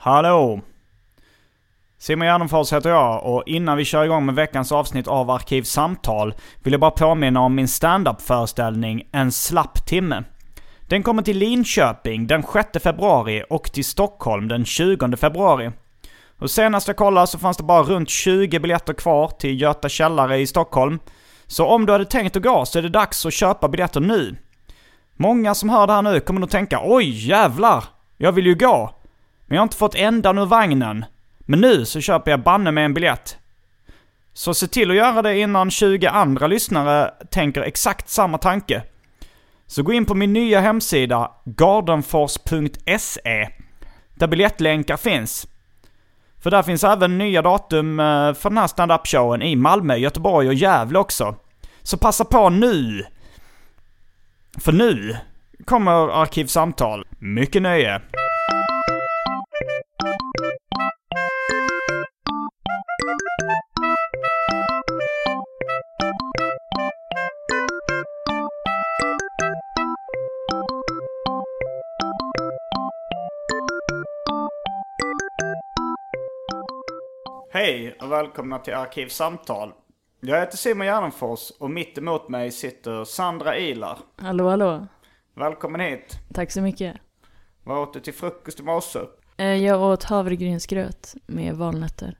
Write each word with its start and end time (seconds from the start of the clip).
Hallå! 0.00 0.60
Simon 1.98 2.26
Gärdenfors 2.26 2.72
heter 2.72 2.90
jag 2.90 3.24
och 3.26 3.42
innan 3.46 3.76
vi 3.76 3.84
kör 3.84 4.04
igång 4.04 4.26
med 4.26 4.34
veckans 4.34 4.72
avsnitt 4.72 5.08
av 5.08 5.30
Arkivsamtal 5.30 6.34
vill 6.62 6.72
jag 6.72 6.80
bara 6.80 6.90
påminna 6.90 7.40
om 7.40 7.54
min 7.54 7.68
standup-föreställning 7.68 9.08
En 9.12 9.32
slapp 9.32 9.86
timme. 9.86 10.24
Den 10.88 11.02
kommer 11.02 11.22
till 11.22 11.38
Linköping 11.38 12.26
den 12.26 12.42
6 12.42 12.82
februari 12.82 13.42
och 13.50 13.72
till 13.72 13.84
Stockholm 13.84 14.48
den 14.48 14.64
20 14.64 15.16
februari. 15.16 15.70
Och 16.38 16.50
senast 16.50 16.88
jag 16.88 16.96
kollade 16.96 17.26
så 17.26 17.38
fanns 17.38 17.56
det 17.56 17.62
bara 17.62 17.82
runt 17.82 18.10
20 18.10 18.58
biljetter 18.58 18.94
kvar 18.94 19.28
till 19.28 19.60
Göta 19.60 19.88
källare 19.88 20.38
i 20.38 20.46
Stockholm. 20.46 20.98
Så 21.46 21.66
om 21.66 21.86
du 21.86 21.92
hade 21.92 22.04
tänkt 22.04 22.36
att 22.36 22.42
gå 22.42 22.64
så 22.64 22.78
är 22.78 22.82
det 22.82 22.88
dags 22.88 23.26
att 23.26 23.34
köpa 23.34 23.68
biljetter 23.68 24.00
nu. 24.00 24.36
Många 25.16 25.54
som 25.54 25.68
hör 25.68 25.86
det 25.86 25.92
här 25.92 26.02
nu 26.02 26.20
kommer 26.20 26.40
nog 26.40 26.50
tänka 26.50 26.80
oj 26.84 27.28
jävlar, 27.28 27.84
jag 28.16 28.32
vill 28.32 28.46
ju 28.46 28.54
gå. 28.54 28.97
Men 29.48 29.56
jag 29.56 29.60
har 29.60 29.66
inte 29.66 29.76
fått 29.76 29.94
ändan 29.94 30.38
ur 30.38 30.46
vagnen. 30.46 31.04
Men 31.38 31.60
nu 31.60 31.84
så 31.84 32.00
köper 32.00 32.30
jag 32.30 32.42
banne 32.42 32.70
med 32.70 32.84
en 32.84 32.94
biljett. 32.94 33.38
Så 34.32 34.54
se 34.54 34.66
till 34.66 34.90
att 34.90 34.96
göra 34.96 35.22
det 35.22 35.38
innan 35.38 35.70
20 35.70 36.06
andra 36.06 36.46
lyssnare 36.46 37.10
tänker 37.30 37.62
exakt 37.62 38.08
samma 38.08 38.38
tanke. 38.38 38.82
Så 39.66 39.82
gå 39.82 39.92
in 39.92 40.04
på 40.04 40.14
min 40.14 40.32
nya 40.32 40.60
hemsida, 40.60 41.30
gardenfors.se, 41.44 43.48
där 44.14 44.26
biljettlänkar 44.26 44.96
finns. 44.96 45.48
För 46.42 46.50
där 46.50 46.62
finns 46.62 46.84
även 46.84 47.18
nya 47.18 47.42
datum 47.42 48.00
eh, 48.00 48.34
för 48.34 48.50
den 48.50 48.58
här 48.58 48.66
stand-up-showen 48.66 49.42
i 49.42 49.56
Malmö, 49.56 49.96
Göteborg 49.96 50.48
och 50.48 50.54
Gävle 50.54 50.98
också. 50.98 51.36
Så 51.82 51.98
passa 51.98 52.24
på 52.24 52.50
nu! 52.50 53.04
För 54.58 54.72
nu 54.72 55.16
kommer 55.64 56.22
Arkivsamtal. 56.22 57.04
Mycket 57.18 57.62
nöje! 57.62 58.00
Hej 77.50 77.96
och 78.00 78.12
välkomna 78.12 78.58
till 78.58 78.74
Arkivsamtal. 78.74 79.72
Jag 80.20 80.40
heter 80.40 80.56
Simon 80.56 80.86
Gärdenfors 80.86 81.50
och 81.50 81.70
mitt 81.70 81.98
emot 81.98 82.28
mig 82.28 82.50
sitter 82.50 83.04
Sandra 83.04 83.58
Ilar. 83.58 83.98
Hallå, 84.16 84.48
hallå. 84.48 84.86
Välkommen 85.34 85.80
hit. 85.80 86.18
Tack 86.34 86.50
så 86.50 86.60
mycket. 86.60 86.96
Vad 87.64 87.78
åt 87.78 87.92
du 87.94 88.00
till 88.00 88.14
frukost 88.14 88.60
i 88.60 88.62
morse? 88.62 88.98
Eh, 89.36 89.46
Jag 89.46 89.82
åt 89.82 90.04
havregrynsgröt 90.04 91.14
med 91.26 91.54
valnötter 91.54 92.18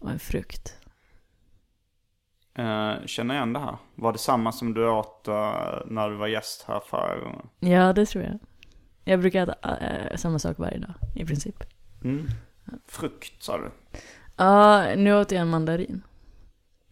och 0.00 0.10
en 0.10 0.18
frukt. 0.18 0.76
Uh, 2.58 3.06
känner 3.06 3.34
igen 3.34 3.52
det 3.52 3.60
här. 3.60 3.76
Var 3.94 4.12
det 4.12 4.18
samma 4.18 4.52
som 4.52 4.74
du 4.74 4.88
åt 4.88 5.28
eh, 5.28 5.78
när 5.86 6.10
du 6.10 6.16
var 6.16 6.26
gäst 6.26 6.64
här 6.68 6.80
förra 6.86 7.18
gången? 7.18 7.48
Ja, 7.60 7.92
det 7.92 8.06
tror 8.06 8.24
jag. 8.24 8.38
Jag 9.04 9.20
brukar 9.20 9.42
äta 9.42 10.16
samma 10.16 10.38
sak 10.38 10.58
varje 10.58 10.78
dag, 10.78 10.94
i 11.14 11.24
princip. 11.26 11.56
Mm. 12.04 12.26
Frukt 12.86 13.42
sa 13.42 13.58
du? 13.58 13.70
Ja, 14.40 14.86
nu 14.96 15.14
åt 15.14 15.32
jag 15.32 15.40
en 15.40 15.48
mandarin. 15.48 16.02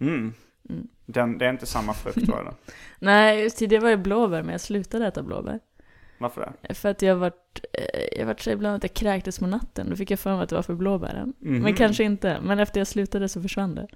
Mm. 0.00 0.34
Mm. 0.70 0.88
Den, 1.06 1.38
det 1.38 1.46
är 1.46 1.50
inte 1.50 1.66
samma 1.66 1.94
frukt 1.94 2.28
var 2.28 2.44
det? 2.44 2.52
Nej, 2.98 3.42
just 3.42 3.58
tidigare 3.58 3.82
var 3.82 3.90
det 3.90 3.96
blåbär, 3.96 4.42
men 4.42 4.52
jag 4.52 4.60
slutade 4.60 5.06
äta 5.06 5.22
blåbär. 5.22 5.60
Varför 6.18 6.52
det? 6.62 6.74
För 6.74 6.88
att 6.88 7.02
jag 7.02 7.16
vart, 7.16 7.60
eh, 7.72 8.18
jag 8.18 8.26
vart 8.26 8.40
så 8.40 8.50
ibland 8.50 8.76
att 8.76 8.82
jag 8.82 8.94
kräktes 8.94 9.38
på 9.38 9.46
natten. 9.46 9.90
Då 9.90 9.96
fick 9.96 10.10
jag 10.10 10.18
för 10.18 10.34
mig 10.34 10.42
att 10.42 10.48
det 10.48 10.54
var 10.54 10.62
för 10.62 10.74
blåbären. 10.74 11.32
Mhm. 11.38 11.62
Men 11.62 11.74
kanske 11.74 12.04
inte. 12.04 12.38
Men 12.42 12.58
efter 12.58 12.80
jag 12.80 12.86
slutade 12.86 13.28
så 13.28 13.42
försvann 13.42 13.74
det. 13.74 13.88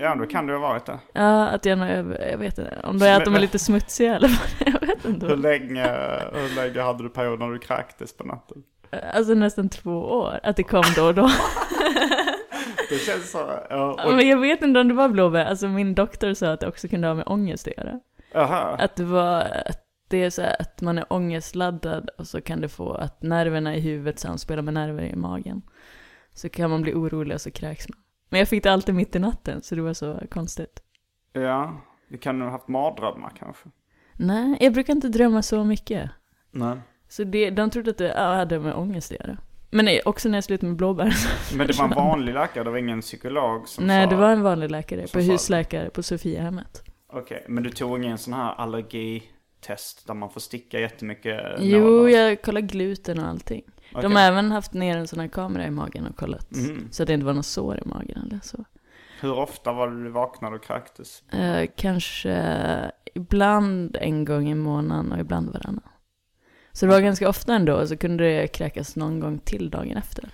Ja, 0.00 0.14
då 0.14 0.26
kan 0.26 0.46
det 0.46 0.52
ha 0.52 0.60
varit 0.60 0.86
det. 0.86 0.98
Ja, 1.12 1.48
att 1.48 1.64
jag, 1.64 1.78
nog- 1.78 2.16
jag 2.30 2.38
vet 2.38 2.58
inte. 2.58 2.80
Om 2.84 2.98
då 2.98 3.06
att 3.06 3.24
de 3.24 3.34
är 3.34 3.40
lite 3.40 3.58
smutsiga 3.58 4.16
eller 4.16 4.28
vad 4.28 4.74
Jag 4.74 4.86
vet 4.86 5.04
inte. 5.04 5.26
Hur 5.26 5.36
länge, 5.36 5.86
hur 6.32 6.54
länge 6.56 6.80
hade 6.82 7.02
du 7.02 7.08
period 7.08 7.38
när 7.38 7.48
du 7.52 7.58
kräktes 7.58 8.16
på 8.16 8.24
natten? 8.24 8.62
Alltså 9.12 9.34
nästan 9.34 9.68
två 9.68 10.00
år. 10.00 10.40
Att 10.42 10.56
det 10.56 10.62
kom 10.62 10.84
då 10.96 11.04
och 11.06 11.14
då. 11.14 11.30
Det 12.88 12.98
känns 12.98 13.30
så. 13.30 13.38
Ja, 13.70 14.04
och, 14.06 14.14
Men 14.14 14.28
jag 14.28 14.40
vet 14.40 14.62
inte 14.62 14.80
om 14.80 14.88
det 14.88 14.94
var 14.94 15.08
blåbär. 15.08 15.44
Alltså 15.44 15.68
min 15.68 15.94
doktor 15.94 16.34
sa 16.34 16.52
att 16.52 16.60
det 16.60 16.68
också 16.68 16.88
kunde 16.88 17.06
ha 17.06 17.14
med 17.14 17.24
ångest 17.26 17.68
att 17.68 17.76
göra. 17.76 18.00
aha. 18.34 18.76
Att 18.78 18.96
det 18.96 19.04
var, 19.04 19.40
att 19.40 19.86
det 20.08 20.24
är 20.24 20.30
så 20.30 20.42
här 20.42 20.56
att 20.60 20.80
man 20.80 20.98
är 20.98 21.12
ångestladdad 21.12 22.10
och 22.18 22.26
så 22.26 22.40
kan 22.40 22.60
det 22.60 22.68
få 22.68 22.92
att 22.92 23.22
nerverna 23.22 23.76
i 23.76 23.80
huvudet 23.80 24.18
samspelar 24.18 24.62
med 24.62 24.74
nerver 24.74 25.02
i 25.02 25.16
magen. 25.16 25.62
Så 26.34 26.48
kan 26.48 26.70
man 26.70 26.82
bli 26.82 26.94
orolig 26.94 27.34
och 27.34 27.40
så 27.40 27.50
kräks 27.50 27.88
man. 27.88 27.98
Men 28.28 28.38
jag 28.38 28.48
fick 28.48 28.62
det 28.62 28.72
alltid 28.72 28.94
mitt 28.94 29.16
i 29.16 29.18
natten, 29.18 29.62
så 29.62 29.74
det 29.74 29.82
var 29.82 29.94
så 29.94 30.20
konstigt. 30.30 30.82
Ja, 31.32 31.80
du 32.08 32.18
kan 32.18 32.40
ha 32.40 32.50
haft 32.50 32.68
mardrömmar 32.68 33.32
kanske. 33.38 33.68
Nej, 34.16 34.56
jag 34.60 34.72
brukar 34.72 34.92
inte 34.94 35.08
drömma 35.08 35.42
så 35.42 35.64
mycket. 35.64 36.10
Nej. 36.50 36.76
Så 37.10 37.24
det, 37.24 37.50
de 37.50 37.70
trodde 37.70 37.90
att 37.90 37.98
det 37.98 38.18
hade 38.18 38.58
med 38.58 38.74
ångest 38.74 39.12
att 39.12 39.20
göra. 39.20 39.36
Men 39.70 39.84
nej, 39.84 40.00
också 40.04 40.28
när 40.28 40.36
jag 40.36 40.44
slutade 40.44 40.66
med 40.66 40.76
blåbär. 40.76 41.14
Men 41.56 41.66
det 41.66 41.78
var 41.78 41.84
en 41.84 41.94
vanlig 41.94 42.34
läkare, 42.34 42.64
det 42.64 42.70
var 42.70 42.78
ingen 42.78 43.00
psykolog 43.00 43.68
som 43.68 43.86
Nej, 43.86 44.04
sa... 44.04 44.10
det 44.10 44.16
var 44.16 44.30
en 44.30 44.42
vanlig 44.42 44.70
läkare 44.70 45.06
på 45.06 45.18
husläkare 45.20 45.90
på 45.90 46.02
Sofiahemmet. 46.02 46.82
Okej, 47.12 47.44
men 47.48 47.62
du 47.62 47.70
tog 47.70 48.04
ingen 48.04 48.18
sån 48.18 48.32
här 48.32 48.54
allergitest 48.54 50.06
där 50.06 50.14
man 50.14 50.30
får 50.30 50.40
sticka 50.40 50.80
jättemycket 50.80 51.40
Jo, 51.58 52.08
jag 52.08 52.42
kollade 52.42 52.66
gluten 52.66 53.18
och 53.18 53.28
allting. 53.28 53.62
De 53.92 53.98
Okej. 53.98 54.12
har 54.12 54.20
även 54.20 54.52
haft 54.52 54.72
ner 54.72 54.96
en 54.96 55.08
sån 55.08 55.20
här 55.20 55.28
kamera 55.28 55.66
i 55.66 55.70
magen 55.70 56.06
och 56.06 56.16
kollat. 56.16 56.50
Mhm. 56.50 56.88
Så 56.90 57.02
att 57.02 57.06
det 57.06 57.12
inte 57.12 57.26
var 57.26 57.32
något 57.32 57.46
sår 57.46 57.78
i 57.84 57.88
magen 57.88 58.22
eller 58.26 58.40
så. 58.42 58.64
Hur 59.20 59.38
ofta 59.38 59.72
var 59.72 59.88
du 59.88 60.10
vaknade 60.10 60.56
och 60.56 60.64
kräktes? 60.64 61.22
Eh, 61.32 61.68
kanske 61.76 62.60
ibland 63.14 63.96
en 64.00 64.24
gång 64.24 64.48
i 64.48 64.54
månaden 64.54 65.12
och 65.12 65.18
ibland 65.18 65.52
varannan. 65.52 65.82
Så 66.80 66.86
det 66.86 66.92
var 66.92 67.00
ganska 67.00 67.28
ofta 67.28 67.54
ändå, 67.54 67.74
och 67.74 67.88
så 67.88 67.96
kunde 67.96 68.24
det 68.24 68.46
kräkas 68.48 68.96
någon 68.96 69.20
gång 69.20 69.38
till 69.38 69.70
dagen 69.70 69.96
efter. 69.96 70.24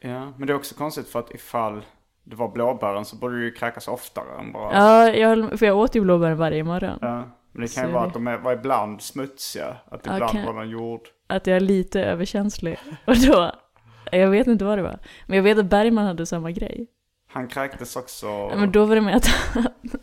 Ja, 0.00 0.32
men 0.38 0.46
det 0.46 0.52
är 0.52 0.54
också 0.56 0.74
konstigt 0.74 1.08
för 1.08 1.18
att 1.18 1.34
ifall 1.34 1.82
det 2.24 2.36
var 2.36 2.48
blåbären 2.48 3.04
så 3.04 3.16
borde 3.16 3.36
du 3.38 3.44
ju 3.44 3.52
kräkas 3.52 3.88
oftare 3.88 4.38
än 4.40 4.52
bara... 4.52 4.72
Ja, 4.74 5.08
jag, 5.08 5.58
för 5.58 5.66
jag 5.66 5.76
åt 5.78 5.96
ju 5.96 6.00
blåbär 6.00 6.34
varje 6.34 6.64
morgon. 6.64 6.98
Ja, 7.00 7.16
Men 7.52 7.62
det 7.62 7.74
kan 7.74 7.82
ju 7.84 7.88
Så 7.88 7.92
vara 7.92 8.02
det- 8.02 8.06
att 8.08 8.14
de 8.14 8.26
är, 8.26 8.38
var 8.38 8.52
ibland 8.52 9.02
smutsiga. 9.02 9.76
Att 9.90 10.06
Ja, 10.06 10.14
ibland 10.14 10.32
kan- 10.32 10.44
var 10.46 10.54
de 10.64 10.70
jord. 10.70 11.00
Att 11.26 11.46
jag 11.46 11.56
är 11.56 11.60
lite 11.60 12.02
överkänslig. 12.04 12.78
Och 13.04 13.16
då, 13.16 13.52
jag 14.12 14.30
vet 14.30 14.46
inte 14.46 14.64
vad 14.64 14.78
det 14.78 14.82
var. 14.82 14.98
Men 15.26 15.36
jag 15.36 15.42
vet 15.42 15.58
att 15.58 15.66
Bergman 15.70 16.06
hade 16.06 16.26
samma 16.26 16.50
grej. 16.50 16.86
Han 17.36 17.48
kräktes 17.48 17.96
också. 17.96 18.26
Ja, 18.26 18.56
men 18.56 18.72
då 18.72 18.84
var 18.84 18.94
det 18.94 19.00
med 19.00 19.16
att, 19.16 19.28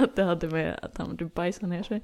att 0.01 0.15
det 0.15 0.23
hade 0.23 0.47
med 0.47 0.79
att 0.81 0.97
han 0.97 1.15
du 1.15 1.25
bajsade 1.25 1.67
ner 1.67 1.83
sig. 1.83 2.01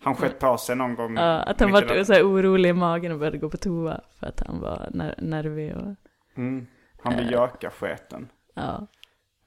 Han 0.00 0.14
skett 0.14 0.38
på 0.38 0.56
sig 0.58 0.76
någon 0.76 0.94
gång. 0.94 1.16
Ja, 1.16 1.42
att 1.42 1.60
han 1.60 1.72
var 1.72 2.04
så 2.04 2.12
här 2.12 2.22
orolig 2.22 2.68
i 2.68 2.72
magen 2.72 3.12
och 3.12 3.18
började 3.18 3.38
gå 3.38 3.50
på 3.50 3.56
toa 3.56 4.00
för 4.20 4.26
att 4.26 4.40
han 4.46 4.60
var 4.60 4.88
ner- 4.94 5.14
nervig 5.18 5.76
och 5.76 5.94
Mm. 6.36 6.66
Han 7.02 7.12
blir 7.16 7.24
Eh. 7.26 7.32
gökasketen. 7.32 8.28
ja, 8.54 8.86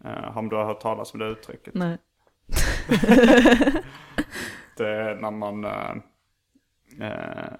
Uh, 0.05 0.37
om 0.37 0.49
du 0.49 0.55
har 0.55 0.65
hört 0.65 0.79
talas 0.81 1.13
om 1.13 1.19
det 1.19 1.25
uttrycket. 1.25 1.73
nej. 1.73 1.97
Det 4.77 4.87
är 4.87 5.15
när 5.15 5.31
man... 5.31 5.65
eh, 5.65 5.91
eh, 7.01 7.51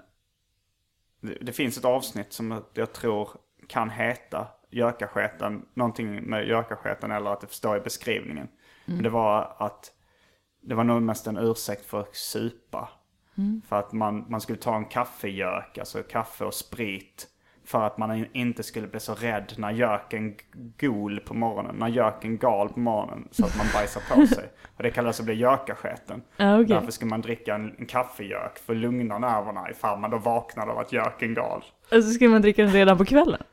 det, 1.22 1.38
det 1.42 1.51
finns 1.51 1.77
ett 1.77 1.86
avsnitt 1.86 2.33
som 2.33 2.63
jag 2.74 2.94
tror 2.94 3.30
kan 3.68 3.89
heta 3.89 4.48
gökasketen, 4.69 5.66
någonting 5.74 6.21
med 6.24 6.48
gökasketen 6.48 7.12
eller 7.12 7.30
att 7.33 7.42
det 7.42 7.48
står 7.51 7.77
i 7.77 7.80
beskrivningen. 7.80 8.48
Men 8.86 9.04
det 9.04 9.10
var 9.10 9.56
att 9.57 9.92
det 10.62 10.75
var 10.75 10.83
nog 10.83 11.01
mest 11.01 11.27
en 11.27 11.38
ursäkt 11.38 11.86
för 11.86 12.00
att 12.00 12.16
supa. 12.16 12.89
För 13.68 13.80
att 13.80 13.92
man, 13.94 14.25
man 14.30 14.42
skulle 14.42 14.60
ta 14.60 14.75
en 14.75 14.86
kaffegök, 14.86 15.77
alltså 15.77 16.04
kaffe 16.04 16.45
och 16.45 16.54
sprit. 16.54 17.27
För 17.66 17.83
att 17.83 17.98
man 17.98 18.12
in- 18.18 18.27
inte 18.33 18.63
skulle 18.63 18.88
bli 18.88 19.00
så 19.00 19.13
rädd 19.16 19.54
när 19.57 19.71
göken 19.71 20.36
gol 20.80 21.19
på 21.19 21.33
morgonen. 21.33 21.75
När 21.75 21.88
göken 21.88 22.38
gal 22.38 22.69
på 22.69 22.80
morgonen 22.80 23.27
så 23.31 23.45
att 23.45 23.57
man 23.57 23.65
bajsar 23.74 24.01
på 24.15 24.27
sig. 24.27 24.50
Och 24.77 24.83
det 24.83 24.92
kallas 24.92 25.19
att 25.19 25.25
bli 25.25 25.36
gökasketen. 25.36 26.22
Ja, 26.38 26.56
okej. 26.56 26.65
Därför 26.75 26.92
ska 26.92 27.06
man 27.06 27.22
dricka 27.22 27.56
en, 27.56 27.75
en 27.80 27.86
kaffegök 27.86 28.60
för 28.60 28.74
att 28.74 28.80
lugna 28.80 29.18
nerverna 29.19 29.69
ifall 29.72 30.00
man 30.00 30.10
då 30.12 30.18
vaknar 30.18 30.68
av 30.68 30.77
att 30.80 30.92
göken 30.94 31.33
gal. 31.33 31.63
Och 31.92 32.04
så 32.04 32.12
ska 32.12 32.30
man 32.30 32.42
dricka 32.42 32.63
den 32.63 32.72
redan 32.74 32.98
på 32.98 33.06
kvällen? 33.06 33.44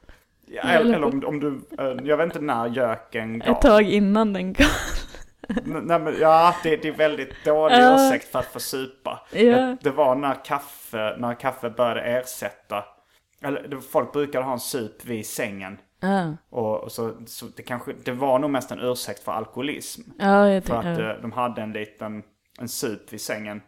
Ja, 0.47 0.63
eller 0.63 1.05
om, 1.05 1.25
om 1.27 1.41
du, 1.41 1.61
eh, 1.79 1.97
jag 2.05 2.17
vet 2.17 2.25
inte 2.25 2.41
när 2.41 2.67
göken 2.69 3.39
gal. 3.39 3.49
Ett 3.55 3.61
tag 3.61 3.83
innan 3.83 4.33
den. 4.33 4.55
N- 5.49 5.83
Nej, 5.85 5.99
men, 6.01 6.15
ja, 6.21 6.55
det, 6.63 6.77
det 6.77 6.89
är 6.89 6.93
väldigt 6.93 7.45
dålig 7.45 7.77
Ja. 7.77 7.95
ursäkt 8.09 8.29
för 8.33 8.39
att 8.39 8.47
få 8.47 8.61
supa. 8.61 9.27
Ja. 9.33 9.39
Det, 9.41 9.77
det 9.81 9.91
var 9.91 10.15
när 10.15 10.45
kaffe, 10.45 11.17
när 11.19 11.35
kaffe 11.35 11.71
började 11.71 12.01
ersätta, 12.01 12.85
eller 13.43 13.81
folk 13.81 14.13
brukade 14.13 14.45
ha 14.45 14.53
en 14.53 14.61
sup 14.61 15.05
vid 15.05 15.27
sängen. 15.27 15.79
Ja, 16.01 16.37
Och, 16.51 16.81
och 16.85 16.93
så, 16.93 17.13
så 17.27 17.47
det 17.57 17.63
kanske, 17.63 17.93
det 18.05 18.13
var 18.13 18.39
nog 18.39 18.51
mest 18.51 18.71
en 18.71 18.81
ursäkt 18.81 19.25
för 19.25 19.33
alkoholism. 19.33 20.01
jag 20.19 20.65
För 20.65 20.75
att 20.77 20.99
eh, 20.99 21.23
de 21.23 21.33
hade 21.33 21.63
en 21.63 21.73
liten, 21.73 22.23
en 22.61 22.69
sup 22.69 23.13
vid 23.13 23.21
sängen. 23.21 23.63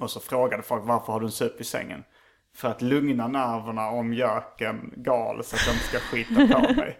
Och 0.00 0.10
så 0.10 0.20
frågade 0.20 0.62
folk 0.62 0.82
varför 0.86 1.12
har 1.12 1.20
du 1.20 1.26
en 1.26 1.32
sup 1.32 1.60
vid 1.60 1.66
sängen? 1.66 2.04
För 2.54 2.68
att 2.68 2.82
lugna 2.82 3.28
nerverna 3.28 3.88
om 3.88 4.12
göken 4.12 4.92
gal 4.96 5.44
så 5.44 5.56
att 5.56 5.66
de 5.66 5.72
ska 5.72 5.98
skita 5.98 6.34
på 6.34 6.74
mig. 6.76 6.98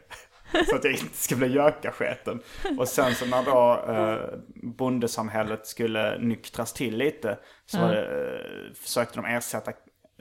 Så 0.69 0.77
att 0.77 0.85
jag 0.85 0.93
inte 0.93 1.17
ska 1.17 1.37
bli 1.37 1.49
gökasketen. 1.49 2.41
Och 2.79 2.89
sen 2.89 3.15
så 3.15 3.27
när 3.27 3.45
då 3.45 3.85
eh, 3.93 4.39
bondesamhället 4.55 5.67
skulle 5.67 6.19
nyktras 6.19 6.73
till 6.73 6.97
lite 6.97 7.39
så 7.67 7.79
det, 7.79 8.03
eh, 8.03 8.75
försökte 8.75 9.17
de 9.17 9.25
ersätta 9.25 9.73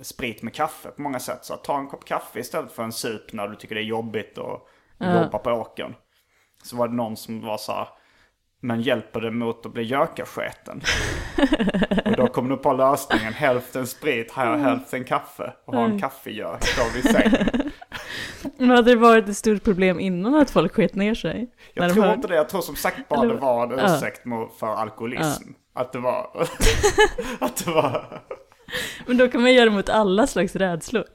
sprit 0.01 0.43
med 0.43 0.53
kaffe 0.53 0.89
på 0.89 1.01
många 1.01 1.19
sätt. 1.19 1.45
Så 1.45 1.53
att 1.53 1.63
ta 1.63 1.77
en 1.77 1.87
kopp 1.87 2.05
kaffe 2.05 2.39
istället 2.39 2.71
för 2.71 2.83
en 2.83 2.91
sup 2.91 3.33
när 3.33 3.47
du 3.47 3.55
tycker 3.55 3.75
det 3.75 3.81
är 3.81 3.85
jobbigt 3.85 4.37
och 4.37 4.67
jobba 4.99 5.37
på 5.37 5.51
åkern. 5.51 5.95
Så 6.63 6.75
var 6.75 6.87
det 6.87 6.93
någon 6.93 7.17
som 7.17 7.41
var 7.41 7.57
så 7.57 7.71
här, 7.71 7.87
men 8.61 8.81
hjälper 8.81 9.21
det 9.21 9.31
mot 9.31 9.65
att 9.65 9.73
bli 9.73 9.83
gökasketen? 9.83 10.81
och 12.05 12.15
då 12.17 12.27
kom 12.27 12.49
de 12.49 12.57
på 12.57 12.73
lösningen, 12.73 13.33
hälften 13.33 13.87
sprit, 13.87 14.31
här 14.31 14.57
hälften 14.57 15.03
kaffe. 15.03 15.53
Och 15.65 15.73
ha 15.75 15.85
en 15.85 15.99
kaffegök 15.99 16.61
då 16.77 16.83
vid 16.95 17.03
sängen. 17.03 17.71
Men 18.57 18.69
hade 18.69 18.91
det 18.91 18.95
varit 18.95 19.29
ett 19.29 19.37
stort 19.37 19.63
problem 19.63 19.99
innan 19.99 20.35
att 20.35 20.51
folk 20.51 20.73
sket 20.73 20.95
ner 20.95 21.15
sig? 21.15 21.51
Jag 21.73 21.89
de 21.89 21.93
tror 21.93 22.03
hör- 22.03 22.13
inte 22.13 22.27
det, 22.27 22.35
jag 22.35 22.49
tror 22.49 22.61
som 22.61 22.75
sagt 22.75 23.09
bara 23.09 23.21
Eller- 23.21 23.33
det 23.33 23.39
var 23.39 23.63
en 23.63 23.79
ursäkt 23.79 24.21
för 24.59 24.75
alkoholism. 24.75 25.49
Att 25.73 25.93
det 25.93 25.99
var, 25.99 26.29
att 27.39 27.65
det 27.65 27.71
var, 27.71 28.21
Men 29.05 29.17
då 29.17 29.27
kan 29.27 29.41
man 29.41 29.53
göra 29.53 29.65
det 29.65 29.71
mot 29.71 29.89
alla 29.89 30.27
slags 30.27 30.55
rädslor. 30.55 31.05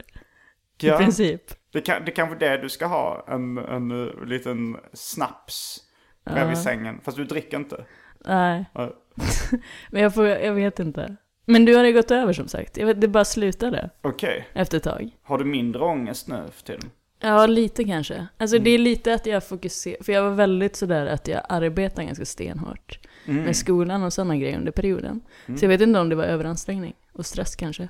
I 0.81 0.87
ja, 0.87 0.97
princip. 0.97 1.41
det, 1.73 1.81
kan, 1.81 2.05
det 2.05 2.11
kanske 2.11 2.45
är 2.45 2.49
det 2.49 2.61
du 2.61 2.69
ska 2.69 2.85
ha, 2.85 3.25
en, 3.27 3.57
en 3.57 3.91
uh, 3.91 4.25
liten 4.25 4.77
snaps 4.93 5.86
bredvid 6.33 6.57
sängen. 6.57 6.99
Fast 7.03 7.17
du 7.17 7.23
dricker 7.25 7.57
inte. 7.57 7.85
Nej, 8.25 8.65
Ja. 8.73 8.93
men 9.91 10.01
jag, 10.01 10.13
får, 10.13 10.27
jag 10.27 10.53
vet 10.53 10.79
inte. 10.79 11.15
Men 11.45 11.65
du 11.65 11.75
har 11.75 11.83
ju 11.85 11.93
gått 11.93 12.11
över 12.11 12.33
som 12.33 12.47
sagt. 12.47 12.77
Jag 12.77 12.85
vet, 12.85 13.01
det 13.01 13.07
bara 13.07 13.25
slutade 13.25 13.89
Okej, 14.01 14.47
efter 14.53 14.77
ett 14.77 14.83
tag. 14.83 15.09
har 15.23 15.37
du 15.37 15.45
mindre 15.45 15.81
ångest 15.83 16.27
nu 16.27 16.43
för 16.51 16.63
tiden? 16.63 16.89
Ja, 17.19 17.45
lite 17.45 17.83
kanske. 17.83 18.27
Alltså 18.37 18.59
det 18.59 18.69
är 18.69 18.77
lite 18.77 19.13
att 19.13 19.25
jag 19.25 19.43
fokuserar, 19.43 20.03
för 20.03 20.13
jag 20.13 20.23
var 20.23 20.29
väldigt 20.31 20.75
sådär 20.75 21.05
att 21.05 21.27
jag 21.27 21.41
arbetar 21.49 22.03
ganska 22.03 22.25
stenhårt 22.25 22.99
med 23.25 23.55
skolan 23.55 24.03
och 24.03 24.13
sådana 24.13 24.37
grejer 24.37 24.57
under 24.57 24.71
perioden. 24.71 25.21
Så 25.45 25.65
jag 25.65 25.69
vet 25.69 25.81
inte 25.81 25.99
om 25.99 26.09
det 26.09 26.15
var 26.15 26.23
överansträngning 26.23 26.93
och 27.11 27.25
stress 27.25 27.55
kanske 27.55 27.89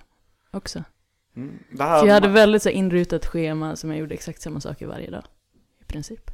också. 0.51 0.83
Det 1.71 1.83
här, 1.83 1.99
För 1.99 2.07
jag 2.07 2.13
hade 2.13 2.27
väldigt 2.27 2.63
så 2.63 2.69
här, 2.69 2.75
inrutat 2.75 3.25
schema 3.25 3.75
som 3.75 3.89
jag 3.89 3.99
gjorde 3.99 4.13
exakt 4.13 4.41
samma 4.41 4.61
saker 4.61 4.87
varje 4.87 5.09
dag. 5.11 5.23
I 5.81 5.85
princip. 5.85 6.31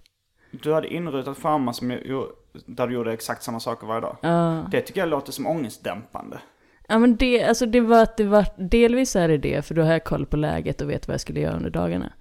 Du 0.62 0.74
hade 0.74 0.94
inrutat 0.94 1.38
schema 1.38 1.74
som 1.74 1.92
jag, 1.92 2.28
där 2.66 2.88
du 2.88 2.94
gjorde 2.94 3.14
exakt 3.14 3.44
samma 3.44 3.60
saker 3.60 3.88
varje 3.88 4.02
dag. 4.02 4.18
Ja. 4.22 4.68
Det 4.72 4.82
tycker 4.82 5.00
jag 5.02 5.10
låter 5.10 5.32
som 5.32 5.48
ångestdämpande. 5.48 6.40
Ja 6.88 7.00
men 7.00 7.16
det, 7.16 7.44
alltså 7.44 7.66
det 7.66 7.82
var 7.82 8.04
att 8.04 8.18
det 8.18 8.24
var, 8.24 8.46
delvis 8.58 9.16
är 9.16 9.28
det 9.28 9.38
det, 9.38 9.66
för 9.66 9.76
då 9.76 9.82
har 9.82 9.92
jag 9.92 10.04
koll 10.04 10.26
på 10.26 10.38
läget 10.38 10.82
och 10.82 10.90
vet 10.90 11.08
vad 11.08 11.14
jag 11.14 11.22
skulle 11.22 11.40
göra 11.40 11.56
under 11.56 11.70
dagarna. 11.70 12.14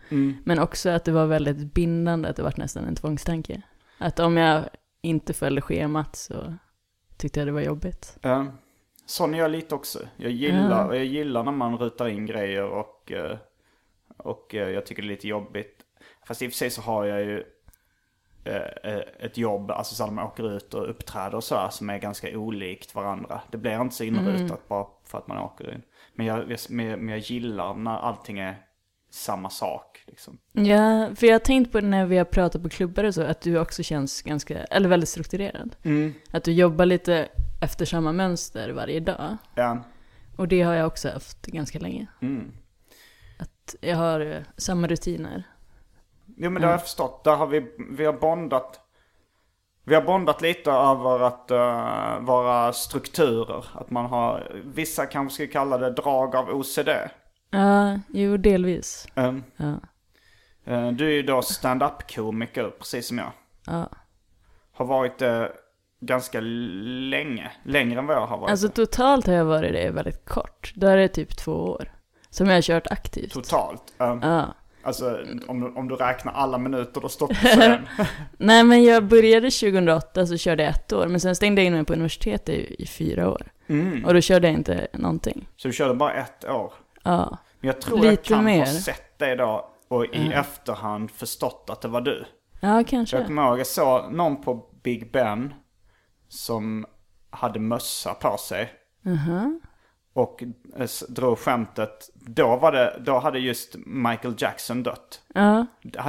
Men 0.44 0.58
också 0.58 0.90
att 0.90 1.04
det 1.04 1.12
var 1.12 1.26
väldigt 1.26 1.74
bindande, 1.74 2.28
att 2.28 2.36
det 2.36 2.42
var 2.42 2.54
nästan 2.56 2.84
en 2.84 2.94
tvångstanke. 2.94 3.62
Att 3.98 4.18
om 4.18 4.36
jag 4.36 4.62
inte 5.00 5.32
följde 5.32 5.60
schemat 5.62 6.16
så 6.16 6.54
tyckte 7.16 7.40
jag 7.40 7.48
det 7.48 7.52
var 7.52 7.60
jobbigt. 7.60 8.18
Uh, 8.26 8.44
sån 9.06 9.34
är 9.34 9.38
jag 9.38 9.50
lite 9.50 9.74
också. 9.74 9.98
Jag 10.16 10.30
gillar, 10.30 10.86
Ja. 10.86 10.94
jag 10.96 11.04
gillar 11.04 11.42
när 11.44 11.52
man 11.52 11.78
rutar 11.78 12.08
in 12.08 12.26
grejer 12.26 12.64
och, 12.64 13.12
eh, 13.12 13.36
och 14.16 14.54
eh, 14.54 14.70
jag 14.70 14.86
tycker 14.86 15.02
det 15.02 15.06
är 15.06 15.10
lite 15.10 15.28
jobbigt. 15.28 15.76
Fast 16.26 16.42
i 16.42 16.46
och 16.48 16.50
för 16.50 16.56
sig 16.56 16.70
så 16.70 16.82
har 16.82 17.04
jag 17.04 17.20
ju 17.20 17.44
ett 19.18 19.38
jobb, 19.38 19.70
alltså 19.70 19.94
så 19.94 20.04
att 20.04 20.12
man 20.12 20.26
åker 20.26 20.56
ut 20.56 20.74
och 20.74 20.90
uppträder 20.90 21.34
och 21.34 21.44
så 21.44 21.56
här, 21.56 21.70
som 21.70 21.90
är 21.90 21.98
ganska 21.98 22.38
olikt 22.38 22.94
varandra. 22.94 23.40
Det 23.50 23.56
blir 23.56 23.80
inte 23.80 23.94
så 23.94 24.04
inrutat 24.04 24.68
bara 24.68 24.86
för 25.04 25.18
att 25.18 25.26
man 25.26 25.38
åker 25.38 25.74
in. 25.74 25.82
Men 26.14 26.26
jag, 26.26 26.56
men 26.68 27.08
jag, 27.08 27.18
gillar 27.18 27.74
när 27.74 27.96
allting 27.96 28.38
är 28.38 28.56
samma 29.10 29.50
sak. 29.50 30.04
Liksom. 30.06 30.38
Ja, 30.52 31.08
för 31.14 31.26
jag 31.26 31.34
har 31.34 31.38
tänkt 31.38 31.72
på 31.72 31.80
det 31.80 31.86
när 31.86 32.06
vi 32.06 32.18
har 32.18 32.24
pratat 32.24 32.62
på 32.62 32.68
klubbar 32.68 33.04
och 33.04 33.14
så, 33.14 33.22
att 33.22 33.40
du 33.40 33.58
också 33.58 33.82
känns 33.82 34.22
ganska, 34.22 34.64
eller 34.64 34.88
väldigt 34.88 35.08
strukturerad. 35.08 35.76
Att 36.30 36.44
du 36.44 36.52
jobbar 36.52 36.86
lite 36.86 37.28
efter 37.62 37.84
samma 37.84 38.12
mönster 38.12 38.70
varje 38.70 39.00
dag. 39.00 39.36
Ja. 39.54 39.84
Och 40.36 40.48
det 40.48 40.62
har 40.62 40.74
jag 40.74 40.86
också 40.86 41.08
haft 41.08 41.46
ganska 41.46 41.78
länge. 41.78 42.06
Att 43.38 43.76
jag 43.80 43.96
har 43.96 44.20
eh, 44.20 44.42
samma 44.56 44.86
rutiner. 44.86 45.44
Jo 46.42 46.50
men 46.50 46.62
det 46.62 46.68
har 46.68 46.72
jag 46.72 46.82
förstått. 46.82 47.24
Där 47.24 47.36
har 47.36 47.46
vi, 47.46 47.74
vi 47.90 48.04
har 48.04 48.12
bondat. 48.12 48.80
Vi 49.84 49.94
har 49.94 50.02
bondat 50.02 50.42
lite 50.42 50.70
över 50.70 51.20
att 51.20 51.50
uh, 51.50 52.24
vara 52.26 52.72
strukturer. 52.72 53.64
Att 53.74 53.90
man 53.90 54.06
har, 54.06 54.60
vissa 54.64 55.06
kanske 55.06 55.34
skulle 55.34 55.48
kalla 55.48 55.78
det 55.78 55.90
drag 55.90 56.36
av 56.36 56.48
OCD. 56.50 56.88
Ja, 57.50 57.98
jo 58.08 58.36
delvis. 58.36 59.06
Um, 59.14 59.44
Ja, 59.56 60.72
eh, 60.72 60.88
du 60.92 61.06
är 61.06 61.12
ju 61.12 61.22
då 61.22 61.42
stand-up-komiker 61.42 62.70
precis 62.78 63.08
som 63.08 63.18
jag. 63.18 63.32
ja. 63.66 63.88
Har 64.72 64.84
varit 64.84 65.18
det 65.18 65.52
ganska 66.00 66.40
länge. 66.40 67.52
Längre 67.64 67.98
än 67.98 68.06
vad 68.06 68.16
jag 68.16 68.26
har 68.26 68.38
varit 68.38 68.50
Alltså 68.50 68.68
totalt 68.68 69.26
har 69.26 69.34
jag 69.34 69.44
varit 69.44 69.72
det 69.72 69.90
väldigt 69.90 70.24
kort. 70.24 70.72
Då 70.74 70.86
är 70.86 70.96
det 70.96 71.08
typ 71.08 71.36
två 71.36 71.52
år. 71.52 71.92
Som 72.30 72.46
jag 72.46 72.54
har 72.54 72.62
kört 72.62 72.86
aktivt. 72.86 73.32
Totalt. 73.32 73.94
Um, 73.98 74.20
Ja. 74.22 74.54
Alltså 74.84 75.18
om, 75.48 75.60
du- 75.60 75.72
om 75.80 75.88
du 75.88 75.94
räknar 75.96 76.32
alla 76.32 76.58
minuter 76.58 77.00
har 77.00 77.08
stått 77.08 77.28
på 77.30 77.34
scen. 77.46 77.88
Nej 78.38 78.64
men 78.64 78.84
jag 78.84 79.04
började 79.08 79.50
2008 79.50 80.26
så 80.26 80.36
körde 80.36 80.62
jag 80.62 80.70
ett 80.74 80.92
år. 80.92 81.06
Men 81.06 81.20
sen 81.20 81.36
stängde 81.36 81.60
jag 81.60 81.66
in 81.66 81.72
mig 81.72 81.84
på 81.84 81.92
universitetet 81.92 82.48
i, 82.48 82.76
i 82.82 82.86
fyra 82.86 83.30
år. 83.30 83.52
Mm. 83.66 84.04
Och 84.04 84.14
då 84.14 84.20
körde 84.20 84.46
jag 84.48 84.54
inte 84.54 84.86
någonting. 84.92 85.48
Så 85.56 85.68
du 85.68 85.74
körde 85.74 85.94
bara 85.94 86.12
ett 86.12 86.44
år. 86.44 86.72
Ja. 87.02 87.38
Men 87.60 87.66
jag 87.68 87.80
tror 87.80 87.98
jag 88.04 88.10
Lite 88.10 88.22
kan 88.22 88.44
mer. 88.44 88.58
ha 88.58 88.66
sett 88.66 89.18
dig 89.18 89.36
då 89.36 89.70
och 89.88 90.04
i 90.06 90.32
efterhand 90.32 91.10
förstått 91.10 91.66
att 91.72 91.80
det 91.80 91.88
var 91.88 92.00
du. 92.00 92.24
Ja, 92.60 92.76
Jag 92.76 92.86
kanske. 92.86 93.24
kommer 93.24 93.42
ihåg, 93.48 93.58
jag 93.60 93.66
såg 93.66 94.12
någon 94.12 94.42
på 94.42 94.66
Big 94.82 95.12
Ben 95.12 95.54
som 96.28 96.86
hade 97.30 97.60
mössa 97.60 98.14
på 98.14 98.36
sig. 98.38 98.72
Mhm. 99.02 99.60
Och 100.12 100.42
eh, 100.76 100.88
drog 101.08 101.38
skämtet. 101.38 102.10
Då, 102.14 102.56
var 102.56 102.72
det, 102.72 102.96
då 103.00 103.18
hade 103.18 103.38
just 103.38 103.76
Michael 103.86 104.34
Jackson 104.38 104.82
dött. 104.82 105.22
Ja. 105.34 105.66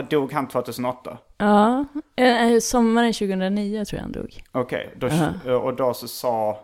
Dog 0.09 0.33
han 0.33 0.47
2008? 0.47 1.17
Ja. 1.37 1.85
Eh, 2.15 2.51
eh, 2.51 2.59
sommaren 2.59 3.13
2009 3.13 3.85
tror 3.85 3.97
jag 3.97 4.03
han 4.03 4.11
dog. 4.11 4.43
Okej, 4.51 4.93
då, 4.97 5.07
Aha. 5.07 5.29
eh, 5.45 5.53
och 5.53 5.75
då 5.75 5.93
så 5.93 6.07
sa... 6.07 6.59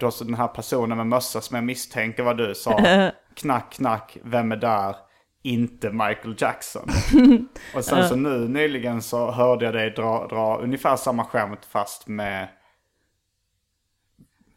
Då 0.00 0.10
så 0.10 0.24
den 0.24 0.34
här 0.34 0.48
personen 0.48 0.96
med 0.96 1.06
mössa 1.06 1.40
som 1.40 1.54
jag 1.54 1.64
misstänker 1.64 2.22
var 2.22 2.34
du 2.34 2.54
sa 2.54 2.80
knack 3.34 3.72
knack, 3.72 4.18
vem 4.22 4.52
är 4.52 4.56
där? 4.56 4.96
Inte 5.42 5.90
Michael 5.90 6.34
Jackson. 6.38 6.88
och 7.74 7.84
sen 7.84 8.08
så 8.08 8.16
nu 8.16 8.48
nyligen 8.48 9.02
så 9.02 9.30
hörde 9.30 9.64
jag 9.64 9.74
dig 9.74 9.90
dra, 9.90 10.26
dra 10.26 10.58
ungefär 10.58 10.96
samma 10.96 11.24
skämt 11.24 11.64
fast 11.64 12.08
med 12.08 12.48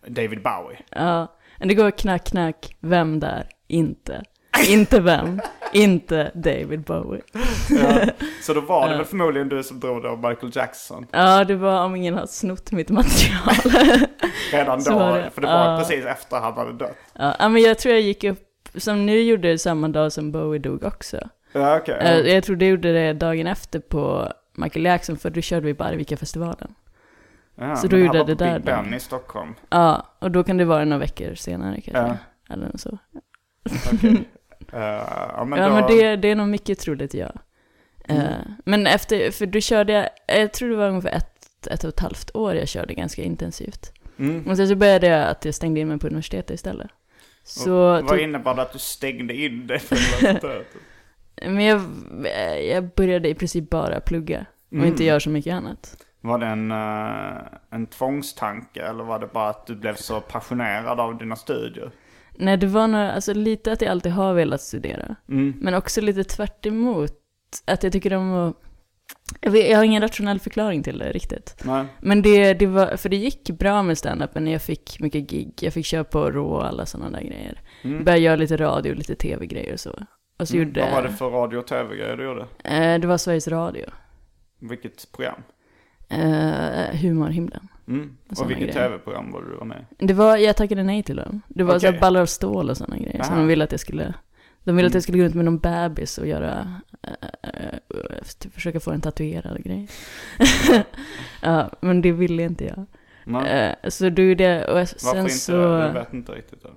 David 0.07 0.41
Bowie. 0.43 0.79
Ja. 0.89 1.27
Men 1.59 1.67
det 1.67 1.73
går 1.73 1.91
knack 1.91 2.25
knack, 2.25 2.75
vem 2.79 3.19
där? 3.19 3.47
Inte. 3.67 4.23
Inte 4.69 4.99
vem? 4.99 5.41
inte 5.73 6.31
David 6.33 6.81
Bowie. 6.81 7.21
Ja. 7.69 8.01
Så 8.41 8.53
då 8.53 8.61
var 8.61 8.89
det 8.89 8.95
väl 8.97 9.05
förmodligen 9.05 9.49
du 9.49 9.63
som 9.63 9.79
drog 9.79 10.05
av 10.05 10.17
Michael 10.29 10.51
Jackson. 10.55 11.05
Ja, 11.11 11.43
det 11.43 11.55
var 11.55 11.85
om 11.85 11.95
ingen 11.95 12.13
har 12.13 12.25
snott 12.25 12.71
mitt 12.71 12.89
material. 12.89 13.55
Redan 14.51 14.83
då, 14.83 14.99
det. 14.99 15.29
för 15.33 15.41
det 15.41 15.47
var 15.47 15.71
Ja. 15.71 15.77
precis 15.79 16.05
efter 16.05 16.37
han 16.37 16.53
hade 16.53 16.73
dött. 16.73 16.97
ja, 17.13 17.49
men 17.49 17.61
jag 17.61 17.77
tror 17.79 17.93
jag 17.93 18.01
gick 18.01 18.23
upp, 18.23 18.39
som 18.75 19.05
nu 19.05 19.19
gjorde 19.21 19.47
det 19.51 19.57
samma 19.57 19.87
dag 19.87 20.11
som 20.11 20.31
Bowie 20.31 20.59
dog 20.59 20.83
också. 20.83 21.29
Ja, 21.53 21.77
okej. 21.77 21.97
Eh, 22.01 22.17
ja. 22.17 22.23
Jag 22.33 22.43
tror 22.43 22.55
du 22.55 22.65
gjorde 22.67 22.93
det 22.93 23.13
dagen 23.13 23.47
efter 23.47 23.79
på 23.79 24.31
Michael 24.53 24.85
Jackson, 24.85 25.17
för 25.17 25.29
då 25.29 25.41
körde 25.41 25.65
vi 25.65 25.73
på 25.73 25.83
Arvika-festivalen. 25.83 26.73
Ja, 27.55 27.75
så 27.75 27.87
då 27.87 27.97
gjorde 27.97 28.17
jag 28.17 28.27
det 28.27 28.35
där 28.35 28.59
Big. 28.59 28.65
Ben 28.65 28.93
i 28.93 28.99
Stockholm. 28.99 29.55
Ja, 29.69 30.15
och 30.19 30.31
då 30.31 30.43
kan 30.43 30.57
det 30.57 30.65
vara 30.65 30.85
några 30.85 30.99
veckor 30.99 31.35
senare 31.35 31.81
kanske. 31.81 32.17
Ja. 32.47 32.53
Eller 32.53 32.71
så. 32.77 32.97
Okej. 33.93 34.23
Eh, 34.73 34.79
ja, 34.79 35.45
men 35.47 35.59
ja, 35.59 35.67
då... 35.69 35.73
men 35.75 35.87
det, 35.87 36.15
det 36.15 36.27
är 36.27 36.35
nog 36.35 36.47
mycket 36.47 36.79
troligt 36.79 37.13
ja. 37.13 37.31
Eh, 38.07 38.15
Mm. 38.17 38.33
men 38.65 38.87
efter, 38.87 39.31
för 39.31 39.45
då 39.45 39.59
körde 39.59 39.93
jag, 39.93 40.09
jag 40.39 40.53
tror 40.53 40.69
det 40.69 40.75
var 40.75 40.89
ungefär 40.89 41.09
ett, 41.09 41.67
ett 41.67 41.83
och 41.83 41.89
ett 41.89 41.99
halvt 41.99 42.35
år 42.35 42.55
jag 42.55 42.67
körde 42.67 42.93
ganska 42.93 43.23
intensivt. 43.23 43.91
Mm. 44.19 44.47
Och 44.47 44.57
sen 44.57 44.67
så 44.67 44.75
började 44.75 45.07
jag 45.07 45.27
att 45.29 45.45
jag 45.45 45.55
stängde 45.55 45.79
in 45.79 45.87
mig 45.87 45.99
på 45.99 46.07
universitetet 46.07 46.49
istället. 46.55 46.87
Så, 47.43 47.71
Vad 47.75 48.07
tog, 48.07 48.19
innebar 48.19 48.55
det 48.55 48.61
att 48.61 48.73
du 48.73 48.79
stängde 48.79 49.33
in 49.35 49.67
dig 49.67 49.79
på 49.79 49.95
universitetet? 49.95 50.65
men 51.41 51.61
jag, 51.65 51.81
jag 52.69 52.89
började 52.95 53.29
i 53.29 53.35
princip 53.35 53.69
bara 53.69 53.99
plugga 53.99 54.45
och 54.67 54.73
Mm. 54.73 54.87
inte 54.87 55.03
göra 55.03 55.19
så 55.19 55.29
mycket 55.29 55.53
annat. 55.53 56.04
Var 56.25 56.37
det 56.37 56.45
en, 56.45 56.71
eh, 56.71 57.41
en 57.69 57.87
tvångstanke 57.87 58.81
eller 58.81 59.03
var 59.03 59.19
det 59.19 59.27
bara 59.27 59.49
att 59.49 59.67
du 59.67 59.75
blev 59.75 59.95
så 59.95 60.21
passionerad 60.21 60.99
av 60.99 61.17
dina 61.17 61.35
studier? 61.35 61.91
Nej, 62.37 62.57
det 62.57 62.67
var 62.67 62.87
nog, 62.87 63.01
alltså 63.01 63.33
lite 63.33 63.71
att 63.71 63.81
jag 63.81 63.91
alltid 63.91 64.11
har 64.11 64.33
velat 64.33 64.61
studera. 64.61 65.15
Mm. 65.29 65.53
Men 65.61 65.73
också 65.73 66.01
lite 66.01 66.23
tvärt 66.23 66.65
emot 66.65 67.11
att 67.65 67.83
jag 67.83 67.91
tycker 67.93 68.13
om 68.13 68.33
att 68.33 68.55
jag, 69.41 69.51
vet, 69.51 69.69
jag 69.69 69.77
har 69.77 69.83
ingen 69.83 70.01
rationell 70.01 70.39
förklaring 70.39 70.83
till 70.83 70.97
det 70.97 71.11
riktigt. 71.11 71.55
Nej. 71.65 71.85
Men 72.01 72.21
det, 72.21 72.53
det 72.53 72.65
var, 72.65 72.97
för 72.97 73.09
det 73.09 73.15
gick 73.15 73.49
bra 73.49 73.83
med 73.83 73.97
stand-upen 73.97 74.51
jag 74.51 74.61
fick 74.61 74.99
mycket 74.99 75.29
gig. 75.29 75.53
Jag 75.61 75.73
fick 75.73 75.85
köra 75.85 76.03
på 76.03 76.31
Rå 76.31 76.47
och 76.47 76.65
alla 76.67 76.85
sådana 76.85 77.09
där 77.17 77.25
grejer. 77.27 77.61
Mm. 77.83 78.03
Började 78.03 78.21
göra 78.23 78.35
lite 78.35 78.57
radio 78.57 78.91
och 78.91 78.97
lite 78.97 79.15
tv-grejer 79.15 79.73
och 79.73 79.79
så. 79.79 80.03
Och 80.39 80.47
så 80.47 80.55
Mm. 80.55 80.67
gjorde 80.67 80.81
Vad 80.81 80.91
var 80.91 81.01
det 81.03 81.09
för 81.13 81.29
radio 81.29 81.57
och 81.57 81.67
tv-grejer 81.67 82.17
du 82.17 82.23
gjorde? 82.23 82.45
eh, 82.63 82.99
det 82.99 83.07
var 83.07 83.17
Sveriges 83.17 83.47
Radio. 83.47 83.85
Vilket 84.59 85.11
program? 85.11 85.41
Eh, 86.09 86.95
humorhimlen. 87.01 87.67
Mm. 87.87 88.17
Och 88.39 88.49
vilket 88.51 88.73
tv-program 88.73 89.31
var 89.31 89.41
du 89.41 89.55
var 89.57 89.65
med? 89.65 89.85
Det 89.97 90.13
var, 90.13 90.37
jag 90.37 90.55
tackade 90.55 90.83
nej 90.83 91.03
till 91.03 91.15
dem. 91.15 91.41
Det 91.47 91.63
var 91.63 91.73
så 91.73 91.77
Okej. 91.87 91.91
här 91.91 91.99
ballar 91.99 92.21
av 92.21 92.25
stål 92.25 92.69
och 92.69 92.77
sådana 92.77 92.97
grejer. 92.97 93.23
Så 93.23 93.29
Aha. 93.31 93.39
de 93.39 93.47
ville 93.47 93.63
att 93.63 93.71
jag 93.71 93.79
skulle, 93.79 94.13
de 94.63 94.75
ville 94.75 94.87
att 94.87 94.91
Mm. 94.91 94.97
jag 94.97 95.03
skulle 95.03 95.17
gå 95.17 95.23
runt 95.23 95.35
med 95.35 95.45
någon 95.45 95.57
bebis 95.59 96.17
och 96.17 96.27
göra, 96.27 96.81
eh, 97.03 97.11
eh, 97.43 97.79
typ 98.39 98.53
försöka 98.53 98.79
få 98.79 98.91
en 98.91 99.01
tatuerad 99.01 99.63
grej. 99.63 99.87
ja, 101.41 101.69
men 101.81 102.01
det 102.01 102.11
ville 102.11 102.43
inte 102.43 102.65
jag. 102.65 102.85
Eh, 103.47 103.75
så 103.89 104.09
då 104.09 104.21
gjorde 104.21 104.43
jag, 104.43 104.69
och 104.69 104.75
Varför 104.75 104.97
sen 104.99 105.17
inte 105.19 105.33
så... 105.33 105.51
det? 105.77 105.87
Du 105.87 105.93
vet 105.93 106.13
inte 106.13 106.31
riktigt. 106.31 106.63
det. 106.63 106.69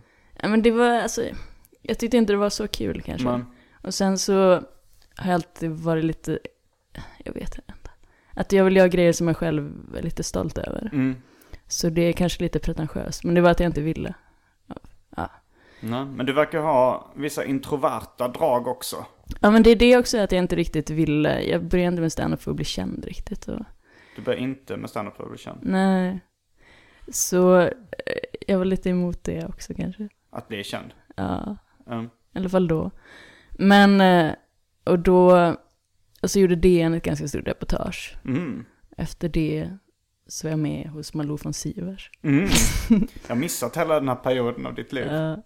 Ja, 0.43 0.49
men 0.49 0.63
det 0.63 0.71
var, 0.71 0.89
alltså, 1.01 1.23
jag 1.83 1.99
tyckte 1.99 2.17
inte 2.17 2.33
det 2.33 2.37
var 2.37 2.51
så 2.51 2.69
kul 2.69 3.03
kanske. 3.03 3.27
Men, 3.29 3.47
Och 3.83 3.95
sen 3.95 4.19
så 4.19 4.33
har 5.17 5.27
jag 5.27 5.35
alltid 5.35 5.71
varit 5.71 6.05
lite, 6.05 6.39
jag 7.25 7.33
vet 7.35 7.55
inte. 7.59 7.75
Att 8.39 8.53
jag 8.53 8.65
vill 8.65 8.77
göra 8.77 8.89
grejer 8.89 9.13
som 9.13 9.27
jag 9.29 9.37
själv 9.37 9.73
är 9.99 10.03
lite 10.03 10.23
stolt 10.23 10.59
över. 10.59 10.91
mm. 10.93 11.17
Så 11.67 11.89
det 11.91 12.03
är 12.03 12.13
kanske 12.13 12.43
lite 12.43 12.59
pretentiöst, 12.59 13.25
men 13.25 13.35
det 13.35 13.41
var 13.41 13.51
att 13.51 13.61
jag 13.61 13.69
inte 13.69 13.81
ville. 13.81 14.15
Nej. 15.81 16.05
Men 16.07 16.27
du 16.27 16.33
verkar 16.33 16.61
ha 16.61 17.13
vissa 17.17 17.45
introverta 17.45 18.29
drag 18.29 18.67
också. 18.67 18.97
Ja 19.41 19.51
men 19.51 19.63
det 19.63 19.71
är 19.71 19.77
det 19.77 19.97
också 19.99 20.19
att 20.19 20.33
jag 20.33 20.39
inte 20.39 20.57
riktigt 20.57 20.91
ville, 20.91 21.41
jag 21.43 21.65
började 21.65 21.89
inte 21.89 22.01
med 22.03 22.13
stand-up 22.13 22.43
för 22.43 22.51
att 22.51 22.57
bli 22.57 22.65
känd 22.65 23.05
riktigt. 23.05 23.49
Och, 23.49 23.61
Du 24.17 24.23
börjar 24.23 24.39
inte 24.41 24.77
med 24.77 24.91
stand-up 24.91 25.17
för 25.17 25.23
att 25.25 25.31
bli 25.31 25.39
känd. 25.39 25.59
nej. 25.63 26.21
Så 27.13 27.61
eh, 27.61 27.71
jag 28.47 28.59
var 28.59 28.65
lite 28.65 28.91
emot 28.91 29.25
det 29.25 29.45
också 29.47 29.75
kanske. 29.75 30.09
Att 30.31 30.49
bli 30.49 30.65
känd. 30.65 30.95
Ja, 31.17 31.57
Mm. 31.91 32.05
i 32.05 32.39
alla 32.39 32.49
fall 32.49 32.69
då. 32.69 32.91
Men, 33.53 34.01
eh, 34.01 34.33
och 34.85 34.99
då, 34.99 35.57
och 36.23 36.31
så 36.31 36.39
gjorde 36.39 36.57
DN 36.57 36.95
ett 36.95 37.03
ganska 37.05 37.29
stort 37.29 37.49
reportage. 37.49 38.17
Mm. 38.25 38.65
Efter 38.97 39.29
det 39.29 39.71
så 40.29 40.47
var 40.47 40.51
jag 40.51 40.59
med 40.59 40.89
hos 40.89 41.15
Malou 41.15 41.39
von 41.43 41.53
Sivers. 41.53 42.11
Mm. 42.23 42.49
Jag 43.23 43.29
har 43.29 43.37
missat 43.37 43.77
hela 43.77 43.95
den 43.95 44.09
här 44.09 44.17
perioden 44.17 44.67
av 44.67 44.75
ditt 44.75 44.93
liv. 44.93 45.07
Ja. 45.11 45.37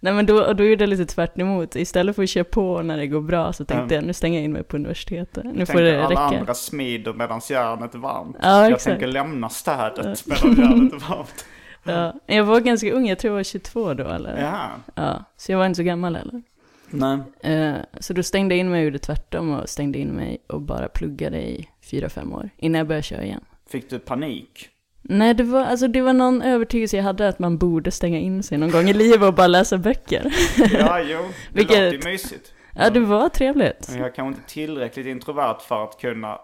Nej 0.00 0.12
men 0.12 0.26
då, 0.26 0.52
då 0.52 0.64
gjorde 0.64 0.82
jag 0.82 0.88
lite 0.88 1.06
tvärt 1.06 1.38
emot. 1.38 1.76
Istället 1.76 2.16
för 2.16 2.22
att 2.22 2.28
köra 2.28 2.44
på 2.44 2.82
när 2.82 2.96
det 2.96 3.06
går 3.06 3.20
bra 3.20 3.52
så 3.52 3.64
tänkte 3.64 3.94
Ja. 3.94 3.98
jag 4.00 4.06
nu 4.06 4.12
stänger 4.12 4.38
jag 4.38 4.44
in 4.44 4.52
mig 4.52 4.62
på 4.62 4.76
universitetet. 4.76 5.44
Nu 5.44 5.52
Jag 5.58 5.68
får 5.68 5.80
det 5.80 5.98
alla 6.04 6.10
räcka. 6.10 6.20
andra 6.38 6.54
smider 6.54 7.12
medan 7.12 7.40
järnet 7.50 7.94
är 7.94 7.98
varmt. 7.98 8.36
Ja, 8.42 8.62
jag 8.62 8.66
exakt. 8.72 8.84
tänker 8.84 9.06
lämna 9.06 9.48
städet 9.48 10.26
medan 10.26 10.56
järnet 10.56 10.92
är 10.92 10.98
varmt. 11.08 11.44
Ja. 11.84 12.14
Jag 12.26 12.44
var 12.44 12.60
ganska 12.60 12.92
ung, 12.92 13.06
jag 13.08 13.18
tror 13.18 13.30
jag 13.30 13.36
var 13.36 13.42
22 13.44 13.94
då 13.94 14.08
eller? 14.08 14.40
Jaha. 14.40 14.70
Ja, 14.94 15.24
så 15.36 15.52
jag 15.52 15.58
var 15.58 15.66
inte 15.66 15.76
så 15.76 15.82
gammal 15.82 16.16
heller. 16.16 16.42
Nej. 16.90 17.18
Eh, 17.40 17.74
så 18.00 18.12
då 18.12 18.22
stängde 18.22 18.54
jag 18.54 18.60
in 18.60 18.70
mig 18.70 18.78
och 18.80 18.84
gjorde 18.84 18.98
tvärtom 18.98 19.50
och 19.50 19.68
stängde 19.68 19.98
in 19.98 20.08
mig 20.08 20.38
och 20.46 20.60
bara 20.60 20.88
pluggade 20.88 21.38
i 21.48 21.68
fyra 21.90 22.08
fem 22.08 22.32
år 22.32 22.50
innan 22.56 22.78
jag 22.78 22.86
började 22.86 23.02
köra 23.02 23.24
igen. 23.24 23.44
Fick 23.68 23.90
du 23.90 23.98
panik? 23.98 24.68
Nej, 25.02 25.34
det 25.34 25.42
var, 25.44 25.64
alltså, 25.64 25.88
det 25.88 26.00
var 26.00 26.12
någon 26.12 26.42
övertygelse 26.42 26.96
jag 26.96 27.04
hade 27.04 27.28
att 27.28 27.38
man 27.38 27.58
borde 27.58 27.90
stänga 27.90 28.18
in 28.18 28.42
sig 28.42 28.58
någon 28.58 28.70
gång 28.70 28.88
i 28.88 28.92
livet 28.92 29.22
och 29.28 29.34
bara 29.34 29.46
läsa 29.46 29.78
böcker. 29.78 30.32
Ja, 30.72 31.00
jo. 31.00 31.18
Det 31.52 31.58
Vilket- 31.58 31.94
låter 31.94 32.08
mysigt. 32.10 32.52
Ja, 32.78 32.90
det 32.90 33.00
var 33.00 33.28
trevligt. 33.28 33.88
Men 33.88 33.98
jag 33.98 34.06
är 34.06 34.12
kanske 34.14 34.38
inte 34.40 34.52
tillräckligt 34.54 35.06
introvert 35.06 35.58
för 35.68 35.84
att 35.84 36.00
kunna... 36.00 36.38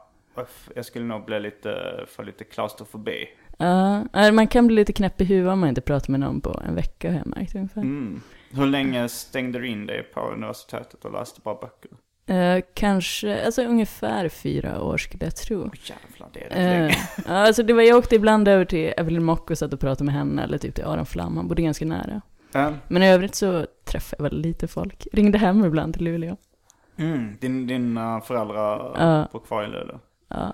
Jag 0.75 0.85
skulle 0.85 1.05
nog 1.05 1.25
bli 1.25 1.41
lite, 1.41 1.75
få 2.09 2.23
lite 2.23 2.45
klaustrofobi. 2.45 3.27
Ja, 3.59 4.05
ja, 4.13 4.33
man 4.33 4.47
kan 4.47 4.67
bli 4.67 4.77
lite 4.77 4.93
knäpp 4.93 5.21
i 5.21 5.25
huvudet 5.25 5.53
om 5.53 5.61
man 5.61 5.69
inte 5.69 5.81
pratar 5.81 6.11
med 6.11 6.21
någon 6.21 6.41
på 6.41 6.63
en 6.69 6.75
vecka 6.75 7.11
har 7.11 7.17
jag 7.19 7.27
märkt 7.27 7.55
ungefär. 7.55 7.81
Mm. 7.81 8.21
Hur 8.51 8.67
länge 8.67 9.09
stängde 9.09 9.59
du 9.59 9.67
in 9.69 9.87
dig 9.87 10.03
på 10.03 10.21
universitetet 10.21 11.05
och 11.05 11.13
läste 11.13 11.41
bara 11.45 11.55
böcker? 11.55 11.91
Eh, 12.27 12.65
kanske, 12.75 13.45
alltså 13.45 13.63
ungefär 13.63 14.29
fyra 14.29 14.83
år 14.83 14.99
skulle 14.99 15.25
jag 15.25 15.37
tro. 15.37 15.63
Åh 15.63 15.71
jävlar, 15.85 16.29
det 16.33 16.41
är 16.41 16.49
rätt 16.49 16.57
Eh, 16.59 16.81
länge. 16.81 16.97
ja, 17.27 17.47
alltså 17.47 17.63
det 17.63 17.73
var, 17.73 17.83
jag 17.83 17.99
åkte 17.99 18.15
ibland 18.15 18.49
över 18.49 18.65
till 18.65 18.93
Evelyn 18.97 19.25
Mock 19.25 19.51
och 19.51 19.59
satt 19.59 19.73
och 19.73 19.81
pratade 19.81 20.05
med 20.05 20.15
henne, 20.15 20.43
eller 20.45 20.59
typ 20.59 20.75
till 20.75 20.85
Aron 20.85 21.07
Flam, 21.07 21.37
han 21.37 21.49
bodde 21.49 21.63
ganska 21.63 21.85
nära. 21.85 22.21
Ja. 22.53 22.73
Men 22.89 23.03
i 23.03 23.09
övrigt 23.13 23.35
så 23.35 23.67
träffade 23.85 24.17
jag 24.25 24.31
väl 24.31 24.41
lite 24.41 24.69
folk. 24.69 25.07
Ringde 25.13 25.39
hem 25.39 25.65
ibland 25.65 25.95
till 25.95 26.05
Luleå. 26.05 26.37
Mm. 26.97 27.37
Din, 27.41 27.67
dina 27.67 28.21
föräldrar 28.21 28.95
Ja. 28.99 29.29
bor 29.33 29.41
kvar 29.41 29.65
i 29.65 29.67
Luleå? 29.67 29.99
Ja, 30.29 30.53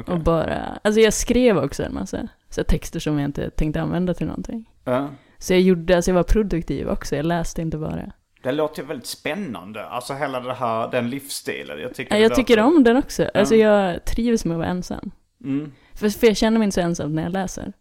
Okej. 0.00 0.14
och 0.14 0.20
bara, 0.20 0.78
alltså 0.84 1.00
jag 1.00 1.12
skrev 1.12 1.58
också 1.58 1.82
en 1.82 1.94
massa 1.94 2.28
så 2.50 2.64
texter 2.64 3.00
som 3.00 3.18
jag 3.18 3.24
inte 3.28 3.50
tänkte 3.50 3.80
använda 3.80 4.14
till 4.14 4.26
någonting. 4.26 4.70
Ja. 4.84 5.08
Så 5.38 5.52
jag 5.52 5.60
gjorde, 5.60 5.96
alltså 5.96 6.10
jag 6.10 6.14
var 6.16 6.22
produktiv 6.22 6.88
också, 6.88 7.16
jag 7.16 7.26
läste 7.26 7.62
inte 7.62 7.78
bara. 7.78 8.12
Det 8.42 8.52
låter 8.52 8.82
ju 8.82 8.88
väldigt 8.88 9.06
spännande. 9.06 9.84
Alltså 9.86 10.14
hela 10.14 10.40
det 10.40 10.54
här, 10.54 10.90
den 10.90 11.10
livsstilen. 11.10 11.80
Jag 11.80 11.94
tycker, 11.94 12.14
Ja, 12.14 12.20
jag 12.22 12.34
tycker 12.34 12.60
om 12.60 12.84
den 12.84 12.96
också. 12.96 13.30
Alltså 13.34 13.54
Ja. 13.56 13.82
jag 13.92 14.04
trivs 14.04 14.44
med 14.44 14.54
att 14.54 14.58
vara 14.58 14.68
ensam. 14.68 15.10
Mm. 15.44 15.72
För, 15.94 16.08
för 16.08 16.26
jag 16.26 16.36
känner 16.36 16.58
mig 16.58 16.64
inte 16.64 16.74
så 16.74 16.80
ensam 16.80 17.14
när 17.14 17.22
jag 17.22 17.32
läser. 17.32 17.72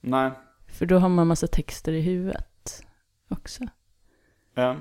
Nej. 0.00 0.30
För 0.68 0.86
då 0.86 0.98
har 0.98 1.08
man 1.08 1.26
massa 1.26 1.46
texter 1.46 1.92
i 1.92 2.00
huvudet 2.00 2.82
också. 3.30 3.64
Ja. 4.54 4.76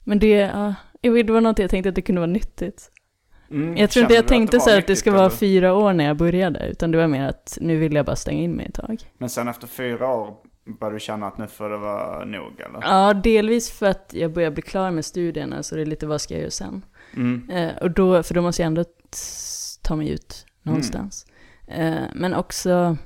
Men 0.00 0.18
det, 0.18 0.28
ja, 0.28 0.74
det 1.00 1.30
var 1.30 1.40
något 1.40 1.58
jag 1.58 1.70
tänkte 1.70 1.88
att 1.88 1.94
det 1.94 2.02
kunde 2.02 2.20
vara 2.20 2.30
nyttigt. 2.30 2.90
Mm. 3.50 3.76
Jag 3.76 3.90
tror 3.90 4.02
inte 4.02 4.14
jag 4.14 4.28
tänkte 4.28 4.60
så 4.60 4.78
att 4.78 4.86
det 4.86 4.96
ska 4.96 5.12
vara 5.12 5.30
fyra 5.30 5.74
år 5.74 5.92
när 5.92 6.04
jag 6.04 6.16
började, 6.16 6.68
utan 6.68 6.90
det 6.90 6.98
var 6.98 7.06
mer 7.06 7.28
att 7.28 7.58
nu 7.60 7.76
vill 7.76 7.94
jag 7.94 8.06
bara 8.06 8.16
stänga 8.16 8.42
in 8.42 8.52
mig 8.52 8.66
ett 8.66 8.74
tag. 8.74 9.02
Men 9.18 9.28
sen 9.28 9.48
efter 9.48 9.66
fyra 9.66 10.08
år 10.08 10.34
började 10.80 10.96
du 10.96 11.00
känna 11.00 11.26
att 11.26 11.38
nu 11.38 11.46
får 11.46 11.70
det 11.70 11.76
vara 11.76 12.24
nog 12.24 12.60
eller? 12.60 12.80
Ja, 12.82 13.14
delvis 13.14 13.70
för 13.70 13.86
att 13.86 14.10
jag 14.14 14.32
börjar 14.32 14.50
bli 14.50 14.62
klar 14.62 14.90
med 14.90 15.04
studierna, 15.04 15.62
så 15.62 15.74
det 15.74 15.80
är 15.80 15.86
lite 15.86 16.06
vad 16.06 16.20
ska 16.20 16.34
jag 16.34 16.40
göra 16.40 16.50
sen? 16.50 16.84
Mm. 17.16 17.50
Eh, 17.50 17.76
och 17.82 17.90
då, 17.90 18.22
för 18.22 18.34
då 18.34 18.42
måste 18.42 18.62
jag 18.62 18.66
ändå 18.66 18.84
ta 19.82 19.96
mig 19.96 20.08
ut 20.08 20.46
någonstans. 20.62 21.26
Eh, 21.68 22.02
men 22.14 22.34
också 22.34 22.96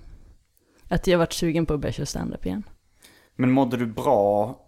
att 0.88 1.06
jag 1.06 1.18
varit 1.18 1.32
sugen 1.32 1.66
på 1.66 1.74
att 1.74 1.80
börja 1.80 1.92
köra 1.92 2.06
stand-up 2.06 2.46
igen. 2.46 2.62
Men 3.36 3.50
mådde 3.50 3.76
du 3.76 3.86
bra? 3.86 4.60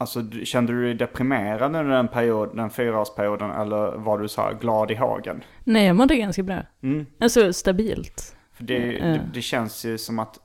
Alltså 0.00 0.22
kände 0.44 0.72
du 0.72 0.82
dig 0.82 0.94
deprimerad 0.94 1.62
under 1.62 1.84
den, 1.84 2.08
period, 2.08 2.56
den 2.56 2.70
fyraårsperioden 2.70 3.50
eller 3.50 3.96
var 3.96 4.18
du 4.18 4.28
så 4.28 4.50
glad 4.60 4.90
i 4.90 4.94
hagen? 4.94 5.44
Nej, 5.64 5.86
jag 5.86 5.96
mådde 5.96 6.16
ganska 6.16 6.42
bra. 6.42 6.62
Mm. 6.82 7.06
Alltså 7.20 7.52
stabilt. 7.52 8.36
För 8.52 8.64
det, 8.64 8.92
Ja. 8.92 9.04
det, 9.04 9.20
det 9.34 9.42
känns 9.42 9.84
ju 9.84 9.98
som 9.98 10.18
att, 10.18 10.38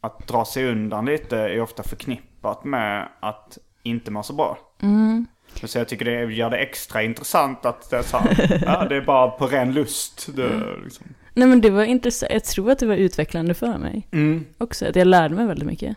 att 0.00 0.28
dra 0.28 0.44
sig 0.44 0.68
undan 0.68 1.06
lite 1.06 1.36
är 1.36 1.60
ofta 1.60 1.82
förknippat 1.82 2.64
med 2.64 3.08
att 3.20 3.58
inte 3.82 4.10
må 4.10 4.22
så 4.22 4.32
bra. 4.32 4.58
Mm. 4.82 5.26
Så 5.64 5.78
jag 5.78 5.88
tycker 5.88 6.04
det 6.04 6.34
gör 6.34 6.50
det 6.50 6.56
extra 6.56 7.02
intressant 7.02 7.66
att 7.66 7.90
det 7.90 7.96
är 7.96 8.02
så 8.02 8.16
här, 8.16 8.62
ja, 8.66 8.84
det 8.88 8.96
är 8.96 9.04
bara 9.04 9.30
på 9.30 9.46
ren 9.46 9.72
lust. 9.72 10.36
Det, 10.36 10.50
liksom. 10.84 11.06
Nej 11.34 11.48
men 11.48 11.60
det 11.60 11.70
var 11.70 11.84
intressant, 11.84 12.32
jag 12.32 12.44
tror 12.44 12.70
att 12.70 12.78
det 12.78 12.86
var 12.86 12.96
utvecklande 12.96 13.54
för 13.54 13.78
mig 13.78 14.08
mm. 14.12 14.44
också, 14.58 14.86
att 14.86 14.96
jag 14.96 15.06
lärde 15.06 15.34
mig 15.34 15.46
väldigt 15.46 15.66
mycket. 15.66 15.96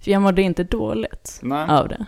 För 0.00 0.10
jag 0.10 0.22
mådde 0.22 0.42
inte 0.42 0.64
dåligt 0.64 1.40
Nej. 1.42 1.68
av 1.68 1.88
det. 1.88 2.06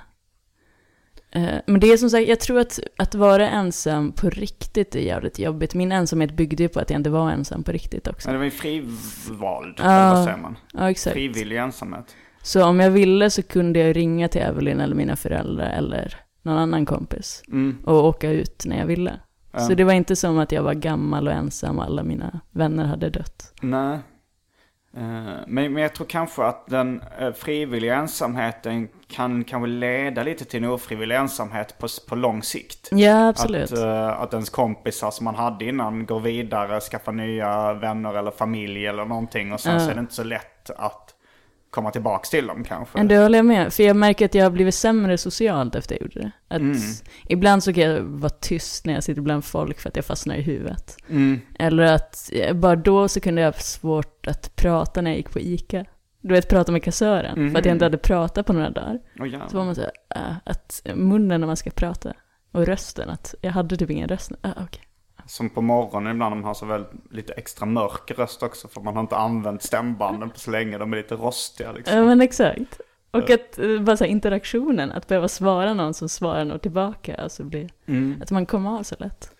Eh, 1.35 1.55
Men 1.67 1.81
det 1.81 1.87
är 1.93 1.97
som 1.97 2.11
sagt, 2.11 2.29
jag 2.29 2.41
tror 2.41 2.59
att, 2.59 2.81
att 2.97 3.15
vara 3.15 3.49
ensam 3.51 4.13
på 4.13 4.31
riktigt 4.31 4.95
är 4.95 5.01
jävligt 5.01 5.39
jobbigt. 5.39 5.75
Min 5.75 5.93
ensamhet 5.93 6.33
byggde 6.33 6.63
ju 6.63 6.69
på 6.69 6.81
att 6.81 6.91
jag 6.91 6.99
inte 7.01 7.11
var 7.11 7.31
ensam 7.31 7.63
på 7.63 7.73
riktigt 7.73 8.09
också. 8.09 8.29
Men 8.29 8.33
det 8.33 8.39
var 8.39 8.45
ju 8.45 8.51
frivald, 8.51 9.75
Ja. 9.79 9.85
eller 9.85 10.15
vad 10.15 10.25
säger 10.25 10.39
man? 10.39 10.57
Ja, 10.73 10.91
exakt. 10.91 11.15
Frivillig 11.15 11.57
ensamhet. 11.57 12.17
Så 12.43 12.65
om 12.65 12.81
jag 12.81 12.91
ville 12.91 13.31
så 13.31 13.43
kunde 13.43 13.79
jag 13.79 13.97
ringa 13.97 14.29
till 14.29 14.41
Evelyn 14.41 14.81
eller 14.81 14.95
mina 14.95 15.17
föräldrar 15.17 15.71
eller 15.71 16.17
någon 16.43 16.59
annan 16.59 16.87
kompis 16.87 17.43
Mm. 17.49 17.79
och 17.85 18.05
åka 18.05 18.31
ut 18.31 18.63
när 18.67 18.79
jag 18.79 18.87
ville. 18.87 19.13
Så 19.69 19.75
det 19.75 19.85
var 19.85 19.93
inte 19.93 20.17
som 20.17 20.39
att 20.39 20.53
jag 20.53 20.63
var 20.63 20.75
gammal 20.75 21.27
och 21.29 21.35
ensam 21.35 21.79
och 21.79 21.85
alla 21.85 22.03
mina 22.03 22.41
vänner 22.51 22.85
hade 22.85 23.11
dött. 23.11 23.55
Nej. 23.61 23.99
Eh, 24.97 25.01
Men, 25.47 25.73
men 25.73 25.77
jag 25.77 25.95
tror 25.95 26.07
kanske 26.07 26.45
att 26.45 26.67
den 26.67 27.03
eh, 27.19 27.33
frivilliga 27.33 27.97
ensamheten 27.97 28.89
kan 29.13 29.45
kanske 29.45 29.69
leda 29.69 30.23
lite 30.23 30.45
till 30.45 30.65
en 30.65 30.71
ofrivillig 30.71 31.17
ensamhet 31.17 31.79
på, 31.79 31.87
på 32.09 32.15
lång 32.15 32.43
sikt. 32.43 32.89
Ja, 32.91 33.29
absolut. 33.29 33.73
Att, 33.73 33.79
eh, 33.79 34.09
att 34.09 34.33
ens 34.33 34.51
kompisar 34.51 35.11
som 35.11 35.25
man 35.25 35.35
hade 35.35 35.65
innan 35.65 36.07
går 36.07 36.21
vidare, 36.21 36.81
skaffar 36.81 37.13
nya 37.13 37.75
vänner 37.75 38.15
eller 38.15 38.31
familj 38.31 38.87
eller 38.87 39.05
någonting. 39.05 39.53
Och 39.53 39.61
sen 39.61 39.81
så 39.81 39.91
är 39.91 39.95
det 39.95 40.01
inte 40.01 40.15
så 40.15 40.25
lätt 40.25 40.71
att 40.77 41.15
komma 41.71 41.91
tillbaks 41.91 42.31
till 42.31 42.47
dem 42.47 42.65
kanske. 42.65 42.99
Men 42.99 43.09
det 43.09 43.19
håller 43.19 43.39
jag 43.39 43.45
med. 43.47 43.73
För 43.73 43.83
jag 43.83 43.97
märker 43.97 44.25
att 44.25 44.35
jag 44.35 44.45
har 44.45 44.51
blivit 44.51 44.75
sämre 44.75 45.19
socialt 45.19 45.75
efter 45.75 45.95
jag 45.95 46.03
gjorde 46.03 46.21
det. 46.21 46.33
Att 46.49 46.61
Mm. 46.61 46.79
Ibland 47.29 47.65
så 47.65 47.73
kan 47.73 47.83
jag 47.83 48.01
vara 48.01 48.31
tyst 48.31 48.87
när 48.87 48.95
jag 48.95 49.05
sitter 49.05 49.23
bland 49.23 49.45
folk 49.45 49.81
för 49.81 49.89
att 49.89 49.97
jag 49.97 50.05
fastnar 50.05 50.35
i 50.35 50.43
huvudet. 50.43 50.97
Mm. 51.09 51.41
Eller 51.59 51.83
att 51.83 52.31
eh, 52.33 52.55
bara 52.55 52.77
då 52.77 53.09
så 53.09 53.21
kunde 53.21 53.43
jag 53.43 53.53
ha 53.53 53.59
svårt 53.59 54.27
att 54.27 54.57
prata 54.57 55.01
när 55.01 55.11
jag 55.11 55.17
gick 55.17 55.31
på 55.31 55.41
ICA. 55.41 55.85
Du 56.23 56.35
vet, 56.35 56.49
prata 56.49 56.73
med 56.73 56.83
kassören. 56.83 57.51
För 57.51 57.59
att 57.59 57.65
jag 57.65 57.75
inte 57.75 57.85
hade 57.85 57.99
pratat 57.99 58.47
på 58.47 58.53
några 58.53 58.71
dagar. 58.71 58.99
Jävlar. 59.19 59.49
Så 59.49 59.57
var 59.57 59.65
man 59.65 59.75
så 59.75 59.81
här, 59.81 59.91
äh, 60.15 60.37
att 60.45 60.83
munnen 60.95 61.41
när 61.41 61.47
man 61.47 61.57
ska 61.57 61.71
prata. 61.71 62.13
Och 62.53 62.67
rösten, 62.67 63.11
att 63.11 63.35
jag 63.41 63.51
hade 63.53 63.77
typ 63.77 63.91
ingen 63.91 64.09
röst. 64.09 64.33
Ah, 64.41 64.49
okej. 64.65 64.83
Som 65.27 65.51
på 65.51 65.63
morgonen 65.63 66.13
ibland, 66.13 66.33
de 66.33 66.45
har 66.45 66.55
så 66.55 66.67
väldigt 66.67 66.91
lite 67.13 67.33
extra 67.33 67.67
mörk 67.67 68.11
röst 68.17 68.43
också. 68.43 68.69
För 68.69 68.81
man 68.81 68.95
har 68.95 69.01
inte 69.01 69.17
använt 69.17 69.63
stämbanden 69.63 70.31
på 70.31 70.39
så 70.39 70.51
länge, 70.51 70.79
de 70.79 70.93
är 70.93 70.97
lite 70.97 71.15
rostiga 71.15 71.73
liksom. 71.73 71.97
Ja 71.99 72.05
men 72.05 72.21
exakt. 72.21 72.81
Och 73.11 73.31
att 73.31 73.59
eh, 73.59 73.81
bara 73.81 73.97
så 73.97 74.05
här, 74.05 74.11
interaktionen, 74.11 74.93
att 74.93 75.09
behöva 75.09 75.29
svara 75.29 75.75
någon 75.75 75.95
som 75.95 76.09
svarar 76.09 76.45
något 76.45 76.63
tillbaka. 76.63 77.15
Alltså 77.15 77.45
blir, 77.45 77.71
Mm. 77.87 78.23
att 78.23 78.31
man 78.31 78.47
kommer 78.47 78.79
av 78.79 78.83
så 78.83 78.95
lätt. 78.99 79.35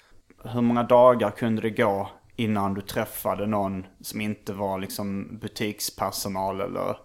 Hur 0.45 0.61
många 0.61 0.83
dagar 0.83 1.31
kunde 1.31 1.63
det 1.63 1.71
gå 1.71 2.11
innan 2.43 2.75
du 2.75 2.81
träffade 2.81 3.47
någon 3.47 3.87
som 4.01 4.21
inte 4.21 4.53
var 4.53 4.79
liksom 4.79 5.39
butikspersonal 5.39 6.61
eller 6.61 6.97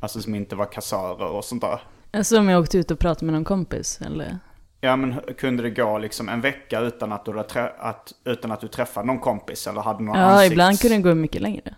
Alltså 0.00 0.20
som 0.20 0.34
inte 0.34 0.56
var 0.56 0.72
kassörer 0.72 1.28
och 1.28 1.44
sånt 1.44 1.62
där. 1.62 1.80
Alltså 2.12 2.38
om 2.38 2.48
jag 2.48 2.60
åkte 2.62 2.78
ut 2.78 2.90
och 2.90 2.98
pratade 2.98 3.26
med 3.26 3.32
någon 3.34 3.44
kompis 3.44 4.00
eller? 4.06 4.38
Ja 4.80 4.96
men 4.96 5.20
kunde 5.38 5.62
det 5.62 5.70
gå 5.70 5.98
liksom 5.98 6.28
en 6.28 6.40
vecka 6.40 6.80
utan 6.80 7.12
att 7.12 7.24
du, 7.24 7.40
att, 7.78 8.12
utan 8.24 8.52
att 8.52 8.60
du 8.60 8.68
träffade 8.68 9.06
någon 9.06 9.18
kompis 9.18 9.66
eller 9.66 9.80
hade 9.80 10.02
någon 10.02 10.18
Ja, 10.18 10.24
ansikts... 10.24 10.52
ibland 10.52 10.80
kunde 10.80 10.96
det 10.96 11.02
gå 11.02 11.14
mycket 11.14 11.42
längre. 11.42 11.74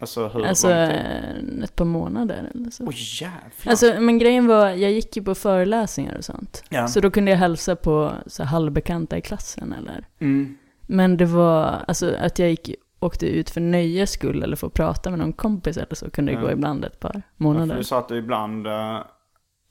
Alltså 0.00 0.28
hur 0.28 0.44
Alltså 0.46 0.70
eh, 0.70 1.62
ett 1.64 1.76
par 1.76 1.84
månader 1.84 2.50
eller 2.54 2.70
så. 2.70 2.84
Åh 2.84 2.94
jävlar. 2.94 3.70
Alltså, 3.70 4.00
men 4.00 4.18
grejen 4.18 4.46
var, 4.46 4.68
jag 4.68 4.90
gick 4.92 5.16
ju 5.16 5.22
på 5.22 5.34
föreläsningar 5.34 6.16
och 6.18 6.24
sånt. 6.24 6.64
Ja. 6.68 6.88
Så 6.88 7.00
då 7.00 7.10
kunde 7.10 7.30
jag 7.30 7.38
hälsa 7.38 7.76
på 7.76 8.12
så 8.26 8.44
halvbekanta 8.44 9.18
i 9.18 9.20
klassen 9.20 9.72
eller. 9.72 10.06
Mm. 10.20 10.56
Men 10.90 11.16
det 11.16 11.24
var, 11.24 11.84
alltså 11.88 12.14
att 12.20 12.38
jag 12.38 12.50
gick, 12.50 12.70
åkte 13.00 13.26
ut 13.26 13.50
för 13.50 13.60
nöjes 13.60 14.10
skull 14.10 14.42
eller 14.42 14.56
för 14.56 14.66
att 14.66 14.74
prata 14.74 15.10
med 15.10 15.18
någon 15.18 15.32
kompis 15.32 15.76
eller 15.76 15.94
så 15.94 16.10
kunde 16.10 16.32
det 16.32 16.36
Ja. 16.38 16.42
gå 16.42 16.50
ibland 16.50 16.84
ett 16.84 17.00
par 17.00 17.12
Ja, 17.14 17.20
månader. 17.36 17.66
för 17.68 17.76
du 17.76 17.84
sa 17.84 17.98
att 17.98 18.08
du 18.08 18.16
ibland, 18.16 18.66
ja, 18.66 19.04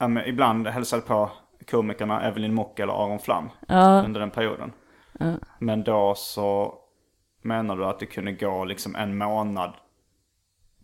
men 0.08 0.18
ibland 0.26 0.68
hälsade 0.68 1.02
på 1.02 1.30
komikerna 1.72 2.22
Evelyn 2.28 2.54
Mock 2.54 2.80
eller 2.80 2.94
Aron 2.94 3.20
Flam 3.20 3.50
Ja, 3.68 4.04
under 4.06 4.20
den 4.20 4.30
perioden. 4.32 4.72
ja. 5.20 5.34
Men 5.60 5.84
då 5.84 6.14
så 6.18 6.74
menar 7.42 7.76
du 7.78 7.86
att 7.86 8.00
det 8.00 8.06
kunde 8.06 8.32
gå 8.32 8.66
liksom 8.66 8.96
en 8.96 9.18
månad, 9.18 9.74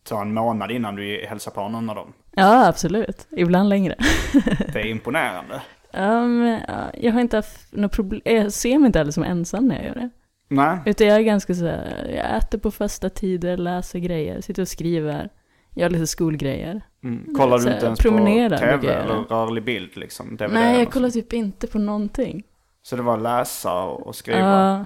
ta 0.04 0.22
en 0.22 0.34
månad 0.34 0.72
innan 0.72 0.96
du 0.96 1.25
hälsade 1.30 1.56
på 1.56 1.70
någon 1.70 1.90
av 1.90 1.96
dem. 1.96 2.13
ja, 2.32 2.68
absolut. 2.68 3.28
Ibland 3.32 3.70
längre. 3.70 3.96
Det 4.74 4.80
är 4.80 4.86
imponerande. 4.86 5.62
Ja, 5.96 6.28
ja, 6.68 6.84
jag 6.94 7.13
har 7.13 7.22
inte 7.22 7.36
haft 7.38 7.74
något 7.74 7.92
problem, 7.92 8.22
jag 8.25 8.54
ser 8.54 8.78
mig 8.80 8.86
inte 8.88 9.00
heller 9.00 9.12
som 9.12 9.24
ensam 9.24 9.68
när 9.68 9.75
jag 9.75 9.86
gör 9.86 9.96
det. 9.96 10.10
Nej. 10.55 10.79
Utan 10.86 11.07
jag 11.07 11.17
är 11.17 11.22
ganska 11.22 11.53
så 11.53 11.65
här, 11.65 12.12
jag 12.15 12.38
äter 12.38 12.57
på 12.57 12.72
fasta 12.72 13.10
tider, 13.10 13.57
läser 13.57 14.00
grejer, 14.00 14.41
sitter 14.41 14.62
och 14.62 14.67
skriver, 14.67 15.29
gör 15.75 15.89
lite 15.89 16.07
skolgrejer. 16.07 16.81
Mm. 17.03 17.36
Kollar 17.36 17.60
du 17.60 17.74
inte 17.74 17.86
ens 17.86 18.00
på 18.00 18.10
tv 18.58 18.93
eller 18.93 19.15
rörlig 19.15 19.63
bild 19.63 19.97
liksom? 19.97 20.38
DVD 20.38 20.54
Nej, 20.54 20.80
jag 20.80 20.91
kollar 20.91 21.10
typ 21.10 21.34
inte 21.34 21.67
på 21.67 21.80
någonting. 21.80 22.43
Så 22.84 22.95
det 22.95 23.01
var 23.01 23.17
läsa 23.17 23.84
och, 23.84 24.15
skriva? 24.15 24.39
Ja, 24.39 24.86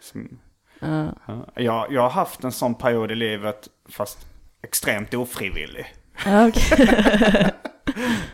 Som, 0.00 0.38
ja. 0.80 1.14
jag, 1.54 1.92
jag 1.92 2.02
har 2.02 2.10
haft 2.10 2.44
en 2.44 2.52
sån 2.52 2.74
period 2.74 3.10
i 3.10 3.14
livet, 3.14 3.68
fast 3.88 4.26
extremt 4.62 5.14
ofrivillig. 5.14 5.86
Okej. 6.26 6.88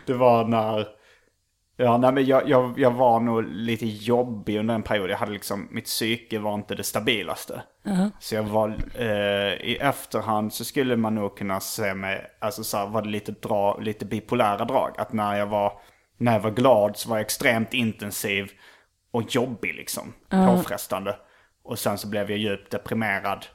Det 0.05 0.13
var 0.13 0.45
när... 0.45 0.96
Ja, 1.79 1.97
nej, 1.97 2.11
men 2.11 2.25
jag, 2.25 2.49
jag, 2.49 2.79
jag 2.79 2.91
var 2.91 3.19
nog 3.19 3.43
lite 3.43 3.85
jobbig 3.85 4.57
under 4.57 4.75
en 4.75 4.83
period. 4.83 5.09
Jag 5.09 5.17
hade 5.17 5.31
liksom, 5.31 5.67
mitt 5.71 5.85
psyke 5.85 6.39
var 6.39 6.53
inte 6.53 6.75
det 6.75 6.83
stabilaste. 6.83 7.61
Ja. 7.83 8.09
Så 8.19 8.35
jag 8.35 8.43
var, 8.43 8.77
eh, 8.95 9.53
i 9.53 9.77
efterhand 9.81 10.53
så 10.53 10.65
skulle 10.65 10.95
man 10.95 11.15
nog 11.15 11.37
kunna 11.37 11.59
se 11.59 11.93
mig, 11.93 12.25
alltså 12.39 12.63
så 12.63 12.77
här, 12.77 12.87
var 12.87 13.01
det 13.01 13.09
lite, 13.09 13.31
dra, 13.31 13.77
lite 13.77 14.05
bipolära 14.05 14.65
drag. 14.65 14.91
Att 14.97 15.13
när 15.13 15.35
jag 15.35 15.47
var, 15.47 15.73
när 16.17 16.33
jag 16.33 16.39
var 16.39 16.51
glad 16.51 16.97
så 16.97 17.09
var 17.09 17.17
jag 17.17 17.25
extremt 17.25 17.73
intensiv 17.73 18.51
och 19.11 19.35
jobbig 19.35 19.75
liksom. 19.75 20.13
Påfrestande. 20.29 21.15
Och 21.63 21.79
sen 21.79 21.97
så 21.97 22.07
blev 22.07 22.31
jag 22.31 22.39
djupt 22.39 22.71
deprimerad 22.71 23.45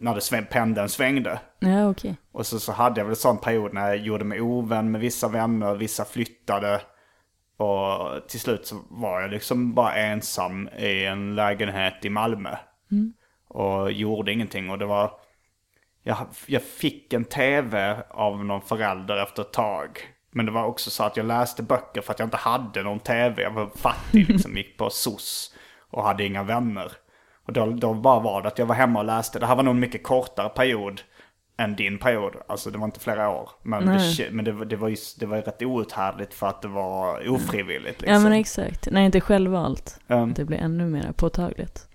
när 0.00 0.14
det 0.14 0.20
sväng, 0.20 0.46
pendeln 0.50 0.88
svängde. 0.88 1.40
ja 1.58 1.88
okej. 1.90 2.16
Och 2.32 2.46
så, 2.46 2.60
så 2.60 2.72
hade 2.72 3.00
jag 3.00 3.04
väl 3.04 3.12
en 3.12 3.16
sån 3.16 3.38
period 3.38 3.74
när 3.74 3.88
jag 3.88 3.96
gjorde 3.96 4.24
mig 4.24 4.40
ovän 4.40 4.90
med 4.90 5.00
vissa 5.00 5.28
vänner, 5.28 5.74
vissa 5.74 6.04
flyttade. 6.04 6.80
Och 7.56 8.28
till 8.28 8.40
slut 8.40 8.66
så 8.66 8.80
var 8.90 9.20
jag 9.20 9.30
liksom 9.30 9.74
bara 9.74 9.94
ensam 9.94 10.68
i 10.68 11.04
en 11.04 11.34
lägenhet 11.34 12.04
i 12.04 12.10
Malmö. 12.10 12.56
Och 13.48 13.92
gjorde 13.92 14.32
ingenting. 14.32 14.70
Och 14.70 14.78
det 14.78 14.86
var... 14.86 15.10
Jag, 16.02 16.16
jag 16.46 16.62
fick 16.62 17.12
en 17.12 17.24
tv 17.24 18.02
av 18.10 18.44
någon 18.44 18.62
förälder 18.62 19.22
efter 19.22 19.42
ett 19.42 19.52
tag. 19.52 19.98
Men 20.30 20.46
det 20.46 20.52
var 20.52 20.64
också 20.64 20.90
så 20.90 21.04
att 21.04 21.16
jag 21.16 21.26
läste 21.26 21.62
böcker 21.62 22.00
för 22.00 22.12
att 22.12 22.18
jag 22.18 22.26
inte 22.26 22.36
hade 22.36 22.82
någon 22.82 23.00
tv. 23.00 23.42
Jag 23.42 23.50
var 23.50 23.70
fattig 23.76 24.28
liksom, 24.30 24.56
gick 24.56 24.78
på 24.78 24.90
SOS 24.90 25.54
och 25.90 26.04
hade 26.04 26.24
inga 26.24 26.42
vänner. 26.42 26.92
Och 27.46 27.52
då, 27.52 27.66
då 27.66 27.94
bara 27.94 28.20
var 28.20 28.42
det 28.42 28.48
att 28.48 28.58
jag 28.58 28.66
var 28.66 28.74
hemma 28.74 28.98
och 28.98 29.04
läste. 29.04 29.38
Det 29.38 29.46
här 29.46 29.56
var 29.56 29.62
nog 29.62 29.74
en 29.74 29.80
mycket 29.80 30.02
kortare 30.02 30.48
period 30.48 31.02
än 31.56 31.76
din 31.76 31.98
period. 31.98 32.32
Alltså 32.48 32.70
det 32.70 32.78
var 32.78 32.84
inte 32.84 33.00
flera 33.00 33.28
år. 33.30 33.50
Men, 33.62 33.86
det, 33.86 34.30
men 34.30 34.44
det, 34.44 34.52
var- 34.52 34.64
det, 34.64 34.76
var 34.76 34.88
ju, 34.88 34.96
det 35.20 35.26
var 35.26 35.36
ju 35.36 35.42
rätt 35.42 35.62
outhärdligt 35.62 36.34
för 36.34 36.46
att 36.46 36.62
det 36.62 36.68
var 36.68 37.28
ofrivilligt. 37.30 38.00
Liksom. 38.00 38.12
Ja 38.14 38.20
men 38.20 38.32
exakt, 38.32 38.90
när 38.90 39.00
det 39.00 39.06
inte 39.06 39.20
självvalt. 39.20 39.98
Um, 40.08 40.34
Det 40.34 40.44
blir 40.44 40.58
ännu 40.58 40.84
mer 40.86 41.12
påtagligt. 41.16 41.86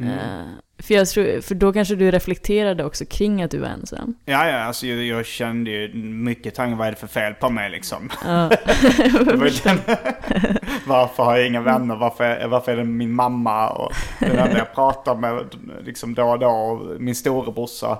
Mm. 0.00 0.08
Eh, 0.12 0.46
för, 0.82 0.94
jag 0.94 1.08
tror, 1.08 1.40
för 1.40 1.54
då 1.54 1.72
kanske 1.72 1.94
du 1.94 2.10
reflekterade 2.10 2.84
också 2.84 3.04
kring 3.04 3.42
att 3.42 3.50
du 3.50 3.58
var 3.58 3.68
ensam. 3.68 4.14
ja, 4.24 4.48
ja, 4.48 4.58
alltså 4.58 4.86
jag, 4.86 5.04
jag 5.04 5.26
kände 5.26 5.70
ju 5.70 5.94
mycket 6.04 6.54
tankar, 6.54 6.76
vad 6.76 6.86
är 6.86 6.90
det 6.90 6.96
för 6.98 7.06
fel 7.06 7.34
på 7.34 7.50
mig 7.50 7.70
liksom? 7.70 8.10
Ja. 8.24 8.48
Den, 9.64 9.78
varför 10.86 11.22
har 11.22 11.36
jag 11.36 11.46
inga 11.46 11.60
vänner? 11.60 11.96
Varför 11.96 12.24
är, 12.24 12.48
varför 12.48 12.72
är 12.72 12.76
det 12.76 12.84
min 12.84 13.12
mamma? 13.12 13.68
Och 13.70 13.92
den 14.20 14.30
enda 14.38 14.58
jag 14.58 14.74
pratar 14.74 15.14
med 15.14 15.44
liksom 15.84 16.14
då 16.14 16.24
och 16.24 16.38
då. 16.38 16.48
Och 16.48 17.00
min 17.00 17.14
storebrorsa 17.14 17.98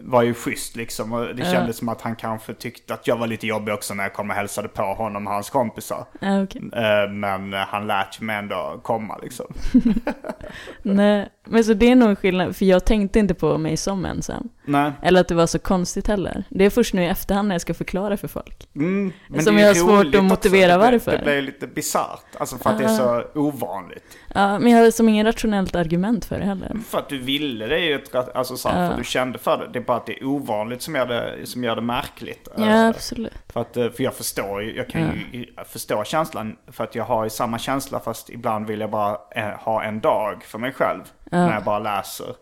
var 0.00 0.22
ju 0.22 0.34
schysst 0.34 0.76
liksom. 0.76 1.12
Och 1.12 1.34
det 1.34 1.44
kändes 1.44 1.76
som 1.76 1.88
att 1.88 2.00
han 2.00 2.16
kanske 2.16 2.54
tyckte 2.54 2.94
att 2.94 3.06
jag 3.06 3.16
var 3.16 3.26
lite 3.26 3.46
jobbig 3.46 3.74
också 3.74 3.94
när 3.94 4.02
jag 4.04 4.12
kom 4.14 4.30
och 4.30 4.36
hälsade 4.36 4.68
på 4.68 4.82
honom 4.82 5.26
och 5.26 5.32
hans 5.32 5.50
kompisar. 5.50 6.04
Ja, 6.20 6.42
okej. 6.42 6.62
Eh, 6.72 7.10
Men 7.10 7.52
han 7.52 7.86
lät 7.86 8.20
mig 8.20 8.36
ändå 8.36 8.80
komma 8.82 9.18
liksom. 9.22 9.46
Nej, 10.82 11.28
men 11.44 11.64
så 11.64 11.74
det 11.74 11.90
är 11.90 11.96
nog 11.96 12.08
en 12.08 12.16
skillnad, 12.16 12.56
för 12.56 12.64
jag 12.64 12.84
tänkte 12.84 13.18
inte 13.18 13.34
på 13.34 13.58
mig 13.58 13.76
som 13.76 14.04
ensam. 14.04 14.48
Nej. 14.64 14.92
Eller 15.02 15.20
att 15.20 15.28
det 15.28 15.34
var 15.34 15.46
så 15.46 15.58
konstigt 15.58 16.06
heller. 16.06 16.44
Det 16.50 16.64
är 16.64 16.70
först 16.70 16.94
nu 16.94 17.02
i 17.02 17.06
efterhand 17.06 17.48
när 17.48 17.54
jag 17.54 17.60
ska 17.62 17.74
förklara 17.74 18.16
för 18.16 18.28
folk. 18.28 18.68
Mm, 18.76 19.12
men 19.28 19.42
Som 19.44 19.54
det 19.54 19.60
jag 19.60 19.68
har 19.68 19.74
svårt 19.74 20.14
att 20.14 20.24
motivera 20.24 20.76
också. 20.76 20.86
Det- 20.86 20.92
varför. 20.92 21.12
Det 21.12 21.22
blir 21.24 21.42
lite 21.42 21.66
bisarrt. 21.66 22.36
Alltså 22.38 22.58
för 22.58 22.70
att 22.70 22.78
det 22.78 22.84
är 22.84 22.88
så 22.88 23.24
ovanligt. 23.34 24.16
Ja, 24.34 24.58
men 24.58 24.72
jag 24.72 24.78
hade 24.78 24.92
som 24.92 25.08
ingen 25.08 25.26
rationellt 25.26 25.74
argument 25.76 26.24
för 26.24 26.38
det 26.38 26.44
heller. 26.44 26.76
För 26.88 26.98
att 26.98 27.08
du 27.08 27.18
ville 27.18 27.66
det 27.66 27.74
är 27.76 27.84
ju 27.84 27.94
ett, 27.94 28.14
rat- 28.14 28.36
alltså 28.36 28.56
så 28.56 28.68
för 28.68 28.76
att 28.76 28.96
du 28.98 29.04
kände 29.04 29.38
för 29.38 29.58
det. 29.72 29.75
Det 29.76 29.80
är 29.80 29.84
bara 29.84 29.96
att 29.96 30.06
det 30.06 30.20
är 30.20 30.24
ovanligt 30.24 30.82
som 30.82 30.94
gör 30.94 31.06
det, 31.06 31.46
som 31.46 31.64
gör 31.64 31.76
det 31.76 31.82
märkligt. 31.82 32.48
Ja, 32.56 32.64
Eh, 32.64 32.88
absolut. 32.88 33.32
För, 33.48 33.60
att, 33.60 33.76
eh, 33.76 33.90
för 33.90 34.02
jag 34.04 34.14
förstår 34.14 34.62
jag 34.62 34.88
kan 34.88 35.02
ju 35.32 35.46
förstå 35.64 36.04
känslan. 36.04 36.56
För 36.66 36.84
att 36.84 36.94
jag 36.94 37.04
har 37.04 37.24
ju 37.24 37.30
samma 37.30 37.58
känsla 37.58 38.00
fast 38.00 38.30
ibland 38.30 38.66
vill 38.66 38.80
jag 38.80 38.90
bara 38.90 39.18
eh, 39.30 39.48
ha 39.48 39.82
en 39.84 40.00
dag 40.00 40.44
för 40.44 40.58
mig 40.58 40.72
själv. 40.72 41.00
När 41.30 41.54
jag 41.54 41.64
bara 41.64 41.78
läser. 41.78 42.34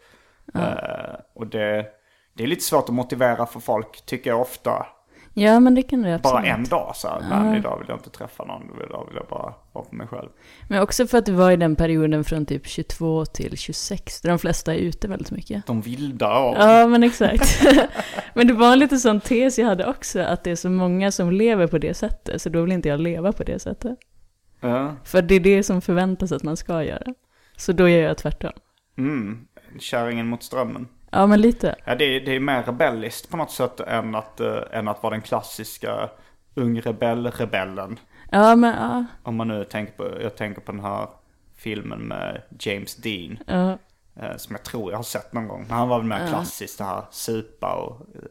Eh, 0.54 1.14
och 1.34 1.46
det, 1.46 1.86
det 2.34 2.42
är 2.42 2.46
lite 2.46 2.64
svårt 2.64 2.88
att 2.88 2.94
motivera 2.94 3.46
för 3.46 3.60
folk 3.60 4.06
tycker 4.06 4.30
jag 4.30 4.40
ofta. 4.40 4.86
Ja, 5.36 5.60
men 5.60 5.74
det 5.74 5.82
kan 5.82 6.02
det 6.02 6.14
absolut. 6.14 6.32
Bara 6.32 6.46
en 6.46 6.64
dag 6.64 6.96
så 6.96 7.08
här, 7.08 7.20
men 7.28 7.54
idag 7.54 7.78
vill 7.78 7.88
jag 7.88 7.98
inte 7.98 8.10
träffa 8.10 8.44
någon. 8.44 8.62
Idag 8.86 9.06
vill 9.08 9.16
jag 9.16 9.26
bara 9.26 9.54
vara 9.72 9.84
på 9.84 9.94
mig 9.94 10.06
själv. 10.06 10.28
Men 10.68 10.82
också 10.82 11.06
för 11.06 11.18
att 11.18 11.26
det 11.26 11.32
var 11.32 11.50
i 11.50 11.56
den 11.56 11.76
perioden 11.76 12.24
från 12.24 12.46
typ 12.46 12.66
22 12.66 13.24
till 13.24 13.56
26, 13.56 14.20
där 14.20 14.30
de 14.30 14.38
flesta 14.38 14.74
är 14.74 14.78
ute 14.78 15.08
väldigt 15.08 15.30
mycket. 15.30 15.66
De 15.66 15.80
vilda 15.80 16.38
år. 16.38 16.56
Ja, 16.58 16.86
men 16.86 17.02
exakt. 17.02 17.66
men 18.34 18.46
det 18.46 18.52
var 18.52 18.72
en 18.72 18.78
lite 18.78 18.98
sån 18.98 19.20
tes 19.20 19.58
jag 19.58 19.66
hade 19.66 19.86
också, 19.86 20.20
att 20.20 20.44
det 20.44 20.50
är 20.50 20.56
så 20.56 20.70
många 20.70 21.12
som 21.12 21.32
lever 21.32 21.66
på 21.66 21.78
det 21.78 21.94
sättet, 21.94 22.42
så 22.42 22.48
då 22.48 22.62
vill 22.62 22.72
inte 22.72 22.88
jag 22.88 23.00
leva 23.00 23.32
på 23.32 23.44
det 23.44 23.58
sättet. 23.58 23.98
Ja. 24.60 24.96
För 25.04 25.22
det 25.22 25.34
är 25.34 25.40
det 25.40 25.62
som 25.62 25.80
förväntas 25.80 26.32
att 26.32 26.42
man 26.42 26.56
ska 26.56 26.84
göra. 26.84 27.14
Så 27.56 27.72
då 27.72 27.88
gör 27.88 28.02
jag 28.02 28.18
tvärtom. 28.18 28.52
Mm. 28.98 29.46
Kärringen 29.78 30.26
mot 30.26 30.42
strömmen. 30.42 30.88
Ja, 31.14 31.26
men 31.26 31.40
lite. 31.40 31.76
Ja, 31.84 31.94
det 31.94 32.04
är, 32.04 32.20
det 32.20 32.32
är 32.36 32.40
mer 32.40 32.62
rebelliskt 32.62 33.30
på 33.30 33.36
något 33.36 33.50
sätt 33.50 33.80
än 33.80 34.14
att, 34.14 34.40
eh, 34.40 34.58
än 34.72 34.88
att 34.88 35.02
vara 35.02 35.10
den 35.14 35.22
klassiska 35.22 36.10
ung 36.54 36.80
rebell-rebellen. 36.80 37.98
Ja, 38.30 38.56
men 38.56 38.74
ja. 38.76 39.04
Om 39.22 39.36
man 39.36 39.48
nu 39.48 39.64
tänker 39.64 39.92
på, 39.92 40.22
jag 40.22 40.36
tänker 40.36 40.60
på 40.60 40.72
den 40.72 40.80
här 40.80 41.08
filmen 41.56 42.00
med 42.00 42.42
James 42.58 42.96
Dean. 42.96 43.38
ja. 43.46 43.78
Eh, 44.16 44.36
som 44.36 44.54
jag 44.54 44.64
tror 44.64 44.90
jag 44.90 44.98
har 44.98 45.02
sett 45.02 45.32
någon 45.32 45.48
gång. 45.48 45.64
Men 45.68 45.76
han 45.78 45.88
var 45.88 45.98
väl 45.98 46.06
mer 46.06 46.20
Ja. 46.20 46.26
klassiskt 46.28 46.78
det 46.78 46.84
här 46.84 47.02
supa 47.10 47.74
och 47.74 48.00
eh, 48.14 48.22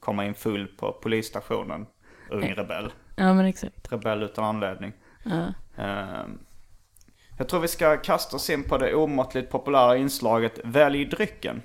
komma 0.00 0.24
in 0.26 0.34
full 0.34 0.66
på 0.66 0.92
polisstationen. 0.92 1.86
Ung 2.30 2.52
rebell. 2.54 2.92
Ja, 3.16 3.34
men 3.34 3.46
exakt. 3.46 3.92
Rebell 3.92 4.22
utan 4.22 4.44
anledning. 4.44 4.92
Ja. 5.24 5.46
Eh, 5.84 6.24
jag 7.38 7.48
tror 7.48 7.60
vi 7.60 7.68
ska 7.68 7.96
kasta 7.96 8.36
oss 8.36 8.50
in 8.50 8.64
på 8.64 8.78
det 8.78 8.94
omåttligt 8.94 9.50
populära 9.50 9.96
inslaget 9.96 10.60
Välj 10.64 11.04
drycken. 11.04 11.62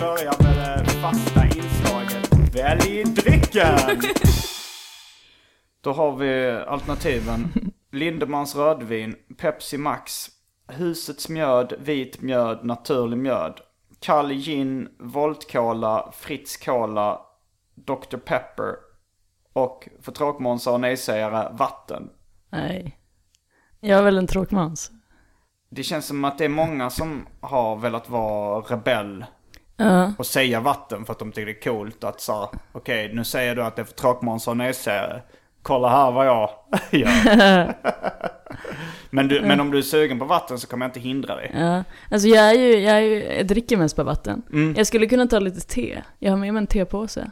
Börjar 0.00 0.42
med 0.42 0.84
det 0.84 0.90
fasta 0.90 1.44
inslaget 1.44 2.54
Välj 2.54 3.04
drycken! 3.04 4.02
Då 5.80 5.92
har 5.92 6.16
vi 6.16 6.50
alternativen 6.50 7.52
Lindemans 7.92 8.56
rödvin, 8.56 9.16
Pepsi 9.38 9.78
Max, 9.78 10.26
Husets 10.68 11.28
mjöd, 11.28 11.72
vit 11.78 12.22
mjöd, 12.22 12.64
naturlig 12.64 13.18
mjöd, 13.18 13.60
Kall 13.98 14.32
gin, 14.32 14.88
Volt 14.98 15.52
Cola, 15.52 16.12
Fritz 16.16 16.56
Cola, 16.56 17.20
Dr 17.74 18.16
Pepper 18.16 18.74
och 19.52 19.88
för 20.00 20.12
tråkmånsar 20.12 20.72
och 20.72 20.80
nejsägare 20.80 21.56
vatten. 21.56 22.10
Nej. 22.50 22.98
Jag 23.80 23.98
är 23.98 24.02
väl 24.02 24.18
en 24.18 24.26
tråkmåns. 24.26 24.90
Det 25.70 25.82
känns 25.82 26.06
som 26.06 26.24
att 26.24 26.38
det 26.38 26.44
är 26.44 26.48
många 26.48 26.90
som 26.90 27.26
har 27.40 27.76
velat 27.76 28.08
vara 28.08 28.60
rebell 28.60 29.24
Och 30.18 30.26
säga 30.26 30.60
vatten 30.60 31.04
för 31.04 31.12
att 31.12 31.18
de 31.18 31.32
tycker 31.32 31.46
det 31.46 31.52
är 31.52 31.72
coolt 31.72 32.04
att 32.04 32.20
så 32.20 32.50
okej 32.72 33.10
nu 33.14 33.24
säger 33.24 33.56
du 33.56 33.62
att 33.64 33.76
det 33.76 33.82
är 33.82 33.86
för 33.86 33.94
tråkmånsar 33.94 34.52
och 34.52 34.56
nejsägare. 34.56 35.20
Kolla 35.62 35.88
här 35.88 36.10
vad 36.10 36.26
jag 36.26 36.50
gör. 36.90 37.74
men, 39.10 39.28
du, 39.28 39.40
men 39.40 39.60
om 39.60 39.70
du 39.70 39.78
är 39.78 39.82
sugen 39.82 40.18
på 40.18 40.24
vatten 40.24 40.58
så 40.58 40.66
kommer 40.66 40.84
jag 40.84 40.88
inte 40.88 41.00
hindra 41.00 41.36
dig. 41.36 41.50
Ja. 41.54 41.84
Alltså 42.10 42.28
jag 42.28 42.50
är 42.50 42.54
ju, 42.54 42.78
jag, 42.78 42.96
är 42.96 43.00
ju, 43.00 43.24
jag 43.24 43.46
dricker 43.46 43.76
mest 43.76 43.96
på 43.96 44.04
vatten. 44.04 44.42
Mm. 44.52 44.74
Jag 44.76 44.86
skulle 44.86 45.06
kunna 45.06 45.26
ta 45.26 45.38
lite 45.38 45.60
te. 45.60 46.02
Jag 46.18 46.32
har 46.32 46.36
med 46.38 46.54
mig 46.54 46.60
en 46.60 46.66
tepåse. 46.66 47.30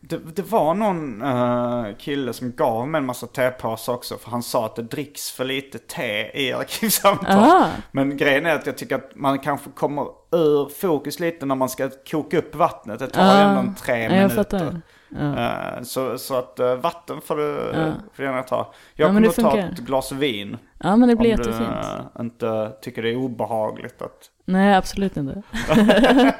Det, 0.00 0.18
det 0.36 0.42
var 0.42 0.74
någon 0.74 1.22
eh, 1.22 1.96
kille 1.98 2.32
som 2.32 2.52
gav 2.52 2.88
mig 2.88 2.98
en 2.98 3.04
massa 3.06 3.26
tepåsar 3.26 3.92
också 3.92 4.16
för 4.18 4.30
han 4.30 4.42
sa 4.42 4.66
att 4.66 4.76
det 4.76 4.82
dricks 4.82 5.30
för 5.30 5.44
lite 5.44 5.78
te 5.78 6.42
i 6.42 6.52
arkivsamtal. 6.52 7.30
Aha. 7.38 7.68
Men 7.92 8.16
grejen 8.16 8.46
är 8.46 8.54
att 8.54 8.66
jag 8.66 8.78
tycker 8.78 8.96
att 8.96 9.10
man 9.14 9.38
kanske 9.38 9.70
kommer 9.70 10.06
ur 10.32 10.68
fokus 10.80 11.20
lite 11.20 11.46
när 11.46 11.54
man 11.54 11.68
ska 11.68 11.90
koka 12.10 12.38
upp 12.38 12.54
vattnet. 12.54 12.98
Det 12.98 13.06
tar 13.06 13.22
Ah. 13.22 13.38
ändå 13.40 13.60
en 13.60 13.74
tre 13.74 14.02
Ja, 14.02 14.08
minuter. 14.28 14.80
Ja. 15.08 15.76
Eh, 15.76 15.82
så, 15.82 16.18
så 16.18 16.34
att 16.34 16.58
eh, 16.58 16.74
vatten 16.74 17.20
får 17.20 17.36
du, 17.36 17.70
Ja. 17.74 17.92
får 18.14 18.22
du 18.22 18.24
gärna 18.24 18.42
ta. 18.42 18.72
Jag 18.94 19.08
Ja, 19.08 19.14
kommer 19.14 19.28
ta 19.28 19.58
ett 19.58 19.78
glas 19.78 20.12
vin. 20.12 20.56
ja, 20.78 20.96
men 20.96 21.08
det 21.08 21.16
blir 21.16 21.30
om 21.34 21.42
du 21.42 21.50
jättefint. 21.50 21.86
inte 22.20 22.72
tycker 22.82 23.02
det 23.02 23.10
är 23.10 23.16
obehagligt 23.16 24.02
att... 24.02 24.30
Nej, 24.48 24.74
absolut 24.74 25.16
inte. 25.16 25.42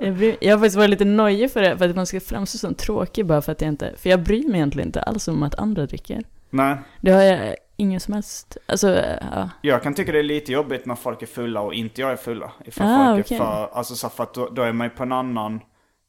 jag, 0.00 0.14
bryr, 0.14 0.36
jag 0.40 0.52
har 0.54 0.58
faktiskt 0.58 0.76
varit 0.76 0.90
lite 0.90 1.04
nojig 1.04 1.50
för 1.52 1.62
det, 1.62 1.78
för 1.78 1.88
att 1.88 1.96
man 1.96 2.06
ska 2.06 2.20
framstå 2.20 2.58
som 2.58 2.74
tråkig 2.74 3.26
bara 3.26 3.42
för 3.42 3.52
att 3.52 3.60
jag 3.60 3.68
inte, 3.68 3.92
för 3.96 4.10
jag 4.10 4.22
bryr 4.22 4.48
mig 4.48 4.54
egentligen 4.54 4.88
inte 4.88 5.02
alls 5.02 5.28
om 5.28 5.42
att 5.42 5.54
andra 5.54 5.86
dricker. 5.86 6.22
Nej, 6.50 6.76
Det 7.00 7.10
har 7.10 7.22
jag 7.22 7.56
ingen 7.76 8.00
som 8.00 8.14
helst, 8.14 8.56
alltså, 8.66 9.02
ja. 9.32 9.50
jag 9.62 9.82
kan 9.82 9.94
tycka 9.94 10.12
det 10.12 10.18
är 10.18 10.22
lite 10.22 10.52
jobbigt 10.52 10.86
när 10.86 10.94
folk 10.94 11.22
är 11.22 11.26
fulla 11.26 11.60
och 11.60 11.74
inte 11.74 12.00
jag 12.00 12.10
är 12.12 12.16
fulla. 12.16 12.52
Ifall 12.64 12.86
Ah, 12.86 13.14
folk 13.14 13.26
okej. 13.26 13.36
är 13.38 13.40
för, 13.42 13.68
alltså 13.72 13.94
så 13.94 14.08
för 14.08 14.22
att 14.22 14.34
då, 14.34 14.48
då 14.48 14.62
är 14.62 14.72
man 14.72 14.86
ju 14.86 14.90
på 14.90 15.02
en 15.02 15.12
annan 15.12 15.60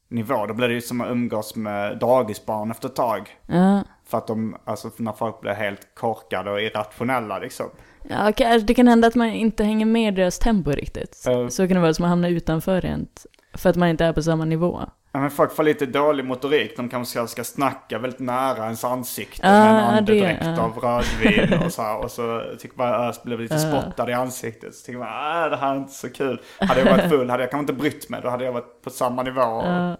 nivå. 0.08 0.46
Då 0.46 0.54
blir 0.54 0.68
det 0.68 0.74
ju 0.74 0.80
som 0.80 1.00
att 1.00 1.08
umgås 1.10 1.56
med 1.56 1.98
dagisbarn 1.98 2.70
efter 2.70 2.88
ett 2.88 2.96
tag. 2.96 3.28
Ja, 3.46 3.82
För 4.06 4.18
att 4.18 4.26
de, 4.26 4.56
alltså 4.64 4.90
när 4.96 5.12
folk 5.12 5.40
blir 5.40 5.52
helt 5.52 5.94
korkade 5.94 6.50
och 6.50 6.60
irrationella 6.62 7.38
liksom. 7.38 7.66
Ja 8.02 8.28
okej, 8.28 8.60
det 8.60 8.74
kan 8.74 8.88
hända 8.88 9.08
att 9.08 9.14
man 9.14 9.28
inte 9.28 9.64
hänger 9.64 9.86
med 9.86 10.12
i 10.12 10.16
deras 10.16 10.38
tempo 10.38 10.70
riktigt. 10.70 11.22
Ja. 11.24 11.50
Så 11.50 11.68
kan 11.68 11.74
det 11.74 11.80
vara 11.80 11.94
som 11.94 12.04
att 12.04 12.08
hamna 12.08 12.28
utanför 12.28 12.80
rent, 12.80 13.26
för 13.54 13.70
att 13.70 13.76
man 13.76 13.88
inte 13.88 14.04
är 14.04 14.12
på 14.12 14.22
samma 14.22 14.44
nivå. 14.44 14.80
Ja, 15.12 15.20
men 15.20 15.30
folk 15.30 15.52
får 15.52 15.62
lite 15.62 15.86
dålig 15.86 16.24
motorik. 16.24 16.76
De 16.76 16.88
kanske 16.88 17.26
ska, 17.26 17.44
snacka 17.44 17.98
väldigt 17.98 18.20
nära 18.20 18.64
ens 18.64 18.84
ansikte 18.84 19.46
Ja, 19.46 19.52
med 19.52 19.70
en 19.70 19.76
andedräkt 19.76 20.44
ja. 20.44 20.62
av 20.62 20.78
rödvin 20.78 21.58
och 21.64 21.72
så 21.72 21.82
här. 21.82 21.98
Och 22.04 22.10
så 22.10 22.42
tycker 22.58 22.78
man 22.78 23.08
att 23.08 23.22
blir 23.22 23.38
lite 23.38 23.58
spottad 23.58 24.10
i 24.10 24.12
ansiktet. 24.12 24.74
Så 24.74 24.86
tycker 24.86 24.98
man 24.98 25.08
att 25.08 25.50
det 25.50 25.56
här 25.56 25.74
är 25.74 25.76
inte 25.76 25.92
så 25.92 26.08
kul. 26.08 26.40
Hade 26.58 26.80
jag 26.80 26.90
varit 26.96 27.10
full 27.10 27.30
hade 27.30 27.42
jag 27.42 27.50
kanske 27.50 27.72
inte 27.72 27.82
brytt 27.82 28.08
mig. 28.08 28.20
Då 28.22 28.28
hade 28.28 28.44
jag 28.44 28.52
varit 28.52 28.82
på 28.82 28.90
samma 28.90 29.22
nivå. 29.22 29.40
Ja. 29.40 29.96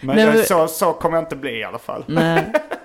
Men 0.00 0.16
Nej, 0.16 0.24
jag, 0.24 0.46
så, 0.46 0.66
så 0.66 0.92
kommer 0.92 1.16
jag 1.16 1.24
inte 1.24 1.36
bli 1.36 1.58
i 1.58 1.64
alla 1.64 1.78
fall. 1.78 2.04
Nej. 2.06 2.52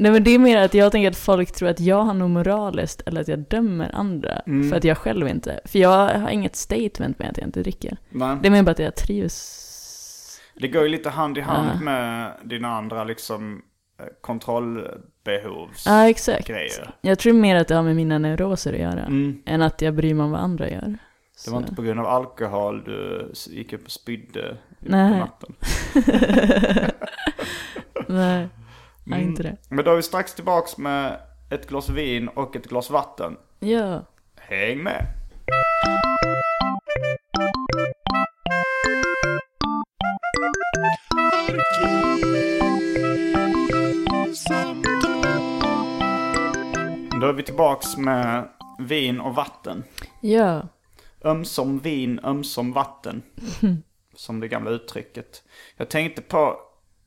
Nej 0.00 0.12
men 0.12 0.24
det 0.24 0.30
är 0.30 0.38
mer 0.38 0.56
att 0.56 0.74
jag 0.74 0.92
tänker 0.92 1.10
att 1.10 1.16
folk 1.16 1.52
tror 1.52 1.68
att 1.68 1.80
jag 1.80 2.02
har 2.02 2.14
något 2.14 2.30
moraliskt 2.30 3.02
eller 3.06 3.20
att 3.20 3.28
jag 3.28 3.38
dömer 3.38 3.90
andra. 3.94 4.38
Mm. 4.46 4.70
För 4.70 4.76
att 4.76 4.84
jag 4.84 4.98
själv 4.98 5.28
inte. 5.28 5.60
För 5.64 5.78
jag 5.78 6.08
har 6.18 6.28
inget 6.30 6.56
statement 6.56 7.18
med 7.18 7.30
att 7.30 7.36
jag 7.38 7.46
inte 7.46 7.60
dricker. 7.62 7.96
Nej. 8.10 8.36
Det 8.42 8.48
är 8.48 8.50
mer 8.50 8.62
bara 8.62 8.70
att 8.70 8.78
jag 8.78 8.94
trivs. 8.96 9.64
Det 10.60 10.68
går 10.68 10.82
ju 10.82 10.88
lite 10.88 11.10
hand 11.10 11.38
i 11.38 11.40
hand 11.40 11.70
Ja. 11.74 11.80
med 11.80 12.32
dina 12.44 12.68
andra 12.68 13.04
liksom 13.04 13.62
eh, 14.00 14.06
kontrollbehovs 14.20 15.86
Ja 15.86 16.08
exakt. 16.08 16.46
grejer. 16.48 16.94
Jag 17.00 17.18
tror 17.18 17.32
mer 17.32 17.56
att 17.56 17.68
det 17.68 17.74
har 17.74 17.82
med 17.82 17.96
mina 17.96 18.18
neuroser 18.18 18.72
att 18.72 18.78
göra. 18.78 19.04
Mm. 19.04 19.42
Än 19.46 19.62
att 19.62 19.82
jag 19.82 19.94
bryr 19.94 20.14
mig 20.14 20.24
om 20.24 20.30
vad 20.30 20.40
andra 20.40 20.68
gör. 20.70 20.80
Det 21.44 21.50
var 21.50 21.58
Så. 21.58 21.62
inte 21.62 21.74
på 21.74 21.82
grund 21.82 22.00
av 22.00 22.06
alkohol 22.06 22.82
du 22.84 23.32
gick 23.50 23.72
upp 23.72 23.84
och 23.84 23.90
spydde 23.90 24.56
Nej. 24.80 25.12
på 25.12 25.18
natten. 25.18 25.54
Nej, 28.08 28.48
nej 29.08 29.18
Mm. 29.18 29.30
inte 29.30 29.42
det. 29.42 29.56
Men 29.68 29.84
då 29.84 29.90
är 29.90 29.96
vi 29.96 30.02
strax 30.02 30.34
tillbaks 30.34 30.78
med 30.78 31.20
ett 31.50 31.68
glas 31.68 31.88
vin 31.88 32.28
och 32.28 32.56
ett 32.56 32.66
glas 32.68 32.90
vatten. 32.90 33.36
Ja. 33.60 34.04
Häng 34.36 34.82
med! 34.82 35.06
Då 47.20 47.26
är 47.26 47.32
vi 47.32 47.42
tillbaks 47.42 47.96
med 47.96 48.48
vin 48.78 49.20
och 49.20 49.34
vatten. 49.34 49.84
Ja. 50.20 50.68
Ömsom 51.24 51.78
vin, 51.78 52.20
ömsom 52.24 52.72
vatten. 52.72 53.22
Som 54.14 54.40
det 54.40 54.48
gamla 54.48 54.70
uttrycket. 54.70 55.42
Jag 55.76 55.88
tänkte 55.90 56.22
på 56.22 56.56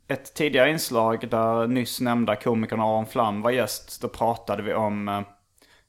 ett 0.07 0.33
tidigare 0.33 0.69
inslag 0.69 1.29
där 1.29 1.67
nyss 1.67 1.99
nämnda 1.99 2.35
komikern 2.35 2.79
Aron 2.79 3.05
Flam 3.05 3.41
var 3.41 3.51
gäst. 3.51 4.01
Då 4.01 4.07
pratade 4.07 4.63
vi 4.63 4.73
om 4.73 5.07
eh, 5.07 5.17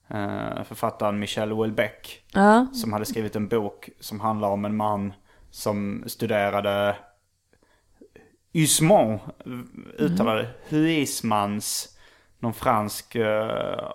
eh, 0.09 0.64
författaren 0.64 1.18
Michel 1.18 1.51
Houellebecq. 1.51 2.25
Ja. 2.33 2.66
Som 2.72 2.92
hade 2.92 3.05
skrivit 3.05 3.37
en 3.37 3.48
bok 3.48 3.88
som 4.01 4.20
handlar 4.20 4.48
om 4.48 4.64
en 4.64 4.77
man 4.77 5.12
som 5.51 6.05
studerade 6.07 6.96
Huysmans, 8.53 9.20
uttalade 9.98 10.48
Huysmans, 10.68 11.98
någon 12.38 12.55
fransk 12.55 13.14
eh, 13.14 13.92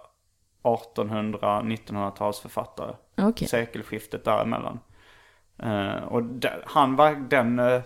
1800-1900-talsförfattare 0.67 2.95
Okej. 3.17 3.47
sekelskiftet 3.47 4.25
däremellan. 4.25 4.79
Uh, 5.63 5.95
och 5.95 6.23
han 6.65 6.95
var 6.95 7.29
den 7.29 7.59
uh, 7.59 7.81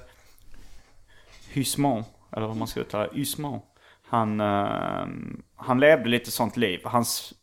Husman, 1.53 2.03
eller 2.31 2.47
vad 2.47 2.57
man 2.57 2.67
ska 2.67 2.79
uttala 2.79 3.07
Husman. 3.13 3.59
Han, 4.07 4.39
eh, 4.39 5.07
han 5.55 5.79
levde 5.79 6.09
lite 6.09 6.31
sånt 6.31 6.57
liv. 6.57 6.79
Hans, 6.83 7.33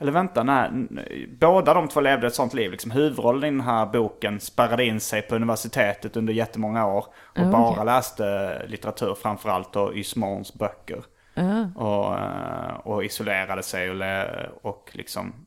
eller 0.00 0.12
vänta, 0.12 0.42
nej, 0.42 1.28
båda 1.40 1.74
de 1.74 1.88
två 1.88 2.00
levde 2.00 2.26
ett 2.26 2.34
sånt 2.34 2.54
liv. 2.54 2.70
Liksom, 2.70 2.90
huvudrollen 2.90 3.44
i 3.44 3.50
den 3.50 3.60
här 3.60 3.86
boken 3.86 4.40
spärrade 4.40 4.84
in 4.84 5.00
sig 5.00 5.22
på 5.22 5.36
universitetet 5.36 6.16
under 6.16 6.32
jättemånga 6.32 6.86
år. 6.86 7.06
Och 7.16 7.38
Ja, 7.38 7.50
bara 7.50 7.84
läste 7.84 8.66
litteratur, 8.66 9.14
framförallt 9.14 9.72
då 9.72 9.90
Husmans 9.92 10.54
böcker. 10.54 11.04
Ja. 11.34 11.70
Och, 11.74 12.18
eh, 12.18 12.76
och 12.76 13.04
isolerade 13.04 13.62
sig 13.62 13.90
och, 13.90 14.70
och 14.70 14.90
liksom 14.92 15.46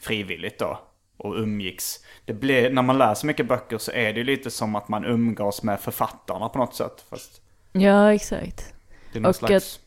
frivilligt 0.00 0.58
då. 0.58 0.78
Och 1.16 1.34
umgicks. 1.34 2.04
Det 2.24 2.32
blir, 2.32 2.70
när 2.70 2.82
man 2.82 2.98
läser 2.98 3.26
mycket 3.26 3.48
böcker 3.48 3.78
så 3.78 3.92
är 3.92 4.12
det 4.12 4.18
ju 4.18 4.24
lite 4.24 4.50
som 4.50 4.74
att 4.74 4.88
man 4.88 5.04
umgås 5.04 5.62
med 5.62 5.80
författarna 5.80 6.48
på 6.48 6.58
något 6.58 6.74
sätt. 6.74 7.04
Fast 7.10 7.42
ja, 7.80 8.14
exakt. 8.14 8.74
det 9.12 9.18
är 9.18 9.20
någon 9.22 9.28
Och 9.28 9.36
slags... 9.36 9.80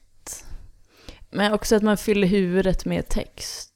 Men 1.31 1.53
också 1.53 1.75
att 1.75 1.83
man 1.83 1.97
fyller 1.97 2.27
huvudet 2.27 2.85
med 2.85 3.07
text. 3.07 3.73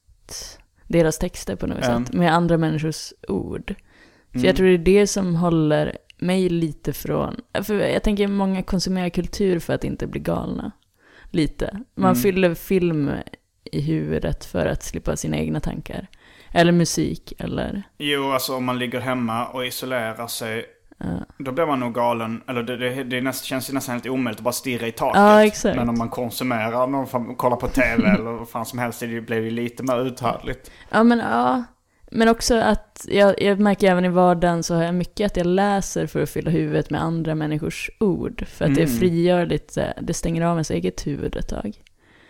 Deras 0.88 1.18
texter 1.20 1.56
på 1.56 1.68
något 1.68 1.86
Mm. 1.86 2.06
sätt. 2.06 2.14
Med 2.14 2.34
andra 2.34 2.58
människors 2.58 3.14
ord. 3.28 3.76
För 4.32 4.38
Mm. 4.40 4.46
jag 4.48 4.56
tror 4.56 4.68
det 4.68 4.74
är 4.74 4.78
det 4.78 5.08
som 5.08 5.36
håller 5.36 5.98
mig 6.18 6.50
lite 6.50 6.94
från, 6.94 7.36
för 7.64 7.74
jag 7.80 8.04
tänker 8.04 8.28
många 8.28 8.64
konsumerar 8.64 9.10
kultur 9.10 9.60
för 9.60 9.74
att 9.74 9.84
inte 9.84 10.08
bli 10.08 10.20
galna. 10.20 10.72
Lite. 11.32 11.80
Man 11.96 12.12
Mm. 12.12 12.22
fyller 12.22 12.56
film 12.56 13.12
i 13.64 13.82
huvudet 13.82 14.46
för 14.46 14.66
att 14.66 14.84
slippa 14.84 15.16
sina 15.18 15.38
egna 15.38 15.60
tankar. 15.60 16.08
Eller 16.52 16.72
musik, 16.72 17.34
eller... 17.40 17.84
Jo, 17.98 18.32
alltså 18.32 18.56
om 18.56 18.66
man 18.66 18.80
ligger 18.80 19.00
hemma 19.00 19.46
och 19.48 19.66
isolerar 19.66 20.28
sig. 20.28 20.66
Då 21.38 21.52
blir 21.52 21.66
man 21.66 21.80
nog 21.80 21.94
galen. 21.94 22.42
Eller 22.48 22.64
det, 22.64 22.78
det, 22.78 23.04
det 23.04 23.22
näst, 23.22 23.46
känns 23.46 23.70
ju 23.70 23.74
nästan 23.74 23.94
helt 23.94 24.08
omöjligt 24.08 24.40
att 24.40 24.44
bara 24.44 24.52
stirra 24.52 24.88
i 24.88 24.92
taket. 24.92 25.22
Ja, 25.22 25.46
exakt. 25.46 25.76
Men 25.76 25.90
om 25.90 25.98
man 25.98 26.10
konsumerar 26.10 26.88
någon 26.88 27.08
form, 27.08 27.36
kollar 27.36 27.58
på 27.58 27.68
tv 27.68 28.08
eller 28.16 28.32
vad 28.32 28.50
fan 28.50 28.66
som 28.66 28.80
helst. 28.80 29.00
Det 29.00 29.22
blir 29.22 29.42
ju 29.42 29.50
lite 29.50 29.84
mer 29.84 30.06
uthärdligt. 30.06 30.72
Ja 30.90 31.04
men 31.04 31.20
ja. 31.20 31.64
Men 32.12 32.28
också 32.28 32.56
att 32.56 33.06
jag, 33.10 33.42
jag 33.42 33.60
märker 33.60 33.92
även 33.92 34.06
i 34.06 34.10
vardagen 34.10 34.64
så 34.64 34.76
har 34.76 34.84
jag 34.84 34.96
mycket 34.96 35.26
att 35.32 35.38
jag 35.38 35.46
läser 35.46 36.08
för 36.08 36.24
att 36.24 36.30
fylla 36.30 36.52
huvudet 36.52 36.90
med 36.90 37.02
andra 37.04 37.36
människors 37.36 37.90
ord. 38.00 38.46
För 38.48 38.66
att 38.66 38.76
det 38.76 38.82
Mm. 38.84 39.00
frigör 39.00 39.46
lite, 39.46 39.94
det 40.02 40.14
stänger 40.14 40.42
av 40.42 40.56
ens 40.56 40.72
eget 40.72 41.08
huvud 41.08 41.36
ett 41.36 41.50
tag. 41.50 41.78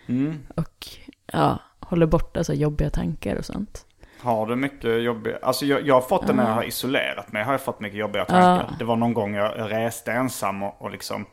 Mm. 0.07 0.39
Och 0.55 0.87
ja, 1.33 1.59
håller 1.79 2.05
borta 2.05 2.43
så 2.43 2.53
jobbiga 2.53 2.89
tankar 2.89 3.35
och 3.35 3.45
sånt. 3.45 3.85
Har 4.23 4.45
du 4.45 4.55
mycket 4.55 5.03
jobbiga... 5.03 5.37
Alltså 5.41 5.65
jag, 5.65 5.87
jag 5.87 5.93
har 5.93 6.01
fått 6.01 6.27
det 6.27 6.33
när 6.33 6.47
jag 6.47 6.55
har 6.55 6.63
isolerat 6.63 7.31
mig. 7.31 7.43
Har 7.43 7.53
jag 7.53 7.61
fått 7.61 7.79
mycket 7.79 7.99
jobbiga 7.99 8.25
tankar. 8.25 8.75
Det 8.79 8.85
var 8.85 8.95
någon 8.95 9.13
gång 9.13 9.35
jag 9.35 9.71
reste 9.71 10.11
ensam 10.11 10.63
och, 10.63 10.81
och 10.81 10.91
liksom 10.91 11.25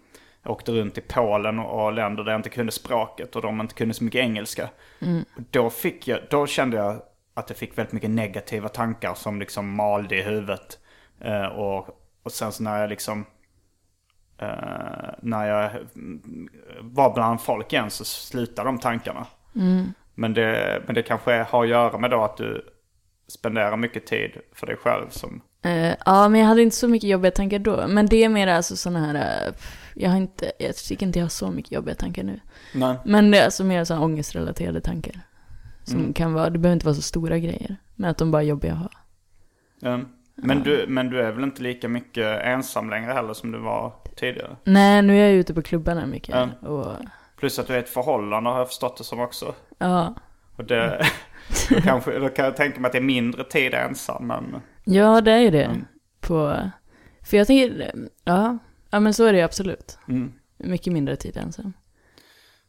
åkte 0.44 0.72
runt 0.72 0.98
i 0.98 1.00
Polen 1.00 1.58
och, 1.58 1.84
och 1.84 1.92
länder 1.92 2.24
där 2.24 2.32
jag 2.32 2.38
inte 2.38 2.48
kunde 2.48 2.72
språket 2.72 3.36
och 3.36 3.42
de 3.42 3.60
inte 3.60 3.74
kunde 3.74 3.94
så 3.94 4.04
mycket 4.04 4.20
engelska. 4.20 4.68
Då, 5.50 5.70
fick 5.70 6.08
jag, 6.08 6.20
då 6.30 6.46
kände 6.46 6.76
jag 6.76 7.02
att 7.34 7.50
jag 7.50 7.56
fick 7.58 7.78
väldigt 7.78 7.92
mycket 7.92 8.10
negativa 8.10 8.68
tankar 8.68 9.14
som 9.14 9.40
liksom 9.40 9.74
malde 9.74 10.16
i 10.16 10.22
huvudet. 10.22 10.78
Eh, 11.20 11.46
och, 11.46 11.88
och 12.22 12.32
sen 12.32 12.52
så 12.52 12.62
när 12.62 12.80
jag 12.80 12.90
liksom... 12.90 13.24
eh, 14.38 14.48
när 15.22 15.46
jag 15.46 15.70
mm, 15.94 16.48
var 16.80 17.14
bland 17.14 17.40
folk 17.40 17.72
igen 17.72 17.90
så 17.90 18.04
slutade 18.04 18.68
de 18.68 18.78
tankarna. 18.78 19.26
Men, 20.14 20.34
det, 20.34 20.82
men 20.86 20.94
det 20.94 21.02
kanske 21.02 21.42
har 21.42 21.62
att 21.62 21.68
göra 21.68 21.98
med 21.98 22.10
då 22.10 22.24
att 22.24 22.36
du 22.36 22.66
spenderar 23.30 23.76
mycket 23.76 24.06
tid 24.06 24.30
för 24.54 24.66
dig 24.66 24.76
själv 24.76 25.08
som... 25.10 25.40
Eh, 25.62 25.94
ja, 26.06 26.28
men 26.28 26.40
jag 26.40 26.46
hade 26.46 26.62
inte 26.62 26.76
så 26.76 26.88
mycket 26.88 27.10
jobbiga 27.10 27.30
tankar 27.32 27.58
då. 27.58 27.84
Men 27.88 28.06
det 28.06 28.24
är 28.24 28.28
mer 28.28 28.46
alltså 28.46 28.76
sådana 28.76 29.06
här, 29.06 29.52
pff, 29.52 29.90
jag 29.94 30.10
har 30.10 30.16
inte, 30.16 30.52
jag 30.58 30.76
tycker 30.76 31.06
inte 31.06 31.18
jag 31.18 31.24
har 31.24 31.30
så 31.30 31.50
mycket 31.50 31.72
jobbiga 31.72 31.94
tankar 31.94 32.22
nu. 32.22 32.40
Nej. 32.74 32.96
Men 33.04 33.30
det 33.30 33.38
är 33.38 33.44
alltså 33.44 33.64
mer 33.64 33.84
sådana 33.84 34.04
ångestrelaterade 34.04 34.80
tankar. 34.80 35.20
Som 35.84 35.98
Mm. 35.98 36.12
kan 36.12 36.32
vara, 36.32 36.50
det 36.50 36.58
behöver 36.58 36.74
inte 36.74 36.86
vara 36.86 36.94
så 36.94 37.02
stora 37.02 37.38
grejer. 37.38 37.76
Men 37.96 38.10
att 38.10 38.18
de 38.18 38.30
bara 38.30 38.42
är 38.42 38.46
jobbiga 38.46 38.72
att 38.72 38.78
ha. 38.78 38.90
Mm. 39.82 40.08
Men, 40.34 40.62
du, 40.62 40.84
men 40.88 41.10
du 41.10 41.20
är 41.20 41.32
väl 41.32 41.44
inte 41.44 41.62
lika 41.62 41.88
mycket 41.88 42.40
ensam 42.42 42.90
längre 42.90 43.12
heller 43.12 43.34
som 43.34 43.52
du 43.52 43.58
var 43.58 43.92
tidigare? 44.16 44.56
Nej, 44.64 45.02
nu 45.02 45.16
är 45.20 45.26
jag 45.26 45.32
ute 45.32 45.54
på 45.54 45.62
klubbarna 45.62 46.06
mycket. 46.06 46.34
Ja. 46.62 46.68
Och, 46.68 46.86
Plus 47.36 47.58
att 47.58 47.66
du 47.66 47.74
är 47.74 47.78
ett 47.78 47.88
förhållande 47.88 48.50
har 48.50 48.58
jag 48.58 48.68
förstått 48.68 48.96
det 48.98 49.04
som 49.04 49.20
också. 49.20 49.54
ja. 49.78 50.14
Och 50.56 50.64
det, 50.64 51.06
då, 51.70 51.80
kanske, 51.84 52.18
då 52.18 52.28
kan 52.28 52.44
jag 52.44 52.56
tänka 52.56 52.80
mig 52.80 52.88
att 52.88 52.92
det 52.92 52.98
är 52.98 53.02
mindre 53.02 53.44
tid 53.44 53.74
ensam. 53.74 54.26
Men, 54.26 54.56
ja, 54.84 55.20
det 55.20 55.32
är 55.32 55.38
ju 55.40 55.50
det. 55.50 55.64
Mm. 55.64 55.84
På, 56.20 56.56
för 57.30 57.36
jag 57.36 57.46
tänker, 57.46 57.92
ja, 58.24 58.58
ja 58.90 59.00
men 59.00 59.14
så 59.14 59.24
är 59.24 59.32
det 59.32 59.38
ju 59.38 59.44
absolut. 59.44 59.98
mm. 60.08 60.32
Mycket 60.58 60.92
mindre 60.92 61.16
tid 61.16 61.36
ensam. 61.36 61.72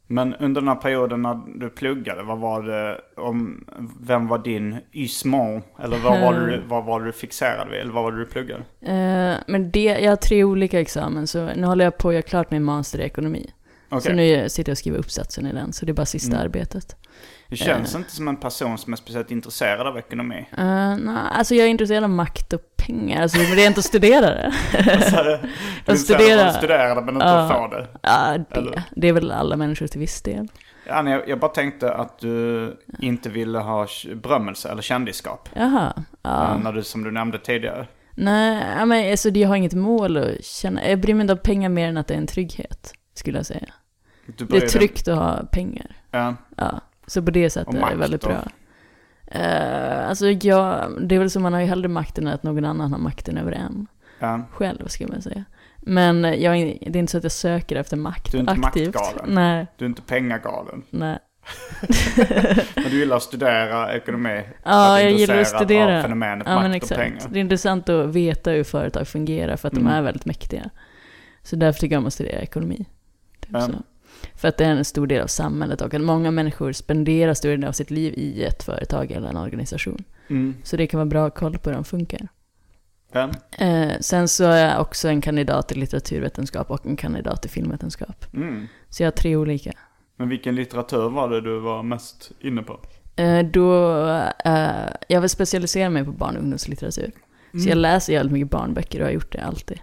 men 0.06 0.34
under 0.34 0.60
den 0.60 0.68
här 0.68 0.74
perioden 0.76 1.22
när 1.22 1.58
du 1.60 1.70
pluggade, 1.70 2.22
vad 2.22 2.38
var 2.38 2.62
det 2.62 3.00
om, 3.16 3.64
vem 4.00 4.28
var 4.28 4.38
din 4.38 4.76
ysmon? 4.92 5.62
Eller 5.82 5.98
vad 5.98 6.20
var, 6.20 6.34
du, 6.34 6.62
vad 6.68 6.84
var 6.84 7.00
du 7.00 7.12
fixerad 7.12 7.68
vid? 7.70 7.80
Eller 7.80 7.92
vad 7.92 8.02
var 8.04 8.12
det 8.12 8.18
du 8.18 8.26
pluggade? 8.26 8.62
Eh, 8.80 9.36
men 9.46 9.70
det, 9.70 9.82
jag 9.84 10.10
har 10.10 10.16
tre 10.16 10.44
olika 10.44 10.80
examen, 10.80 11.26
så 11.26 11.46
nu 11.46 11.66
håller 11.66 11.84
jag 11.84 11.98
på 11.98 12.08
att 12.08 12.14
göra 12.14 12.22
klart 12.22 12.50
min 12.50 12.62
master 12.64 12.98
i 12.98 13.02
ekonomi. 13.02 13.50
Okej. 13.88 14.02
Så 14.02 14.12
nu 14.12 14.48
sitter 14.48 14.70
jag 14.70 14.74
och 14.74 14.78
skriver 14.78 14.98
uppsatsen 14.98 15.46
i 15.46 15.52
den, 15.52 15.72
så 15.72 15.86
det 15.86 15.92
är 15.92 15.94
bara 15.94 16.06
sista 16.06 16.32
Mm. 16.36 16.44
arbetet. 16.46 16.96
Du 17.52 17.56
känns 17.56 17.94
inte 17.94 18.10
som 18.10 18.28
en 18.28 18.36
person 18.36 18.78
som 18.78 18.92
är 18.92 18.96
speciellt 18.96 19.30
intresserad 19.30 19.86
av 19.86 19.98
ekonomi. 19.98 20.48
Uh, 20.58 20.64
nej, 20.96 21.16
alltså 21.32 21.54
jag 21.54 21.66
är 21.66 21.70
intresserad 21.70 22.04
av 22.04 22.10
makt 22.10 22.52
och 22.52 22.60
pengar, 22.76 23.22
alltså 23.22 23.38
men 23.38 23.56
det 23.56 23.62
är 23.62 23.66
inte 23.66 23.78
att 23.78 23.84
studera 23.84 24.26
det. 24.34 24.52
Du 25.86 25.96
studera- 25.96 26.52
studerade 26.52 27.00
men 27.02 27.14
inte 27.14 27.26
Ja. 27.26 27.40
att 27.40 27.52
få 27.52 27.76
det. 27.76 27.86
Ja, 28.02 28.34
Eller? 28.50 28.70
det, 28.70 28.82
det 28.96 29.08
är 29.08 29.12
väl 29.12 29.30
alla 29.30 29.56
människor 29.56 29.86
till 29.86 30.00
viss 30.00 30.22
del. 30.22 30.48
Ja, 30.86 31.02
nej, 31.02 31.24
jag, 31.26 31.38
bara 31.40 31.50
tänkte 31.50 31.94
att 31.94 32.18
du 32.18 32.76
inte 32.98 33.28
ville 33.30 33.58
ha 33.58 33.86
berömmelse 34.14 34.68
eller 34.70 34.82
kändisskap. 34.82 35.48
Jaha, 35.54 35.92
ja. 36.22 36.50
Eh, 36.54 36.58
När 36.58 36.72
du, 36.72 36.82
som 36.82 37.04
du 37.04 37.10
nämnde 37.10 37.38
tidigare. 37.38 37.86
Nej, 38.14 38.86
men 38.86 39.10
alltså 39.10 39.28
jag 39.28 39.48
har 39.48 39.56
inget 39.56 39.74
mål 39.74 40.16
att 40.16 40.44
känna. 40.44 40.88
Jag 40.88 41.00
bryr 41.00 41.14
mig 41.14 41.20
inte 41.22 41.32
om 41.32 41.38
pengar 41.38 41.68
mer 41.68 41.88
än 41.88 41.96
att 41.96 42.06
det 42.06 42.14
är 42.14 42.18
en 42.18 42.26
trygghet, 42.26 42.92
skulle 43.14 43.38
jag 43.38 43.46
säga. 43.46 43.68
Du 44.36 44.44
Det 44.44 44.56
är 44.56 44.68
tryggt 44.68 45.08
att 45.08 45.18
ha 45.18 45.42
pengar. 45.52 45.96
Ja. 46.10 46.34
Ja, 46.56 46.80
så 47.06 47.22
på 47.22 47.30
det 47.30 47.50
sättet 47.50 47.74
är 47.74 47.90
det 47.90 47.96
väldigt 47.96 48.20
bra. 48.24 48.44
Uh, 49.34 50.08
alltså 50.08 50.26
jag, 50.30 50.92
det 51.00 51.14
är 51.14 51.18
väl 51.18 51.30
så 51.30 51.40
man 51.40 51.52
har 51.52 51.60
ju 51.60 51.66
hellre 51.66 51.88
makten 51.88 52.26
än 52.26 52.34
att 52.34 52.42
någon 52.42 52.64
annan 52.64 52.92
har 52.92 52.98
makten 52.98 53.36
över 53.38 53.52
en 53.52 53.86
ja. 54.18 54.42
själv, 54.50 54.86
ska 54.88 55.06
man 55.06 55.22
säga. 55.22 55.44
Men 55.76 56.24
jag, 56.24 56.56
det 56.80 56.86
är 56.86 56.96
inte 56.96 57.10
så 57.12 57.18
att 57.18 57.22
jag 57.24 57.32
söker 57.32 57.76
efter 57.76 57.96
makt 57.96 58.32
Du 58.32 58.36
är 58.38 58.40
inte 58.40 58.52
aktivt. 58.52 58.94
maktgalen. 58.94 59.34
Nej, 59.34 59.66
Du 59.76 59.84
är 59.84 59.88
inte 59.88 60.02
pengagalen. 60.02 60.82
nej. 60.90 61.18
Men 62.74 62.84
du 62.90 62.98
gillar 62.98 63.16
att 63.16 63.22
studera 63.22 63.94
ekonomi. 63.94 64.40
Ja, 64.64 64.94
Att 64.96 65.02
jag 65.02 65.12
gillar 65.12 65.38
att 65.40 65.48
studera. 65.48 66.02
fenomenet 66.02 66.46
Ja, 66.50 66.68
makt 66.68 66.90
och 66.90 66.96
pengar. 66.96 67.22
Det 67.30 67.38
är 67.38 67.40
intressant 67.40 67.88
att 67.88 68.06
veta 68.08 68.50
hur 68.50 68.64
företag 68.64 69.08
fungerar 69.08 69.56
för 69.56 69.68
att 69.68 69.74
Mm. 69.74 69.84
de 69.86 69.92
är 69.92 70.02
väldigt 70.02 70.24
mäktiga. 70.26 70.70
Så 71.42 71.56
därför 71.56 71.80
tycker 71.80 71.94
jag 71.94 72.00
om 72.00 72.06
att 72.06 72.12
studera 72.14 72.40
ekonomi. 72.40 72.84
Typ 73.40 73.50
Ja. 73.52 73.68
För 74.42 74.48
att 74.48 74.56
det 74.56 74.64
är 74.64 74.70
en 74.70 74.84
stor 74.84 75.06
del 75.06 75.22
av 75.22 75.26
samhället 75.26 75.80
och 75.80 75.94
att 75.94 76.00
många 76.00 76.30
människor 76.30 76.72
spenderar 76.72 77.34
större 77.34 77.52
delen 77.52 77.68
av 77.68 77.72
sitt 77.72 77.90
liv 77.90 78.14
i 78.16 78.44
ett 78.44 78.62
företag 78.62 79.10
eller 79.10 79.28
en 79.28 79.36
organisation. 79.36 80.04
Mm. 80.28 80.54
Så 80.62 80.76
det 80.76 80.86
kan 80.86 80.98
vara 80.98 81.06
bra 81.06 81.26
att 81.26 81.34
kolla 81.34 81.58
på 81.58 81.70
hur 81.70 81.74
de 81.74 81.84
funkar. 81.84 82.28
Ja. 83.12 83.30
Eh, 83.58 83.92
sen 84.00 84.28
så 84.28 84.44
är 84.44 84.70
jag 84.70 84.80
också 84.80 85.08
en 85.08 85.20
kandidat 85.20 85.72
i 85.72 85.74
litteraturvetenskap 85.74 86.70
och 86.70 86.86
en 86.86 86.96
kandidat 86.96 87.44
i 87.44 87.48
filmvetenskap. 87.48 88.26
Mm. 88.34 88.66
Så 88.88 89.02
jag 89.02 89.06
har 89.06 89.12
tre 89.12 89.36
olika. 89.36 89.72
Men 90.16 90.28
vilken 90.28 90.54
litteratur 90.54 91.10
var 91.10 91.28
det 91.28 91.40
du 91.40 91.58
var 91.58 91.82
mest 91.82 92.32
inne 92.40 92.62
på? 92.62 92.80
Eh, 93.16 93.46
då, 93.46 94.06
eh, 94.44 94.88
jag 95.08 95.20
vill 95.20 95.30
specialisera 95.30 95.90
mig 95.90 96.04
på 96.04 96.12
barn 96.12 96.36
och 96.36 96.42
ungdomslitteratur. 96.42 97.10
Så 97.62 97.68
jag 97.68 97.78
läser 97.78 98.12
jävligt 98.12 98.32
mycket 98.32 98.50
barnböcker 98.50 99.00
och 99.00 99.06
har 99.06 99.12
gjort 99.12 99.32
det 99.32 99.40
alltid. 99.40 99.80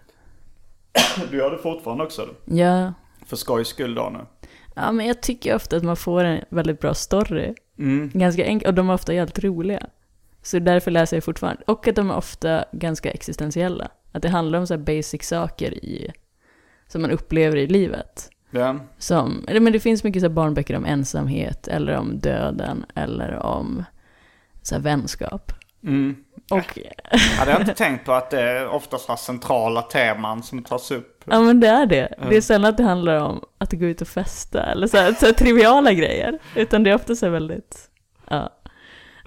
Du 1.32 1.38
gör 1.38 1.52
det 1.52 1.58
fortfarande 1.58 2.04
också? 2.04 2.26
Då? 2.26 2.56
Ja, 2.56 2.94
För 3.26 3.36
skojs 3.36 3.68
skull 3.68 3.96
då 3.96 4.10
nu? 4.14 4.20
Ja, 4.82 4.92
men 4.92 5.06
jag 5.06 5.22
tycker 5.22 5.56
ofta 5.56 5.78
att 5.78 5.84
man 5.84 5.96
får 5.96 6.24
en 6.24 6.44
väldigt 6.50 6.80
bra 6.80 6.94
story. 6.94 7.54
Mm. 7.80 8.12
Ganska 8.14 8.46
enk- 8.46 8.68
och 8.68 8.74
de 8.74 8.90
är 8.90 8.94
ofta 8.94 9.14
jävligt 9.14 9.44
roliga. 9.44 9.86
Så 10.42 10.60
därför 10.60 10.92
läser 10.92 11.18
jag 11.18 11.24
fortfarande. 11.24 11.64
Och 11.68 11.88
att 11.88 11.96
de 11.96 12.10
är 12.12 12.16
ofta 12.16 12.66
ganska 12.72 13.12
existentiella. 13.12 13.92
Att 14.12 14.22
det 14.22 14.30
handlar 14.30 14.60
om 14.60 14.68
så 14.68 14.74
här 14.74 14.82
basic 14.82 15.24
saker 15.24 15.74
i, 15.74 16.12
som 16.88 17.02
man 17.02 17.12
upplever 17.12 17.58
i 17.58 17.68
livet. 17.68 18.30
Ja. 18.52 18.80
Som, 18.98 19.46
men 19.60 19.74
det 19.74 19.80
finns 19.80 20.04
mycket 20.04 20.22
så 20.22 20.30
barnböcker 20.30 20.76
om 20.76 20.86
ensamhet, 20.86 21.68
eller 21.68 21.96
om 21.96 22.20
döden, 22.20 22.86
eller 22.96 23.36
om 23.36 23.84
så 24.62 24.80
vänskap. 24.80 25.52
Mm. 25.84 26.16
Och, 26.52 26.80
Hade 27.40 27.52
jag 27.52 27.62
inte 27.62 27.74
tänkt 27.74 28.06
på 28.06 28.12
att 28.14 28.30
det 28.30 28.42
är 28.42 28.68
oftast 28.68 29.06
så 29.06 29.12
här 29.12 29.18
centrala 29.18 29.82
teman 29.82 30.44
som 30.44 30.64
tas 30.64 30.92
upp. 30.92 31.24
ja 31.26 31.40
men 31.42 31.60
det 31.60 31.68
är 31.68 31.86
det. 31.86 32.16
Det 32.20 32.28
är 32.28 32.34
Ja. 32.34 32.42
sällan 32.42 32.70
att 32.70 32.78
det 32.78 32.84
handlar 32.84 33.16
om 33.20 33.44
att 33.58 33.72
gå 33.74 33.86
ut 33.86 34.02
och 34.02 34.08
festa, 34.08 34.64
eller 34.64 34.88
så 34.88 34.98
här, 34.98 35.14
så 35.14 35.26
här 35.26 35.34
triviala 35.34 35.94
grejer. 35.94 36.40
Utan 36.56 36.84
det 36.84 36.90
är 36.90 36.96
ofta 36.96 37.16
så 37.16 37.26
här 37.26 37.32
väldigt, 37.34 37.90
ja. 38.30 38.50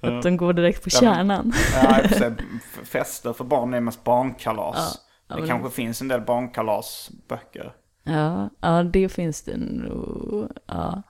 Ja. 0.04 0.16
Att 0.16 0.22
de 0.22 0.36
går 0.36 0.52
direkt 0.52 0.82
på 0.84 0.88
Ja, 0.92 1.00
men- 1.02 1.14
kärnan. 1.14 1.52
Ja, 1.82 2.08
sig, 2.08 2.32
f- 2.56 2.80
fester 2.88 3.32
för 3.32 3.44
barn 3.44 3.74
är 3.74 3.80
mest 3.80 4.04
barnkalas. 4.04 4.76
Ja, 4.76 5.00
ja, 5.28 5.34
det 5.34 5.40
men- 5.40 5.50
kanske 5.50 5.70
finns 5.70 6.00
en 6.00 6.08
del 6.08 6.20
barnkalasböcker. 6.20 7.72
Ja, 8.04 8.50
ja 8.60 8.82
det 8.82 9.08
finns 9.08 9.42
det 9.42 9.56
nog. 9.56 10.48
Ja. 10.66 11.02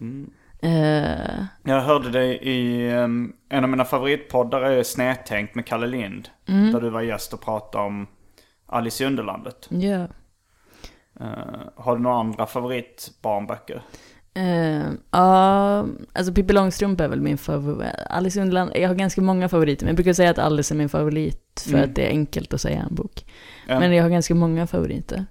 Mm. 0.00 0.30
Eh, 0.62 1.44
Jag 1.64 1.80
hörde 1.80 2.10
dig 2.10 2.38
i 2.42 2.90
um, 2.94 3.32
en 3.48 3.64
av 3.64 3.70
mina 3.70 3.84
favoritpoddar 3.84 4.62
är 4.62 4.82
Snedtänkt 4.82 5.54
med 5.54 5.66
Kalle 5.66 5.86
Lind. 5.86 6.28
Mm. 6.48 6.72
Där 6.72 6.80
du 6.80 6.90
var 6.90 7.02
gäst 7.02 7.32
och 7.32 7.40
pratade 7.40 7.84
om 7.84 8.06
Alice 8.66 9.04
i 9.04 9.06
Underlandet. 9.06 9.66
ja. 9.70 10.06
Eh, 11.20 11.26
har 11.76 11.96
du 11.96 12.02
några 12.02 12.16
andra 12.16 12.46
favoritbarnböcker? 12.46 13.82
Eh, 14.34 14.82
Ja, 15.10 15.86
alltså 16.12 16.32
Pippi 16.32 16.52
Långstrump 16.52 17.00
är 17.00 17.08
väl 17.08 17.20
min 17.20 17.38
favorit. 17.38 17.88
Alice 18.10 18.38
i 18.38 18.42
Underlandet, 18.42 18.78
jag 18.82 18.88
har 18.88 18.94
ganska 18.94 19.20
många 19.20 19.48
favoriter, 19.48 19.84
men 19.84 19.88
jag 19.88 19.96
brukar 19.96 20.12
säga 20.12 20.30
att 20.30 20.38
Alice 20.38 20.74
är 20.74 20.76
min 20.76 20.88
favorit 20.88 21.62
för 21.64 21.74
Mm. 21.74 21.84
att 21.90 21.94
det 21.94 22.06
är 22.06 22.10
enkelt 22.10 22.54
att 22.54 22.60
säga 22.60 22.82
en 22.90 22.94
bok. 22.94 23.24
Ja. 23.68 23.78
Men 23.80 23.92
jag 23.92 24.02
har 24.04 24.10
ganska 24.10 24.34
många 24.34 24.66
favoriter. 24.66 25.24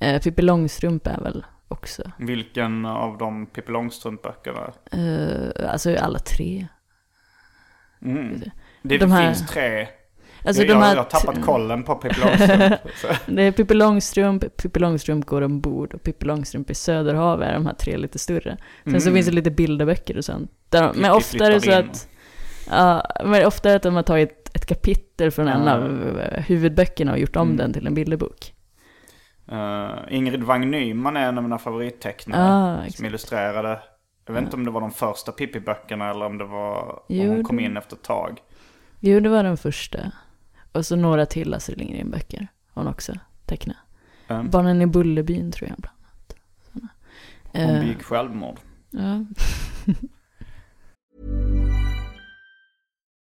Eh, 0.00 0.22
Pippi 0.22 0.42
Långstrump 0.42 1.06
är 1.06 1.20
väl 1.20 1.44
också. 1.72 2.02
Vilken 2.18 2.86
av 2.86 3.18
de 3.18 3.46
Pippi 3.46 3.72
Långstrump-böckerna? 3.72 4.72
Eh, 4.92 5.72
alltså 5.72 5.96
alla 5.96 6.18
tre. 6.18 6.66
Mm. 8.02 8.40
Det 8.82 8.98
De 8.98 9.12
här- 9.12 9.26
finns 9.34 9.50
tre. 9.50 9.88
Alltså 10.46 10.62
jag, 10.62 10.76
här 10.80 10.90
jag 10.94 11.02
har 11.02 11.10
tappat 11.10 11.42
kollen 11.44 11.82
på 11.82 11.94
Pippi 11.94 12.20
Långstrump. 12.20 12.74
så. 12.96 13.06
Det 13.32 13.42
är 13.42 13.52
Pippi 13.52 13.74
Långstrump, 13.74 14.56
Pippi 14.56 14.80
Långstrump 14.80 15.26
går 15.26 15.42
ombord 15.42 15.94
och 15.94 16.02
Pippi 16.02 16.26
Långstrump 16.26 16.70
i 16.70 16.74
Söderhavet 16.74 17.48
är 17.48 17.52
de 17.54 17.66
här 17.66 17.74
tre 17.74 17.96
lite 17.96 18.18
större. 18.18 18.56
Sen 18.84 19.00
så 19.00 19.08
Mm. 19.08 19.14
finns 19.14 19.26
det 19.26 19.32
lite 19.32 19.50
bilderböcker 19.50 20.16
och 20.16 20.24
sånt. 20.24 20.50
De- 20.68 20.92
men 20.96 21.10
ofta 21.10 21.46
är 21.46 21.50
det 21.50 21.60
så 21.60 21.70
in. 21.70 21.76
att, 21.76 22.08
ja, 22.70 23.06
men 23.24 23.46
ofta 23.46 23.68
är 23.68 23.72
det 23.72 23.76
att 23.76 23.82
de 23.82 23.94
har 23.94 24.02
tagit 24.02 24.50
ett 24.54 24.66
kapitel 24.66 25.30
från 25.30 25.48
en 25.48 25.66
Ja. 25.66 25.72
av 25.74 26.18
eh, 26.20 26.42
huvudböckerna 26.42 27.12
och 27.12 27.18
gjort 27.18 27.36
om 27.36 27.42
Mm. 27.48 27.56
den 27.56 27.72
till 27.72 27.86
en 27.86 27.94
bilderbok. 27.94 28.54
Eh, 29.48 29.98
Ingrid 30.10 30.42
Wang 30.42 30.70
Nyman 30.70 31.16
är 31.16 31.28
en 31.28 31.36
av 31.38 31.42
mina 31.44 31.58
favorittecknare. 31.58 32.42
Ah, 32.86 32.90
som 32.90 33.04
illustrerade. 33.04 33.80
Jag 34.26 34.34
vet 34.34 34.42
inte 34.42 34.56
om 34.56 34.64
det 34.64 34.70
var 34.70 34.80
de 34.80 34.90
första 34.90 35.32
Pippi-böckerna 35.32 36.10
eller 36.10 36.26
om 36.26 36.38
det 36.38 36.44
var 36.44 37.02
Jo, 37.08 37.32
hon 37.32 37.44
kom 37.44 37.60
in 37.60 37.76
efter 37.76 37.96
ett 37.96 38.02
tag. 38.02 38.40
Jo, 39.00 39.20
det 39.20 39.28
var 39.28 39.42
den 39.42 39.56
första. 39.56 39.98
Och 40.72 40.86
så 40.86 40.96
några 40.96 41.26
till 41.26 41.54
Astrid 41.54 41.78
Lindgren-böcker. 41.78 42.48
Hon 42.74 42.86
också 42.88 43.12
tecknade. 43.46 43.78
Um, 44.28 44.50
Barnen 44.50 44.82
i 44.82 44.86
Bullerbyn 44.86 45.52
tror 45.52 45.68
jag 45.68 45.78
bland 45.78 45.96
annat. 46.02 46.34
Såna. 46.72 46.88
hon 47.52 47.74
Eh, 47.76 47.80
begick 47.80 48.02
självmord. 48.02 48.56
ja. 48.90 49.24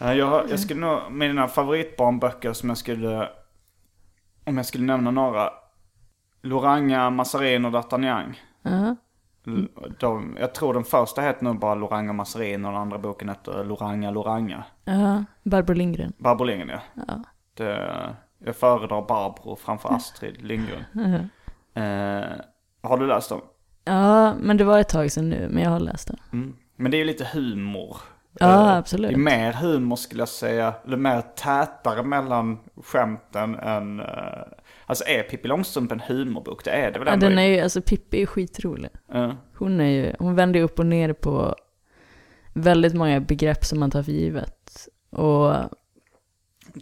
Eh, 0.00 0.12
Jag, 0.12 0.50
jag 0.50 0.60
skulle 0.60 0.80
nog, 0.80 0.98
mina 1.12 1.48
favoritbarnböcker 1.48 2.52
som 2.52 2.68
jag 2.68 2.78
skulle, 2.78 3.28
om 4.44 4.56
jag 4.56 4.66
skulle 4.66 4.84
nämna 4.84 5.10
några. 5.10 5.50
Loranga, 6.42 7.10
Massarin 7.10 7.64
och 7.64 7.72
D'Artagnan. 7.72 8.34
Ja. 8.62 8.96
L- 9.46 9.68
De, 10.00 10.36
jag 10.40 10.54
tror 10.54 10.74
den 10.74 10.84
första 10.84 11.20
heter 11.22 11.44
nog 11.44 11.58
bara 11.58 11.74
Loranga 11.74 12.12
Massarin 12.12 12.64
och 12.64 12.72
den 12.72 12.80
andra 12.80 12.98
boken 12.98 13.28
heter 13.28 13.64
Loranga 13.64 14.10
Loranga. 14.10 14.64
Ja, 14.84 15.24
Barbro 15.42 15.74
Lindgren. 15.74 16.12
Barbro 16.18 16.44
Lindgren 16.44 16.68
ja. 16.94 17.02
Ja. 17.08 17.22
Det, 17.54 18.14
jag 18.44 18.56
föredrar 18.56 19.02
Barbro 19.02 19.56
framför 19.56 19.94
Astrid 19.94 20.42
Lindgren. 20.42 20.84
Eh, 21.74 22.30
har 22.82 22.98
du 22.98 23.06
läst 23.06 23.28
dem? 23.28 23.40
Ja, 23.84 24.34
men 24.34 24.56
det 24.56 24.64
var 24.64 24.78
ett 24.78 24.88
tag 24.88 25.12
sedan 25.12 25.28
nu, 25.30 25.48
men 25.50 25.62
jag 25.62 25.70
har 25.70 25.80
läst 25.80 26.08
den. 26.08 26.16
Mm. 26.32 26.56
Men 26.76 26.90
det 26.90 26.96
är 26.96 26.98
ju 26.98 27.04
lite 27.04 27.24
humor. 27.32 27.96
Ja, 28.38 28.70
Eh, 28.70 28.76
absolut. 28.76 29.10
Det 29.10 29.14
är 29.14 29.18
mer 29.18 29.52
humor 29.52 29.96
skulle 29.96 30.20
jag 30.20 30.28
säga. 30.28 30.74
Eller 30.86 30.96
mer 30.96 31.20
tätare 31.20 32.02
mellan 32.02 32.58
skämten 32.84 33.54
än... 33.54 34.00
eh, 34.00 34.06
alltså 34.86 35.04
är 35.06 35.22
Pippi 35.22 35.48
Långstrump 35.48 35.92
en 35.92 36.00
humorbok? 36.00 36.64
Det 36.64 36.70
är 36.70 36.90
det 36.90 36.98
väl 36.98 37.08
Ja, 37.08 37.14
ändå? 37.14 37.28
den 37.28 37.38
är 37.38 37.42
ju, 37.46 37.60
alltså 37.60 37.82
Pippi 37.82 38.22
är 38.22 38.26
skitrolig. 38.26 38.90
Ja. 39.12 39.36
Hon 39.56 39.80
är 39.80 39.84
ju, 39.90 40.14
hon 40.18 40.34
vänder 40.34 40.60
upp 40.62 40.78
och 40.78 40.86
ner 40.86 41.12
på 41.12 41.54
väldigt 42.52 42.94
många 42.94 43.20
begrepp 43.20 43.64
som 43.64 43.80
man 43.80 43.90
tar 43.90 44.02
för 44.02 44.12
givet. 44.12 44.88
Och 45.10 45.54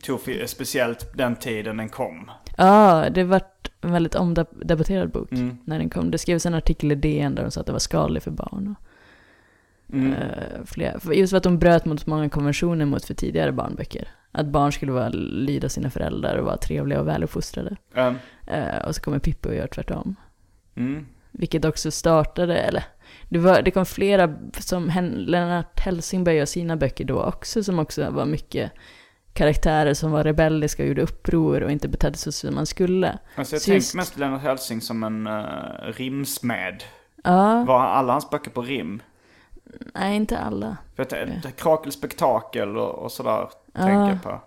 Tog 0.03 0.21
för, 0.21 0.47
speciellt 0.47 1.11
den 1.17 1.37
tiden 1.37 1.77
den 1.77 1.89
kom. 1.89 2.31
ja, 2.57 3.07
det 3.11 3.25
vart 3.25 3.71
en 3.81 3.93
väldigt 3.93 4.15
omdebatterad 4.15 5.11
bok 5.11 5.33
Mm. 5.33 5.59
när 5.65 5.79
den 5.79 5.91
kom. 5.91 6.11
Det 6.11 6.19
skrevs 6.19 6.47
en 6.47 6.55
artikel 6.55 6.93
i 6.93 6.95
DN 6.95 7.35
där 7.35 7.43
de 7.43 7.51
sa 7.51 7.61
att 7.61 7.67
det 7.67 7.73
var 7.73 7.79
skadlig 7.79 8.23
för 8.23 8.31
barn. 8.31 8.75
Och, 8.79 8.88
Mm. 9.93 10.13
eh, 10.13 10.65
flera, 10.65 11.01
för 11.01 11.13
just 11.13 11.31
för 11.31 11.37
att 11.37 11.43
de 11.43 11.59
bröt 11.59 11.85
mot 11.85 12.07
många 12.07 12.29
konventioner 12.29 12.85
mot 12.85 13.05
för 13.05 13.15
tidigare 13.15 13.53
barnböcker. 13.53 14.09
Att 14.33 14.47
barn 14.47 14.73
skulle 14.73 14.93
vara, 14.93 15.09
lyda 15.09 15.69
sina 15.69 15.91
föräldrar 15.91 16.37
och 16.37 16.45
vara 16.45 16.57
trevliga 16.57 17.01
och 17.01 17.09
väluppfostrade. 17.09 17.77
Ja. 17.95 18.15
Eh, 18.47 18.87
och 18.87 18.95
så 18.95 19.01
kommer 19.01 19.19
Pippi 19.19 19.49
och 19.49 19.55
gör 19.55 19.67
tvärtom. 19.67 20.17
Mm. 20.77 21.07
Vilket 21.31 21.65
också 21.65 21.91
startade, 21.91 22.57
eller 22.59 22.85
det, 23.29 23.39
var, 23.39 23.63
det 23.63 23.71
kom 23.71 23.87
flera, 23.87 24.35
som 24.59 24.89
Hen- 24.89 25.25
Lennart 25.27 25.81
Hellsingberg 25.81 26.37
gör 26.37 26.47
sina 26.47 26.77
böcker 26.77 27.05
då 27.05 27.23
också, 27.23 27.65
som 27.65 27.79
också 27.79 28.11
var 28.11 28.25
mycket 28.25 28.73
karaktärer 29.33 29.95
som 29.95 30.11
var 30.11 30.25
rebelliska 30.25 30.83
och 30.83 30.89
gjorde 30.89 31.03
uppror 31.03 31.63
och 31.63 31.71
inte 31.71 31.89
betedde 31.89 32.19
sig 32.19 32.33
som 32.33 32.55
man 32.55 32.67
skulle. 32.67 33.19
Alltså 33.35 33.55
jag 33.55 33.63
tänker 33.63 33.97
mest 33.97 34.19
Lennart 34.19 34.43
Hellsing 34.43 34.81
som 34.81 35.03
en 35.03 35.27
uh, 35.27 35.45
rimsmed. 35.97 36.83
Ja, 37.25 37.65
Var 37.65 37.81
alla 37.81 38.13
hans 38.13 38.31
böcker 38.31 38.51
på 38.51 38.63
rim? 38.63 39.03
Nej 39.95 40.17
inte 40.17 40.39
alla. 40.39 40.77
För 40.97 41.03
att 41.03 41.11
det, 41.11 41.41
det 41.43 41.51
krakelspektakel 41.57 42.77
och, 42.77 42.95
och 42.95 43.13
sådär 43.13 43.49
tänker 43.75 44.09
jag 44.09 44.23
på. 44.23 44.41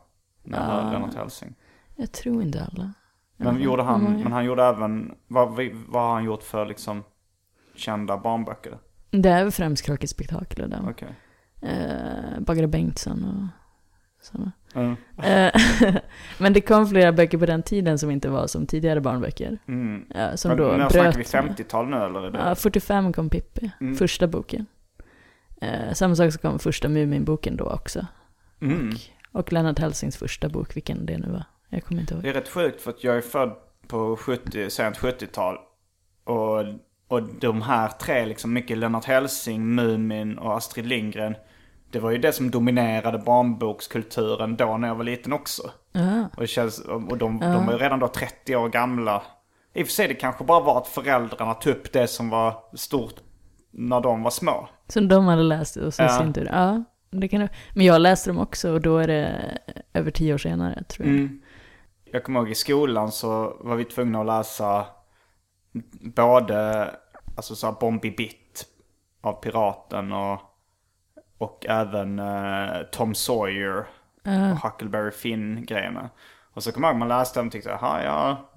När 0.44 0.84
Ja. 0.84 0.92
Lennart 0.92 1.16
Hellsing. 1.16 1.56
Jag 1.96 2.12
tror 2.12 2.42
inte 2.42 2.64
alla. 2.72 2.94
Men 3.38 3.56
Ja, 3.56 3.62
gjorde 3.62 3.84
han, 3.84 4.04
många? 4.04 4.24
men 4.24 4.32
han 4.32 4.46
gjorde 4.46 4.64
även, 4.64 5.16
vad, 5.28 5.50
vad 5.88 6.04
har 6.04 6.14
han 6.14 6.24
gjort 6.24 6.44
för 6.44 6.66
liksom 6.66 7.04
kända 7.76 8.18
barnböcker? 8.18 8.78
Det 9.12 9.30
är 9.30 9.44
väl 9.44 9.52
främst 9.52 9.86
Krakelspektakel 9.86 10.64
och 10.64 10.70
den. 10.70 10.88
Okej. 10.90 11.16
Eh, 11.62 12.40
Bagare 12.40 12.68
Bengtsson 12.68 13.24
och 13.24 14.26
sådana. 14.26 14.52
Mm. 14.76 14.96
Eh, 15.24 15.62
Men 16.40 16.54
det 16.54 16.62
kom 16.62 16.88
flera 16.88 17.12
böcker 17.12 17.38
på 17.38 17.46
den 17.46 17.64
tiden 17.64 18.00
som 18.00 18.12
inte 18.12 18.30
var 18.30 18.48
som 18.48 18.66
tidigare 18.66 19.02
barnböcker. 19.02 19.58
Mm. 19.68 20.06
Ja, 20.16 20.38
som 20.38 20.50
Men 20.50 20.58
då 20.58 20.64
när 20.64 20.90
bröt. 20.90 21.16
vi 21.16 21.24
50-tal 21.24 21.88
nu 21.90 21.98
eller? 21.98 22.38
Ja, 22.50 22.56
45 22.56 23.14
kom 23.14 23.30
Pippi, 23.30 23.72
Mm. 23.82 23.96
första 23.96 24.28
boken. 24.28 24.66
Eh, 25.62 25.94
samma 25.94 26.16
sak 26.16 26.34
så 26.34 26.40
kom 26.40 26.60
första 26.60 26.90
Muminboken 26.90 27.58
då 27.58 27.66
också. 27.66 28.06
Mm. 28.62 28.96
Och 29.32 29.54
Lennart 29.54 29.80
Hellsings 29.80 30.18
första 30.18 30.50
bok, 30.50 30.76
vilken 30.76 31.06
det 31.06 31.18
nu 31.18 31.32
var. 31.32 31.44
Jag 31.70 31.84
kommer 31.84 32.02
inte 32.02 32.14
ihåg. 32.14 32.24
Det 32.24 32.30
är 32.30 32.34
rätt 32.34 32.50
sjukt 32.50 32.82
för 32.82 32.90
att 32.92 33.04
jag 33.04 33.18
är 33.18 33.22
född 33.22 33.56
på 33.88 34.18
70, 34.18 34.70
sent 34.70 34.98
70-tal. 34.98 35.58
Och, 36.24 36.60
och 37.08 37.24
de 37.40 37.62
här 37.62 37.88
tre, 37.88 38.26
liksom 38.26 38.54
mycket 38.54 38.78
Lennart 38.78 39.06
Hellsing, 39.06 39.76
Mumin 39.76 40.38
och 40.38 40.58
Astrid 40.58 40.86
Lindgren. 40.86 41.36
Det 41.92 42.00
var 42.00 42.12
ju 42.12 42.18
det 42.18 42.34
som 42.34 42.52
dominerade 42.52 43.18
barnbokskulturen 43.18 44.56
då 44.56 44.78
när 44.78 44.88
jag 44.88 44.96
var 44.96 45.04
liten 45.04 45.34
också. 45.34 45.72
Ja, 45.92 46.30
Och, 46.36 46.42
det 46.42 46.48
känns, 46.48 46.80
och 46.80 47.18
de, 47.18 47.40
de 47.40 47.66
var 47.66 47.74
ju 47.74 47.80
redan 47.80 48.00
då 48.00 48.08
30 48.08 48.56
år 48.56 48.70
gamla. 48.70 49.24
I 49.74 49.84
och 49.84 49.88
för 49.88 49.94
sig 49.94 50.08
det 50.08 50.14
kanske 50.14 50.44
bara 50.44 50.60
var 50.60 50.78
att 50.78 50.88
föräldrarna 50.88 51.54
tog 51.54 51.74
upp 51.74 51.92
det 51.92 52.08
som 52.08 52.30
var 52.30 52.64
stort 52.74 53.16
när 53.72 54.02
de 54.02 54.24
var 54.24 54.32
små. 54.32 54.70
Som 54.92 55.08
de 55.08 55.26
hade 55.28 55.44
läst 55.44 55.76
och 55.78 55.94
så 55.94 56.04
Ja. 56.04 56.10
sin 56.10 56.34
tur. 56.34 56.50
Ja, 56.52 56.84
det 57.10 57.28
kan. 57.28 57.48
Men 57.74 57.86
jag 57.86 58.02
läste 58.02 58.30
dem 58.30 58.40
också 58.40 58.72
och 58.72 58.82
då 58.82 58.98
är 58.98 59.08
det 59.08 59.58
över 59.94 60.12
tio 60.12 60.34
år 60.34 60.38
senare 60.38 60.84
tror 60.84 61.08
jag. 61.08 61.16
Mm. 61.18 61.42
Jag 62.12 62.24
kommer 62.24 62.40
ihåg 62.40 62.50
i 62.50 62.56
skolan 62.56 63.12
så 63.12 63.58
var 63.60 63.76
vi 63.76 63.86
tvungna 63.86 64.20
att 64.20 64.26
läsa 64.26 64.86
både 66.16 66.90
alltså 67.36 67.56
så 67.56 67.68
här 67.68 67.76
Bombi 67.80 68.12
Bitt 68.12 68.66
av 69.22 69.34
Piraten 69.34 70.12
och, 70.12 70.40
och 71.38 71.66
även 71.70 72.20
eh, 72.20 72.82
Tom 72.92 73.16
Sawyer 73.16 73.86
och 74.24 74.70
Huckleberry 74.70 75.12
Finn-grejerna. 75.12 76.10
Och 76.54 76.64
så 76.64 76.72
kommer 76.72 76.88
jag 76.88 76.94
ihåg 76.94 77.00
man 77.00 77.08
läste 77.08 77.40
dem 77.40 77.48
och 77.48 77.54
tyckte, 77.54 77.70
ja, 77.82 78.52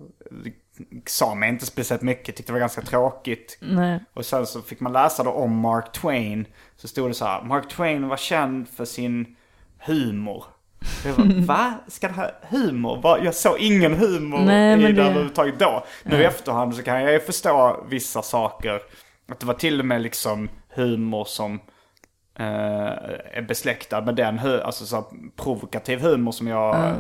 sa 1.07 1.35
mig 1.35 1.49
inte 1.49 1.67
speciellt 1.67 2.03
mycket, 2.03 2.37
tyckte 2.37 2.53
det 2.53 2.53
var 2.53 2.61
ganska 2.61 2.83
tråkigt. 2.83 3.59
Nej. 3.61 4.01
Och 4.15 4.27
sen 4.27 4.47
så 4.47 4.63
fick 4.63 4.81
man 4.81 4.93
läsa 4.93 5.23
då 5.23 5.31
om 5.31 5.57
Mark 5.59 5.93
Twain. 5.93 6.47
Så 6.77 6.89
stod 6.89 7.11
det 7.11 7.15
så 7.15 7.25
här, 7.25 7.43
Mark 7.43 7.69
Twain 7.69 8.09
var 8.09 8.17
känd 8.17 8.69
för 8.69 8.85
sin 8.85 9.37
humor. 9.79 10.45
Jag 11.05 11.17
bara, 11.17 11.27
va? 11.47 11.75
Ska 11.89 12.09
det 12.09 12.15
här 12.15 12.35
humor? 12.51 13.21
Jag 13.25 13.35
såg 13.35 13.59
ingen 13.59 13.95
humor 13.95 14.39
Nej, 14.39 14.79
i 14.79 14.83
det 14.83 14.93
det- 14.93 15.03
överhuvudtaget 15.03 15.59
då. 15.59 15.85
Nu 16.03 16.21
i 16.21 16.25
efterhand 16.25 16.75
så 16.75 16.83
kan 16.83 17.03
jag 17.03 17.13
ju 17.13 17.21
förstå 17.21 17.85
vissa 17.89 18.23
saker. 18.23 18.81
Att 19.29 19.41
det 19.41 19.47
var 19.47 19.55
till 19.55 19.81
och 19.81 19.87
med 19.87 20.03
liksom 20.03 20.49
humor 20.75 21.25
som 21.25 21.61
är 22.37 23.43
besläktad 23.49 24.01
med 24.01 24.15
den, 24.15 24.39
alltså 24.39 24.87
så 24.87 25.05
provokativ 25.37 26.01
humor 26.01 26.33
som 26.33 26.47
jag 26.47 26.95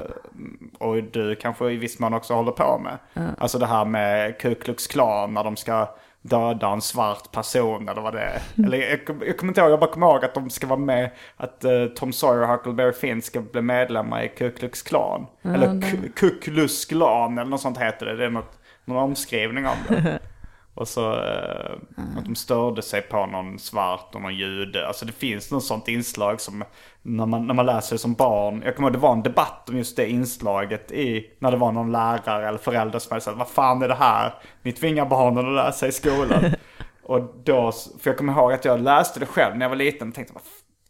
och 0.78 1.02
du 1.02 1.36
kanske 1.36 1.70
i 1.70 1.76
viss 1.76 1.98
mån 1.98 2.14
också 2.14 2.34
håller 2.34 2.52
på 2.52 2.78
med. 2.78 3.26
Alltså 3.38 3.58
det 3.58 3.66
här 3.66 3.84
med 3.84 4.38
Ku 4.38 4.54
Klux 4.54 4.86
Klan 4.86 5.34
när 5.34 5.44
de 5.44 5.56
ska 5.56 5.88
döda 6.22 6.68
en 6.68 6.80
svart 6.80 7.32
person 7.32 7.88
eller 7.88 8.02
vad 8.02 8.12
det 8.12 8.20
är. 8.20 8.64
Eller 8.64 8.78
jag, 8.78 9.00
jag 9.26 9.38
kommer 9.38 9.50
inte 9.50 9.60
ihåg, 9.60 9.70
jag 9.70 9.80
bara 9.80 9.90
kommer 9.90 10.06
ihåg 10.06 10.24
att 10.24 10.34
de 10.34 10.50
ska 10.50 10.66
vara 10.66 10.78
med, 10.80 11.10
att 11.36 11.64
eh, 11.64 11.86
Tom 11.86 12.12
Sawyer 12.12 12.42
och 12.42 12.48
Huckleberry 12.48 12.92
Finn 12.92 13.22
ska 13.22 13.40
bli 13.40 13.62
medlemmar 13.62 14.22
i 14.22 14.28
Ku 14.28 14.50
Klux 14.50 14.82
Klan. 14.82 15.26
eller 15.42 15.82
Ku 16.16 16.30
Klux 16.40 16.84
Klan 16.84 17.38
eller 17.38 17.50
något 17.50 17.60
sånt 17.60 17.78
heter 17.78 18.06
det. 18.06 18.16
Det 18.16 18.24
är 18.24 18.30
något, 18.30 18.58
någon 18.84 19.02
omskrivning 19.02 19.66
av 19.66 19.76
det. 19.88 20.18
Och 20.74 20.88
så 20.88 21.12
eh, 21.12 21.72
att 22.18 22.24
de 22.24 22.34
störde 22.34 22.82
sig 22.82 23.02
på 23.02 23.26
någon 23.26 23.58
svart 23.58 24.14
och 24.14 24.22
någon 24.22 24.34
jude. 24.34 24.86
Alltså 24.86 25.06
det 25.06 25.12
finns 25.12 25.50
något 25.50 25.64
sånt 25.64 25.88
inslag 25.88 26.40
som 26.40 26.64
när 27.02 27.26
man, 27.26 27.46
när 27.46 27.54
man 27.54 27.66
läser 27.66 27.94
det 27.94 27.98
som 27.98 28.14
barn. 28.14 28.62
Jag 28.64 28.76
kommer 28.76 28.88
ihåg 28.88 28.94
det 28.94 28.98
var 28.98 29.12
en 29.12 29.22
debatt 29.22 29.68
om 29.68 29.76
just 29.76 29.96
det 29.96 30.10
inslaget 30.10 30.92
i 30.92 31.30
när 31.38 31.50
det 31.50 31.56
var 31.56 31.72
någon 31.72 31.92
lärare 31.92 32.48
eller 32.48 32.58
förälder 32.58 32.98
som 32.98 33.10
hade 33.10 33.20
sagt 33.20 33.36
vad 33.36 33.48
fan 33.48 33.82
är 33.82 33.88
det 33.88 33.94
här? 33.94 34.34
Ni 34.62 34.72
tvingar 34.72 35.06
barnen 35.06 35.48
att 35.48 35.66
läsa 35.66 35.86
i 35.86 35.92
skolan. 35.92 36.44
och 37.02 37.34
då, 37.44 37.72
för 37.72 38.10
jag 38.10 38.18
kommer 38.18 38.32
ihåg 38.32 38.52
att 38.52 38.64
jag 38.64 38.80
läste 38.80 39.20
det 39.20 39.26
själv 39.26 39.56
när 39.56 39.64
jag 39.64 39.70
var 39.70 39.76
liten 39.76 40.08
och 40.08 40.14
tänkte 40.14 40.34
vad 40.34 40.42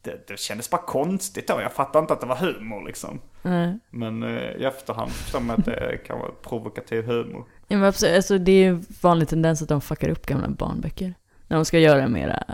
det, 0.05 0.28
det 0.28 0.38
kändes 0.38 0.70
bara 0.70 0.82
konstigt 0.82 1.48
då. 1.48 1.61
Jag 1.61 1.72
fattade 1.72 2.02
inte 2.02 2.12
att 2.12 2.20
det 2.20 2.26
var 2.26 2.36
humor 2.36 2.86
liksom. 2.86 3.20
Nej. 3.42 3.78
Men 3.90 4.22
eh, 4.22 4.28
i 4.30 4.64
efterhand 4.64 5.11
förstår 5.11 5.40
man 5.40 5.57
att 5.59 5.64
det 5.64 5.98
kan 6.07 6.18
vara 6.18 6.30
provokativ 6.42 7.07
humor. 7.07 7.44
Ja, 7.68 7.76
men 7.76 7.84
absolut, 7.84 8.16
alltså, 8.16 8.38
det 8.38 8.52
är 8.52 8.64
ju 8.64 8.68
en 8.68 8.84
vanlig 9.00 9.28
tendens 9.28 9.62
att 9.62 9.68
de 9.68 9.80
fuckar 9.80 10.09
upp 10.09 10.26
gamla 10.26 10.48
barnböcker. 10.48 11.14
När 11.48 11.57
de 11.57 11.64
ska 11.64 11.78
göra 11.78 12.09
mera, 12.09 12.44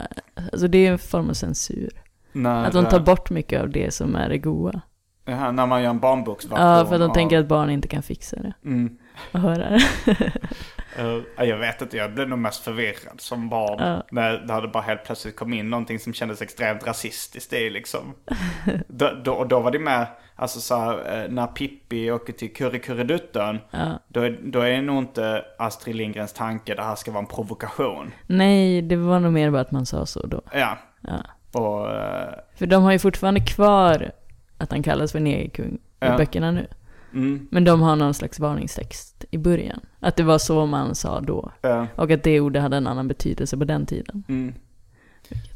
alltså 0.52 0.68
det 0.68 0.86
är 0.86 0.92
en 0.92 0.98
form 0.98 1.30
av 1.30 1.34
censur. 1.34 1.90
När, 2.32 2.64
Att 2.64 2.72
de 2.72 2.86
tar 2.86 3.00
bort 3.00 3.30
mycket 3.30 3.60
av 3.60 3.70
det 3.70 3.94
som 3.94 4.14
är 4.14 4.28
det 4.28 4.38
goa. 4.38 4.80
Ja, 5.24 5.52
när 5.52 5.66
man 5.66 5.82
gör 5.82 5.90
en 5.90 5.98
barnboksversion. 5.98 6.66
Ja, 6.66 6.86
för 6.86 6.94
att 6.94 7.00
de 7.00 7.12
tänker 7.12 7.38
att 7.38 7.48
barn 7.48 7.70
inte 7.70 7.88
kan 7.88 8.02
fixa 8.02 8.36
det. 8.36 8.52
Mm. 8.64 8.98
Och 9.32 9.40
höra 9.40 9.70
det. 9.70 9.82
Eh, 10.98 11.44
jag 11.44 11.56
vet 11.56 11.82
inte, 11.82 11.96
jag 11.96 12.14
blev 12.14 12.28
nog 12.28 12.38
mest 12.38 12.64
förvirrad 12.64 13.20
som 13.20 13.48
barn. 13.48 13.78
Ja. 13.78 14.02
När 14.10 14.38
det 14.38 14.52
hade 14.52 14.68
bara 14.68 14.82
helt 14.82 15.04
plötsligt 15.04 15.36
kom 15.36 15.52
in 15.52 15.70
någonting 15.70 15.98
som 15.98 16.12
kändes 16.14 16.42
extremt 16.42 16.86
rasistiskt 16.86 17.52
i 17.52 17.70
liksom. 17.70 18.14
då, 18.88 19.10
då, 19.24 19.32
och 19.32 19.48
då 19.48 19.60
var 19.60 19.70
det 19.70 19.78
med, 19.78 20.06
alltså 20.36 20.60
så 20.60 20.76
här, 20.76 21.22
eh, 21.24 21.30
när 21.30 21.46
Pippi 21.46 22.10
åker 22.10 22.32
till 22.32 22.52
Kurrekurredutten. 22.54 23.58
Ja. 23.70 23.98
Då, 24.08 24.28
då 24.42 24.60
är 24.60 24.70
det 24.70 24.82
nog 24.82 24.98
inte 24.98 25.44
Astrid 25.58 25.96
Lindgrens 25.96 26.32
tanke, 26.32 26.74
det 26.74 26.82
här 26.82 26.94
ska 26.94 27.10
vara 27.10 27.22
en 27.22 27.26
provokation. 27.26 28.10
Nej, 28.26 28.82
det 28.82 28.96
var 28.96 29.20
nog 29.20 29.32
mer 29.32 29.50
bara 29.50 29.60
att 29.62 29.70
man 29.70 29.86
sa 29.86 30.06
så 30.06 30.26
då. 30.26 30.40
Ja. 30.52 30.78
Ja. 31.00 31.18
Och, 31.60 31.90
eh, 31.90 32.34
För 32.54 32.66
de 32.66 32.82
har 32.82 32.92
ju 32.92 32.98
fortfarande 32.98 33.40
kvar 33.40 34.10
att 34.58 34.70
han 34.70 34.82
kallas 34.82 35.12
för 35.12 35.20
negerkung 35.20 35.74
i 35.74 35.78
Ja. 36.06 36.16
böckerna 36.16 36.50
nu. 36.50 36.66
Mm, 37.12 37.48
Men 37.50 37.64
de 37.64 37.82
har 37.82 37.96
någon 37.96 38.14
slags 38.14 38.40
varningstext 38.40 39.24
i 39.30 39.38
början. 39.38 39.80
Att 40.00 40.16
det 40.16 40.22
var 40.22 40.38
så 40.38 40.66
man 40.66 40.94
sa 40.94 41.20
då. 41.20 41.52
ja. 41.60 41.86
Och 41.96 42.10
att 42.10 42.22
det 42.22 42.40
ordet 42.40 42.62
hade 42.62 42.76
en 42.76 42.86
annan 42.86 43.08
betydelse 43.08 43.56
på 43.58 43.64
den 43.64 43.86
tiden. 43.86 44.24
Mm. 44.28 44.54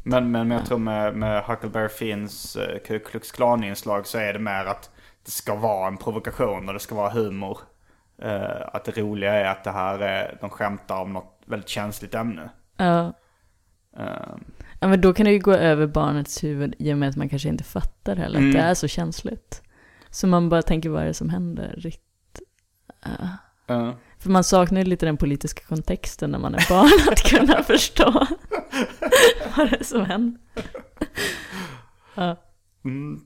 Men, 0.03 0.31
men 0.31 0.51
jag 0.51 0.65
tror 0.65 0.77
med, 0.77 1.15
med 1.15 1.43
Huckleberry 1.43 1.89
Finns 1.89 2.57
uh, 2.57 2.63
Ku 2.87 2.99
Klux 2.99 3.31
Klan-inslag 3.31 4.07
så 4.07 4.17
är 4.17 4.33
det 4.33 4.39
mer 4.39 4.65
att 4.65 4.89
det 5.25 5.31
ska 5.31 5.55
vara 5.55 5.87
en 5.87 5.97
provokation 5.97 6.67
och 6.67 6.73
det 6.73 6.79
ska 6.79 6.95
vara 6.95 7.09
humor. 7.09 7.57
Eh, 8.21 8.61
att 8.73 8.85
det 8.85 8.97
roliga 8.97 9.33
är 9.33 9.45
att 9.45 9.63
det 9.63 9.71
här 9.71 9.99
är, 9.99 10.37
de 10.41 10.49
skämtar 10.49 11.01
om 11.01 11.13
något 11.13 11.41
väldigt 11.45 11.69
känsligt 11.69 12.15
ämne. 12.15 12.49
Ja. 12.77 13.13
Eh, 13.97 14.35
ja, 14.79 14.87
men 14.87 15.01
då 15.01 15.13
kan 15.13 15.25
det 15.25 15.31
ju 15.31 15.39
gå 15.39 15.53
över 15.53 15.87
barnets 15.87 16.43
huvud 16.43 16.75
i 16.79 16.93
och 16.93 16.97
med 16.97 17.09
att 17.09 17.15
man 17.15 17.29
kanske 17.29 17.49
inte 17.49 17.63
fattar 17.63 18.15
heller 18.15 18.39
Mm. 18.39 18.49
att 18.49 18.55
det 18.55 18.61
är 18.61 18.73
så 18.73 18.87
känsligt. 18.87 19.61
Så 20.15 20.27
man 20.27 20.49
bara 20.49 20.61
tänker 20.61 20.89
vad 20.89 21.01
är 21.03 21.07
det 21.07 21.13
som 21.13 21.29
händer? 21.29 21.75
Rikt... 21.77 22.01
Ja. 23.03 23.27
eh, 23.75 23.91
För 24.19 24.29
man 24.29 24.43
saknar 24.43 24.79
ju 24.79 24.85
lite 24.85 25.05
den 25.05 25.17
politiska 25.17 25.61
kontexten 25.67 26.31
när 26.31 26.39
man 26.39 26.55
är 26.55 26.65
barn, 26.69 27.11
att 27.11 27.23
kunna 27.23 27.63
förstå 27.63 28.11
vad 29.57 29.69
det 29.69 29.75
är 29.79 29.83
som 29.83 30.05
händer. 30.05 30.41
Ja. 32.15 32.35
mm. 32.85 33.21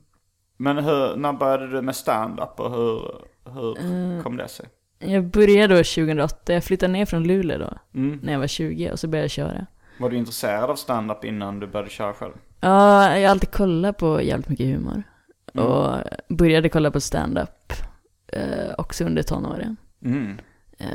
Men 0.56 0.78
hur, 0.78 1.16
när 1.16 1.32
började 1.32 1.68
du 1.70 1.82
med 1.82 1.96
stand-up 1.96 2.60
och 2.60 2.70
hur, 2.70 3.02
hur 3.50 3.78
Eh. 4.16 4.22
kom 4.22 4.36
det 4.36 4.48
sig? 4.48 4.66
Jag 4.98 5.24
började 5.30 5.74
då 5.74 5.78
2008, 5.84 6.52
jag 6.52 6.64
flyttade 6.64 6.92
ner 6.92 7.06
från 7.06 7.24
Luleå 7.24 7.58
då, 7.58 7.78
Mm. 7.94 8.20
när 8.22 8.32
jag 8.32 8.40
var 8.40 8.46
20 8.46 8.90
och 8.92 9.00
så 9.00 9.08
började 9.08 9.24
jag 9.24 9.30
köra. 9.30 9.66
Var 9.98 10.10
du 10.10 10.16
intresserad 10.16 10.70
av 10.70 10.76
stand-up 10.76 11.24
innan 11.24 11.60
du 11.60 11.66
började 11.66 11.90
köra 11.90 12.12
själv? 12.12 12.32
Ja, 12.60 13.16
jag 13.18 13.28
har 13.28 13.30
alltid 13.30 13.50
kollat 13.50 13.96
på 13.98 14.22
jävligt 14.22 14.48
mycket 14.48 14.66
humor. 14.66 15.02
Mm. 15.54 15.66
Och 15.66 15.96
började 16.28 16.68
kolla 16.68 16.90
på 16.90 17.00
stand-up 17.00 17.72
eh, 18.32 18.74
också 18.78 19.04
under 19.04 19.22
tonåren. 19.22 19.76
Mm. 20.04 20.38
Eh, 20.78 20.86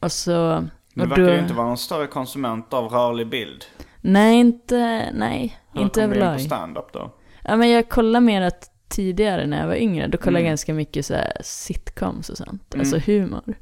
och 0.00 0.12
så... 0.12 0.64
Du 0.94 1.00
verkar 1.06 1.22
då- 1.22 1.32
ju 1.32 1.38
inte 1.38 1.54
vara 1.54 1.66
någon 1.66 1.76
större 1.78 2.06
konsument 2.06 2.74
av 2.74 2.84
rörlig 2.92 3.28
bild. 3.28 3.64
Nej, 4.00 4.36
inte, 4.40 5.10
nej, 5.14 5.58
Hur 5.72 5.80
inte 5.80 6.00
kom 6.00 6.10
du 6.10 6.16
in 6.16 6.22
överlag. 6.22 6.38
på 6.38 6.44
stand-up 6.44 6.92
då? 6.92 7.10
Ja, 7.44 7.56
men 7.56 7.70
jag 7.70 7.88
kollade 7.88 8.24
mer 8.24 8.42
att 8.42 8.70
tidigare 8.88 9.46
när 9.46 9.60
jag 9.60 9.66
var 9.66 9.74
yngre, 9.74 10.06
då 10.06 10.18
kollade 10.18 10.38
jag 10.38 10.42
Mm. 10.46 10.50
ganska 10.50 10.74
mycket 10.74 11.06
så 11.06 11.14
här 11.14 11.32
sitcoms 11.40 12.30
och 12.30 12.36
sånt, 12.36 12.74
Mm. 12.74 12.80
alltså 12.80 12.98
humor. 13.10 13.54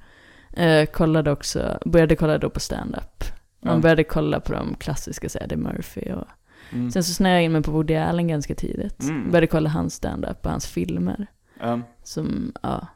Eh, 0.52 0.86
kollade 0.86 1.32
också, 1.32 1.78
började 1.84 2.16
kolla 2.16 2.38
då 2.38 2.50
på 2.50 2.60
stand-up. 2.60 3.24
Man 3.60 3.74
Ja. 3.74 3.80
började 3.80 4.04
kolla 4.04 4.40
på 4.40 4.52
de 4.52 4.74
klassiska, 4.74 5.28
så 5.28 5.38
här, 5.38 5.44
Eddie 5.44 5.56
Murphy 5.56 6.12
och... 6.12 6.24
Mm. 6.72 6.90
Sen 6.90 7.04
så 7.04 7.12
snöade 7.14 7.36
jag 7.36 7.44
in 7.44 7.52
mig 7.52 7.62
på 7.62 7.70
Woody 7.70 7.94
Allen 7.94 8.28
ganska 8.28 8.54
tidigt. 8.54 9.02
Mm. 9.02 9.30
Började 9.30 9.46
kolla 9.46 9.68
hans 9.70 9.94
stand-up 9.94 10.44
och 10.46 10.50
hans 10.50 10.66
filmer. 10.66 11.26
Um, 11.62 11.84
Som, 12.02 12.52
ja. 12.62 12.86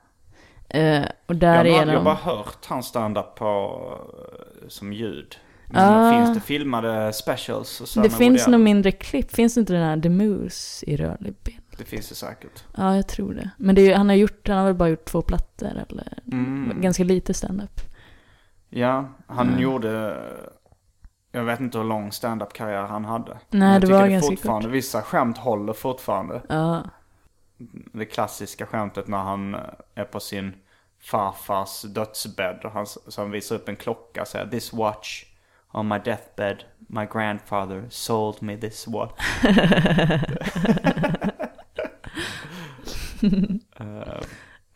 Eh, 0.68 1.02
och 1.26 1.34
jag, 1.34 1.36
där 1.36 1.56
har, 1.56 1.64
är 1.64 1.86
jag 1.86 1.86
har 1.98 2.04
bara 2.04 2.14
hört 2.14 2.66
hans 2.66 2.86
stand-up 2.86 3.34
på, 3.36 3.80
eh, 4.62 4.68
som 4.68 4.92
ljud. 4.92 5.36
Men 5.74 5.82
Ah. 5.84 6.12
finns 6.26 6.34
det 6.38 6.40
filmade 6.46 7.12
specials 7.12 7.80
och 7.80 7.88
så 7.88 8.00
Det 8.00 8.10
finns 8.10 8.46
nog 8.46 8.60
mindre 8.60 8.92
klipp. 8.92 9.30
Finns 9.34 9.54
det 9.54 9.60
inte 9.60 9.72
den 9.72 9.82
här 9.82 10.00
The 10.00 10.08
Moose 10.08 10.86
i 10.90 10.96
rörlig 10.96 11.34
bild? 11.44 11.58
Det 11.78 11.84
finns 11.84 12.08
det 12.08 12.14
säkert. 12.14 12.64
Ja, 12.76 12.96
jag 12.96 13.08
tror 13.08 13.34
det. 13.34 13.50
Men 13.56 13.74
det 13.74 13.92
är, 13.92 13.96
han, 13.96 14.08
har 14.08 14.16
gjort, 14.16 14.48
han 14.48 14.56
har 14.58 14.64
väl 14.64 14.74
bara 14.74 14.88
gjort 14.88 15.04
två 15.04 15.22
plattor 15.22 15.68
eller 15.88 16.18
Mm. 16.32 16.80
ganska 16.80 17.04
lite 17.04 17.34
stand-up. 17.34 17.80
Ja, 18.70 19.08
han 19.26 19.48
Mm. 19.48 19.60
gjorde... 19.60 20.16
Jag 21.33 21.45
vet 21.45 21.61
inte 21.61 21.78
hur 21.78 21.85
lång 21.85 22.12
stand-up-karriär 22.12 22.83
han 22.83 23.05
hade. 23.05 23.39
Nej, 23.51 23.72
jag 23.72 23.80
det 23.80 23.87
var 23.93 24.09
ganska 24.09 24.30
fortfarande, 24.30 24.68
kort. 24.68 24.74
Vissa 24.74 25.03
skämt 25.03 25.39
håller 25.39 25.72
fortfarande. 25.72 26.43
Ja, 26.49 26.83
Det 27.93 28.05
klassiska 28.05 28.66
skämtet 28.66 29.09
när 29.09 29.18
han 29.18 29.57
är 29.95 30.05
på 30.05 30.20
sin 30.20 30.55
farfars 31.01 31.83
dödsbädd 31.83 32.61
och 32.64 32.70
han, 32.70 32.87
så 32.87 33.20
han 33.20 33.30
visar 33.30 33.57
upp 33.57 33.68
en 33.68 33.76
klocka 33.76 34.20
och 34.20 34.28
säger 34.28 34.47
This 34.47 34.72
watch 34.72 35.24
on 35.72 35.89
my 35.89 35.99
deathbed, 35.99 36.64
my 36.78 37.07
grandfather 37.07 37.87
sold 37.91 38.43
me 38.43 38.57
this 38.57 38.87
watch. 38.89 39.12
Eh, 43.76 44.20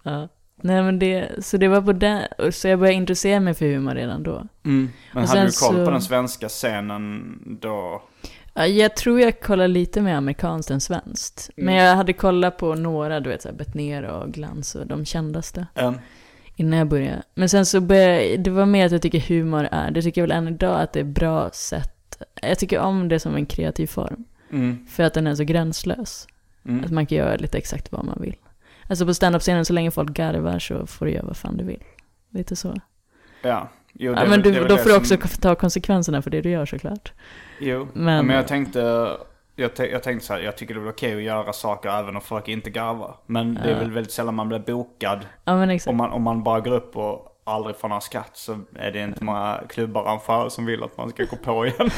ja. 0.03 0.29
Nej 0.63 0.83
men 0.83 0.99
det, 0.99 1.45
så 1.45 1.57
det 1.57 1.69
var 1.69 1.83
på 1.83 1.93
den, 1.93 2.23
så 2.53 2.69
jag 2.69 2.79
började 2.79 2.95
intressera 2.97 3.41
mig 3.41 3.55
för 3.55 3.67
humor 3.67 3.95
redan 3.95 4.23
då. 4.23 4.47
mm. 4.65 4.91
Men 5.13 5.23
Och 5.23 5.29
hade 5.29 5.41
du 5.47 5.51
koll 5.67 5.77
på 5.77 5.85
så- 5.85 5.91
den 5.91 6.01
svenska 6.03 6.49
scenen 6.49 7.39
då? 7.61 8.03
Ja, 8.55 8.67
Jag 8.67 8.97
tror 8.97 9.21
jag 9.21 9.41
kollade 9.41 9.69
lite 9.69 10.01
mer 10.03 10.15
amerikanskt 10.15 10.71
än 10.71 10.81
svenskt. 10.81 11.51
Men 11.57 11.69
Mm. 11.69 11.85
jag 11.85 11.97
hade 11.97 12.13
kollat 12.13 12.57
på 12.57 12.75
några, 12.75 13.21
du 13.21 13.31
vet 13.31 13.43
såhär 13.43 13.57
Bettner 13.57 14.03
och 14.03 14.33
Glans 14.33 14.75
och 14.75 14.87
de 14.87 15.05
kändaste. 15.05 15.67
Um, 15.75 15.95
Innan 16.59 16.79
jag 16.79 16.89
började. 16.89 17.23
Men 17.35 17.49
sen 17.49 17.67
så 17.67 17.81
började 17.81 18.25
jag, 18.25 18.41
det 18.45 18.51
var 18.51 18.67
mer 18.67 18.87
att 18.87 18.93
jag 18.93 19.03
tycker 19.03 19.21
humor 19.21 19.69
är, 19.73 19.91
det 19.91 20.03
tycker 20.03 20.21
jag 20.21 20.29
väl 20.29 20.37
än 20.37 20.49
idag 20.49 20.81
att 20.81 20.93
det 20.93 21.01
är 21.01 21.05
bra 21.05 21.51
sätt. 21.51 22.23
Jag 22.43 22.59
tycker 22.59 22.79
om 22.81 23.09
det 23.09 23.21
som 23.21 23.35
en 23.37 23.47
kreativ 23.47 23.87
form. 23.87 24.25
mm, 24.53 24.87
För 24.87 25.03
att 25.03 25.15
den 25.15 25.27
är 25.27 25.35
så 25.35 25.45
gränslös. 25.45 26.27
Att 26.63 26.69
mm. 26.69 26.95
man 26.95 27.07
kan 27.07 27.19
göra 27.19 27.37
lite 27.37 27.59
exakt 27.59 27.93
vad 27.93 28.05
man 28.05 28.19
vill. 28.21 28.37
Alltså 28.89 29.07
på 29.07 29.15
standup-scenen, 29.15 29.65
så 29.65 29.73
länge 29.73 29.91
folk 29.91 30.11
garvar 30.11 30.59
så 30.59 30.87
får 30.87 31.07
du 31.07 31.13
göra 31.13 31.27
vad 31.27 31.37
fan 31.37 31.57
du 31.57 31.65
vill. 31.65 31.83
Lite 32.31 32.57
så. 32.57 32.75
Ja. 33.43 33.69
Jo, 33.93 34.15
det 34.15 34.21
Ja, 34.21 34.23
men 34.29 34.31
väl- 34.31 34.43
det 34.43 34.51
du, 34.51 34.59
väl 34.59 34.69
då 34.69 34.77
det 34.77 34.83
får 34.83 34.91
du 35.01 35.05
som- 35.07 35.17
också 35.19 35.41
ta 35.41 35.55
konsekvenserna 35.55 36.23
för 36.23 36.31
det 36.31 36.41
du 36.41 36.51
gör 36.51 36.67
såklart. 36.67 37.13
Jo, 37.61 37.89
men, 37.93 38.05
Men- 38.05 38.27
men 38.27 38.37
jag 38.37 38.49
tänkte 38.49 38.79
jag, 39.59 39.71
jag 39.79 40.03
tänkte 40.03 40.27
så 40.27 40.33
här, 40.33 40.41
jag 40.41 40.57
tycker 40.57 40.75
det 40.75 40.81
är 40.81 40.89
okej 40.89 41.17
att 41.17 41.23
göra 41.23 41.53
saker 41.53 41.89
även 42.01 42.17
om 42.17 42.23
folk 42.23 42.49
inte 42.49 42.71
garvar. 42.71 43.17
Men 43.27 43.55
det 43.55 43.71
är 43.71 43.79
väl 43.79 43.91
väldigt 43.91 44.13
sällan 44.13 44.35
man 44.35 44.49
blir 44.49 44.59
bokad. 44.59 45.27
Ja. 45.45 45.77
Om 45.87 45.97
man, 45.97 46.11
om 46.11 46.23
man 46.23 46.43
bara 46.43 46.61
går 46.61 46.73
upp 46.73 46.97
och 46.97 47.36
aldrig 47.47 47.77
får 47.77 47.89
några 47.89 48.01
skratt 48.01 48.31
så 48.33 48.59
är 48.75 48.93
det 48.93 49.03
inte 49.03 49.25
många 49.25 49.61
klubbarrangörer 49.69 50.49
som 50.49 50.67
vill 50.67 50.83
att 50.83 50.97
man 50.97 51.11
ska 51.11 51.25
gå 51.25 51.37
på 51.37 51.67
igen. 51.67 51.91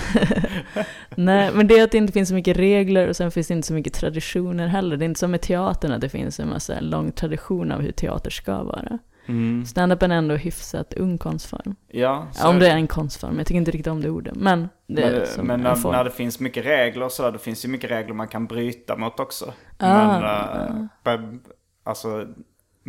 Nej, 1.14 1.50
men 1.54 1.66
det 1.66 1.78
är 1.78 1.84
att 1.84 1.90
det 1.90 1.98
inte 1.98 2.12
finns 2.12 2.28
så 2.28 2.34
mycket 2.34 2.56
regler 2.56 3.08
och 3.08 3.16
sen 3.16 3.30
finns 3.30 3.48
det 3.48 3.54
inte 3.54 3.68
så 3.68 3.74
mycket 3.74 3.94
traditioner 3.94 4.66
heller. 4.66 4.96
Det 4.96 5.04
är 5.04 5.06
inte 5.06 5.20
som 5.20 5.30
med 5.30 5.40
teatern 5.40 5.92
att 5.92 6.00
det 6.00 6.08
finns 6.08 6.40
en 6.40 6.48
massa 6.48 6.80
lång 6.80 7.12
tradition 7.12 7.72
av 7.72 7.80
hur 7.80 7.92
teater 7.92 8.30
ska 8.30 8.62
vara. 8.62 8.98
Mm. 9.28 9.64
Stand-upen 9.64 10.12
är 10.12 10.16
ändå 10.16 10.34
hyfsat 10.34 10.94
ung 10.94 11.18
konstform. 11.18 11.76
Ja, 11.88 12.26
så 12.32 12.48
om 12.48 12.58
det 12.58 12.68
är 12.68 12.74
en 12.74 12.86
konstform, 12.86 13.38
jag 13.38 13.46
tycker 13.46 13.58
inte 13.58 13.70
riktigt 13.70 13.86
om 13.92 14.00
det 14.00 14.10
ordet. 14.10 14.34
Men 14.36 14.68
det 14.86 15.10
men, 15.10 15.26
som 15.26 15.46
men 15.46 15.66
en 15.66 15.80
när, 15.82 15.92
när 15.92 16.04
det 16.04 16.10
finns 16.10 16.40
mycket 16.40 16.66
regler 16.66 17.04
och 17.04 17.12
sådär, 17.12 17.32
då 17.32 17.38
finns 17.38 17.62
det 17.62 17.66
ju 17.66 17.72
mycket 17.72 17.90
regler 17.90 18.14
man 18.14 18.28
kan 18.28 18.46
bryta 18.46 18.96
mot 18.96 19.20
också. 19.20 19.52
Ah, 19.78 20.20
men, 20.20 20.24
äh, 20.24 20.84
be- 21.04 21.38
alltså, 21.84 22.26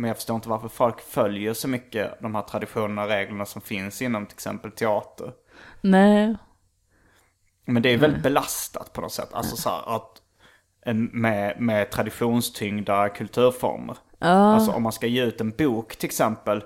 men 0.00 0.08
jag 0.08 0.16
förstår 0.16 0.36
inte 0.36 0.48
varför 0.48 0.68
folk 0.68 1.00
följer 1.00 1.54
så 1.54 1.68
mycket 1.68 2.20
de 2.20 2.34
här 2.34 2.42
traditionerna 2.42 3.02
och 3.02 3.08
reglerna 3.08 3.46
som 3.46 3.62
finns 3.62 4.02
inom 4.02 4.26
till 4.26 4.34
exempel 4.34 4.70
teater. 4.70 5.32
Nej, 5.80 6.36
Men 7.64 7.82
det 7.82 7.88
är 7.88 7.98
väldigt 7.98 8.22
belastat 8.22 8.92
på 8.92 9.00
något 9.00 9.12
sätt. 9.12 9.28
Alltså 9.32 9.56
så 9.56 9.68
här 9.70 9.96
att 9.96 10.22
med, 11.12 11.60
med 11.60 11.90
traditionstyngda 11.90 13.08
kulturformer. 13.08 13.96
Alltså 14.18 14.72
om 14.72 14.82
man 14.82 14.92
ska 14.92 15.06
ge 15.06 15.24
ut 15.24 15.40
en 15.40 15.50
bok 15.50 15.96
till 15.96 16.06
exempel. 16.06 16.64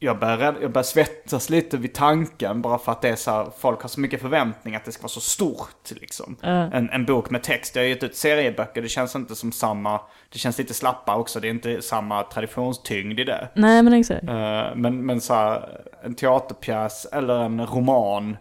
Jag 0.00 0.18
börjar, 0.18 0.56
jag 0.62 0.72
börjar 0.72 0.82
svettas 0.84 1.50
lite 1.50 1.76
vid 1.76 1.94
tanken 1.94 2.62
bara 2.62 2.78
för 2.78 2.92
att 2.92 3.02
det 3.02 3.08
är 3.08 3.16
så 3.16 3.30
här, 3.30 3.46
folk 3.58 3.82
har 3.82 3.88
så 3.88 4.00
mycket 4.00 4.20
förväntning 4.20 4.74
att 4.76 4.84
det 4.84 4.92
ska 4.92 5.02
vara 5.02 5.08
så 5.08 5.20
stort 5.20 5.90
liksom. 5.90 6.36
En, 6.42 6.90
en 6.90 7.04
bok 7.04 7.30
med 7.30 7.42
text. 7.42 7.76
Jag 7.76 7.82
har 7.82 7.88
gett 7.88 8.02
ut 8.02 8.16
serieböcker, 8.16 8.82
det 8.82 8.88
känns 8.88 9.16
inte 9.16 9.34
som 9.34 9.52
samma, 9.52 10.00
det 10.32 10.38
känns 10.38 10.58
lite 10.58 10.74
slappa 10.74 11.16
också. 11.16 11.40
Det 11.40 11.48
är 11.48 11.50
inte 11.50 11.82
samma 11.82 12.22
traditionstyngd 12.22 13.20
i 13.20 13.24
det. 13.24 13.48
nej 13.54 13.82
men 13.82 13.92
exakt. 13.92 14.22
Eh, 14.28 14.74
men 14.76 15.06
men 15.06 15.20
så 15.20 15.34
här, 15.34 15.80
en 16.04 16.14
teaterpjäs 16.14 17.06
eller 17.12 17.38
en 17.44 17.66
roman. 17.66 18.36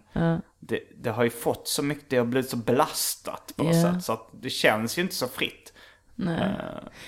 Det, 0.59 0.79
det 0.97 1.09
har 1.09 1.23
ju 1.23 1.29
fått 1.29 1.67
så 1.67 1.83
mycket, 1.83 2.09
det 2.09 2.17
har 2.17 2.25
blivit 2.25 2.49
så 2.49 2.57
belastat 2.57 3.53
på 3.57 3.63
något 3.63 3.75
Ja. 3.75 3.93
sätt. 3.93 4.03
Så 4.03 4.13
att 4.13 4.29
det 4.41 4.49
känns 4.49 4.97
ju 4.97 5.01
inte 5.01 5.15
så 5.15 5.27
fritt. 5.27 5.73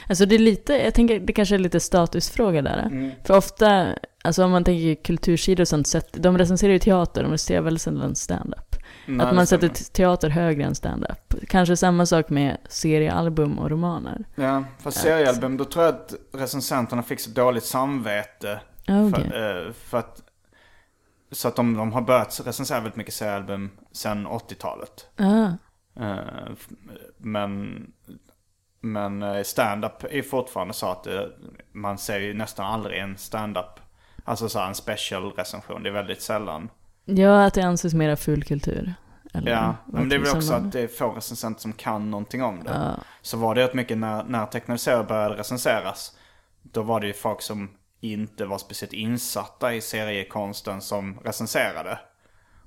Alltså 0.09 0.25
det 0.25 0.35
är 0.35 0.39
lite, 0.39 0.73
jag 0.73 0.93
tänker 0.93 1.19
det 1.19 1.33
kanske 1.33 1.55
är 1.55 1.59
lite 1.59 1.79
statusfråga 1.79 2.61
där. 2.61 2.79
Mm. 2.91 3.11
För 3.23 3.37
ofta, 3.37 3.87
alltså 4.23 4.43
om 4.45 4.51
man 4.51 4.63
tänker 4.63 5.03
kultursidor 5.03 5.61
och 5.61 5.67
sånt, 5.67 5.87
sätt, 5.87 6.07
de 6.13 6.37
recenserar 6.37 6.73
ju 6.73 6.79
teater, 6.79 7.23
de 7.23 7.31
recenserar 7.31 7.61
väl 7.61 7.79
sällan 7.79 8.15
stand-up. 8.15 8.75
Nej, 9.05 9.27
att 9.27 9.35
man 9.35 9.47
sätter 9.47 9.69
teater 9.69 10.29
högre 10.29 10.63
än 10.63 10.75
stand-up. 10.75 11.33
Kanske 11.47 11.77
samma 11.77 12.05
sak 12.05 12.29
med 12.29 12.57
seriealbum 12.69 13.59
och 13.59 13.69
romaner. 13.69 14.25
Ja, 14.35 14.63
fast 14.79 15.01
seriealbum, 15.01 15.57
då 15.57 15.65
tror 15.65 15.85
jag 15.85 15.95
att 15.95 16.13
recensenterna 16.33 17.03
fick 17.03 17.19
så 17.19 17.29
dåligt 17.29 17.65
samvete. 17.65 18.59
Okej. 18.87 19.29
För, 19.29 19.65
eh, 19.67 19.71
för 19.73 19.97
att, 19.97 20.21
så 21.31 21.47
att 21.47 21.55
de, 21.55 21.73
de 21.73 21.93
har 21.93 22.01
börjat 22.01 22.41
recensera 22.45 22.79
väldigt 22.79 22.95
mycket 22.95 23.13
seriealbum 23.13 23.69
sedan 23.91 24.27
80-talet. 24.27 25.07
Ah, 25.17 25.49
Eh, 25.99 26.51
Men, 27.17 27.85
men 28.81 29.23
eh, 29.23 29.43
stand-up 29.43 30.03
är 30.09 30.21
fortfarande 30.21 30.73
så 30.73 30.87
att 30.87 31.07
man 31.71 31.97
ser 31.97 32.19
ju 32.19 32.33
nästan 32.33 32.65
aldrig 32.65 32.99
en 32.99 33.17
stand-up, 33.17 33.79
alltså 34.29 34.49
så 34.49 34.59
en 34.59 34.75
special 34.75 35.31
recension. 35.31 35.83
Det 35.83 35.89
är 35.89 35.93
väldigt 35.93 36.21
sällan. 36.21 36.69
ja, 37.05 37.45
att 37.45 37.53
det 37.53 37.61
anses 37.61 37.93
mera 37.93 38.15
full 38.15 38.43
kultur. 38.43 38.93
Eller 39.33 39.51
Ja, 39.51 39.75
men 39.85 40.09
det 40.09 40.15
är 40.15 40.19
väl 40.19 40.35
också 40.35 40.53
att 40.53 40.71
det 40.71 40.81
är 40.81 40.87
få 40.87 41.11
recensenter 41.11 41.61
som 41.61 41.73
kan 41.73 42.11
någonting 42.11 42.43
om 42.43 42.63
det. 42.63 42.71
Ja. 42.73 43.03
Så 43.21 43.37
var 43.37 43.55
det 43.55 43.63
rätt 43.63 43.73
mycket 43.73 43.97
när, 43.97 44.23
när 44.23 44.45
tecknade 44.45 45.03
började 45.03 45.35
recenseras. 45.35 46.17
Då 46.61 46.81
var 46.81 46.99
det 46.99 47.07
ju 47.07 47.13
folk 47.13 47.41
som 47.41 47.69
inte 47.99 48.45
var 48.45 48.57
speciellt 48.57 48.93
insatta 48.93 49.73
i 49.73 49.81
seriekonsten 49.81 50.81
som 50.81 51.19
recenserade. 51.19 51.99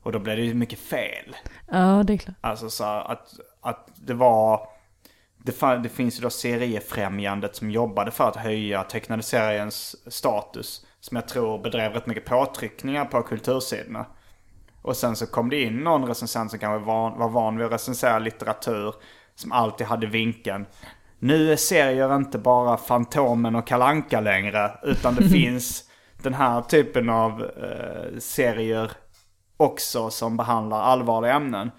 Och 0.02 0.12
då 0.12 0.18
blev 0.18 0.36
det 0.36 0.42
ju 0.42 0.54
mycket 0.54 0.78
fel. 0.78 1.36
Ja, 1.68 2.02
det 2.06 2.12
är 2.12 2.18
klart. 2.18 2.36
Alltså 2.40 2.70
så 2.70 2.84
att, 2.84 3.28
att 3.60 3.88
det 3.96 4.14
var... 4.14 4.68
Det, 5.38 5.76
det 5.82 5.88
finns 5.88 6.18
ju 6.18 6.22
då 6.22 6.30
seriefrämjandet 6.30 7.56
som 7.56 7.70
jobbade 7.70 8.10
för 8.10 8.28
att 8.28 8.36
höja 8.36 8.84
tecknade 8.84 9.22
seriens 9.22 9.96
status. 10.12 10.86
Som 11.03 11.16
jag 11.16 11.28
tror 11.28 11.59
bedrev 11.59 11.92
rätt 11.92 12.07
mycket 12.07 12.24
påtryckningar 12.24 13.05
på 13.05 13.22
kultursidorna. 13.22 14.07
Och 14.82 14.96
sen 14.96 15.16
så 15.16 15.26
kom 15.26 15.50
det 15.50 15.62
in 15.62 15.76
någon 15.76 16.05
recensent 16.05 16.50
som 16.50 16.59
kanske 16.59 16.86
var, 16.86 17.11
var 17.11 17.28
van 17.28 17.57
vid 17.57 17.66
att 17.66 17.72
recensera 17.72 18.18
litteratur. 18.18 18.94
Som 19.34 19.53
alltid 19.53 19.86
hade 19.86 20.07
vinkeln. 20.07 20.66
Nu 21.18 21.53
är 21.53 21.57
serier 21.57 22.16
inte 22.16 22.38
bara 22.38 22.76
Fantomen 22.76 23.57
och 23.57 23.66
Kalanka 23.66 24.20
längre. 24.20 24.78
Utan 24.82 25.14
det 25.14 25.28
finns 25.28 25.90
den 26.22 26.34
här 26.34 26.62
typen 26.62 27.11
av 27.11 27.42
eh, 27.42 28.18
serier 28.18 28.92
också 29.57 30.11
som 30.11 30.36
behandlar 30.36 30.80
allvarliga 30.82 31.32
ämnen. 31.34 31.70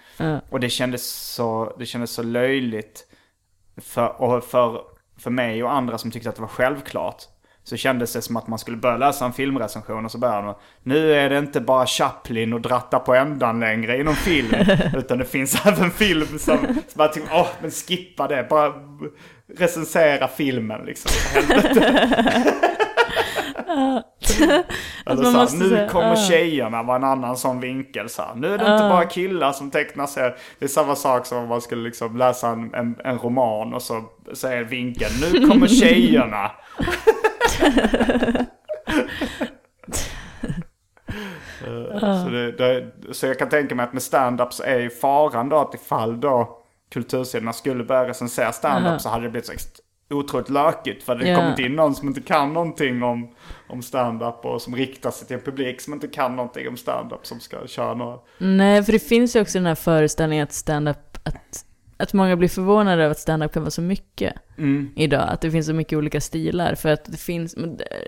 Och 0.50 0.60
det 0.60 0.70
kändes 0.70 1.34
så, 1.34 1.76
det 1.80 1.86
kändes 1.86 2.12
så 2.12 2.24
löjligt 2.24 3.08
för, 3.78 4.22
och 4.22 4.44
för, 4.44 4.82
för 5.18 5.32
mig 5.32 5.64
och 5.64 5.74
andra 5.74 5.98
som 5.98 6.12
tyckte 6.12 6.30
att 6.30 6.36
det 6.36 6.42
var 6.42 6.50
självklart. 6.50 7.24
Så 7.66 7.78
kändes 7.78 8.14
det 8.14 8.22
som 8.22 8.38
att 8.38 8.48
man 8.48 8.60
skulle 8.60 8.78
börja 8.78 8.98
läsa 8.98 9.26
en 9.26 9.34
filmrecension 9.34 10.06
och 10.06 10.12
så 10.12 10.18
började 10.18 10.46
man. 10.46 10.56
Nu 10.84 11.14
är 11.14 11.30
det 11.30 11.38
inte 11.38 11.62
bara 11.62 11.86
Chaplin 11.86 12.54
och 12.54 12.62
dratta 12.62 13.00
på 13.00 13.16
ändan 13.16 13.60
längre 13.60 14.00
inom 14.00 14.16
film. 14.16 14.54
utan 14.98 15.18
det 15.18 15.26
finns 15.26 15.66
även 15.66 15.92
film 15.92 16.28
som, 16.28 16.58
som 16.58 16.78
bara 16.94 17.08
typ, 17.08 17.24
åh 17.32 17.48
men 17.62 17.72
skippa 17.72 18.28
det. 18.28 18.48
Bara 18.50 18.74
recensera 19.58 20.28
filmen 20.28 20.86
liksom. 20.86 21.12
Eller 25.06 25.24
man 25.24 25.34
måste 25.34 25.58
nu 25.58 25.70
säga, 25.70 25.90
kommer 25.90 26.12
ah. 26.12 26.16
tjejerna 26.16 26.84
var 26.84 26.96
en 26.96 27.04
annan 27.04 27.38
sån 27.38 27.60
vinkel. 27.60 28.10
Så 28.10 28.22
här. 28.22 28.36
Nu 28.36 28.48
är 28.48 28.58
det 28.58 28.74
inte 28.74 28.90
bara 28.90 29.06
killar 29.06 29.52
som 29.52 29.72
tecknar 29.72 30.08
serier. 30.08 30.36
Det 30.60 30.66
är 30.66 30.70
samma 30.70 30.96
sak 30.96 31.26
som 31.26 31.38
om 31.38 31.48
man 31.48 31.62
skulle 31.62 31.84
liksom 31.84 32.18
läsa 32.18 32.50
en, 32.50 32.74
en, 32.74 32.96
en 33.04 33.18
roman 33.18 33.74
och 33.74 33.82
så 33.82 34.04
säger 34.34 34.64
vinkeln. 34.64 35.14
Nu 35.22 35.48
kommer 35.48 35.68
tjejerna. 35.68 36.52
Eh, 41.68 42.24
så, 42.24 42.30
det, 42.30 42.52
det, 42.52 42.92
så 43.12 43.26
jag 43.26 43.40
kan 43.40 43.50
tänka 43.50 43.76
mig 43.76 43.84
att 43.84 43.94
med 43.94 44.02
stand-up 44.02 44.54
så 44.54 44.64
är 44.64 44.80
ju 44.80 44.90
faran 44.90 45.50
då 45.50 45.58
att 45.58 45.76
ifall 45.76 46.20
då 46.20 46.60
kultursidorna 46.92 47.54
skulle 47.54 47.84
börja 47.84 48.08
recensera 48.08 48.52
stand-up 48.52 49.02
så 49.02 49.10
hade 49.10 49.24
det 49.24 49.30
blivit 49.30 49.46
så 49.48 49.54
otroligt 50.16 50.50
lökigt. 50.50 51.04
För 51.04 51.16
det 51.16 51.30
Ja. 51.30 51.38
kommit 51.38 51.60
in 51.60 51.76
någon 51.76 51.96
som 51.96 52.08
inte 52.08 52.22
kan 52.22 52.54
någonting 52.54 53.04
om, 53.04 53.36
om 53.70 53.82
stand-up 53.82 54.46
och 54.46 54.62
som 54.62 54.76
riktar 54.76 55.12
sig 55.12 55.28
till 55.28 55.36
en 55.36 55.42
publik 55.44 55.82
som 55.82 55.94
inte 55.94 56.08
kan 56.08 56.36
någonting 56.36 56.68
om 56.68 56.78
stand-up 56.78 57.26
som 57.26 57.40
ska 57.40 57.68
köra 57.68 57.94
några... 57.94 58.18
Nej, 58.38 58.84
för 58.84 58.92
det 58.92 59.00
finns 59.00 59.36
ju 59.36 59.42
också 59.42 59.58
den 59.58 59.66
här 59.66 59.76
föreställningen 59.76 60.44
att 60.44 60.54
stand-up, 60.54 61.18
att, 61.24 61.66
att 61.98 62.14
många 62.14 62.36
blir 62.36 62.50
förvånade 62.50 63.04
över 63.04 63.12
att 63.12 63.20
stand-up 63.20 63.54
kan 63.54 63.64
vara 63.64 63.72
så 63.72 63.82
mycket 63.82 64.34
idag. 64.96 65.30
Att 65.30 65.42
det 65.42 65.52
finns 65.52 65.66
så 65.68 65.74
mycket 65.74 65.98
olika 65.98 66.22
stilar. 66.22 66.76
För 66.76 66.90
att 66.90 67.06
det 67.06 67.18
finns, 67.18 67.54
eh, 67.54 67.64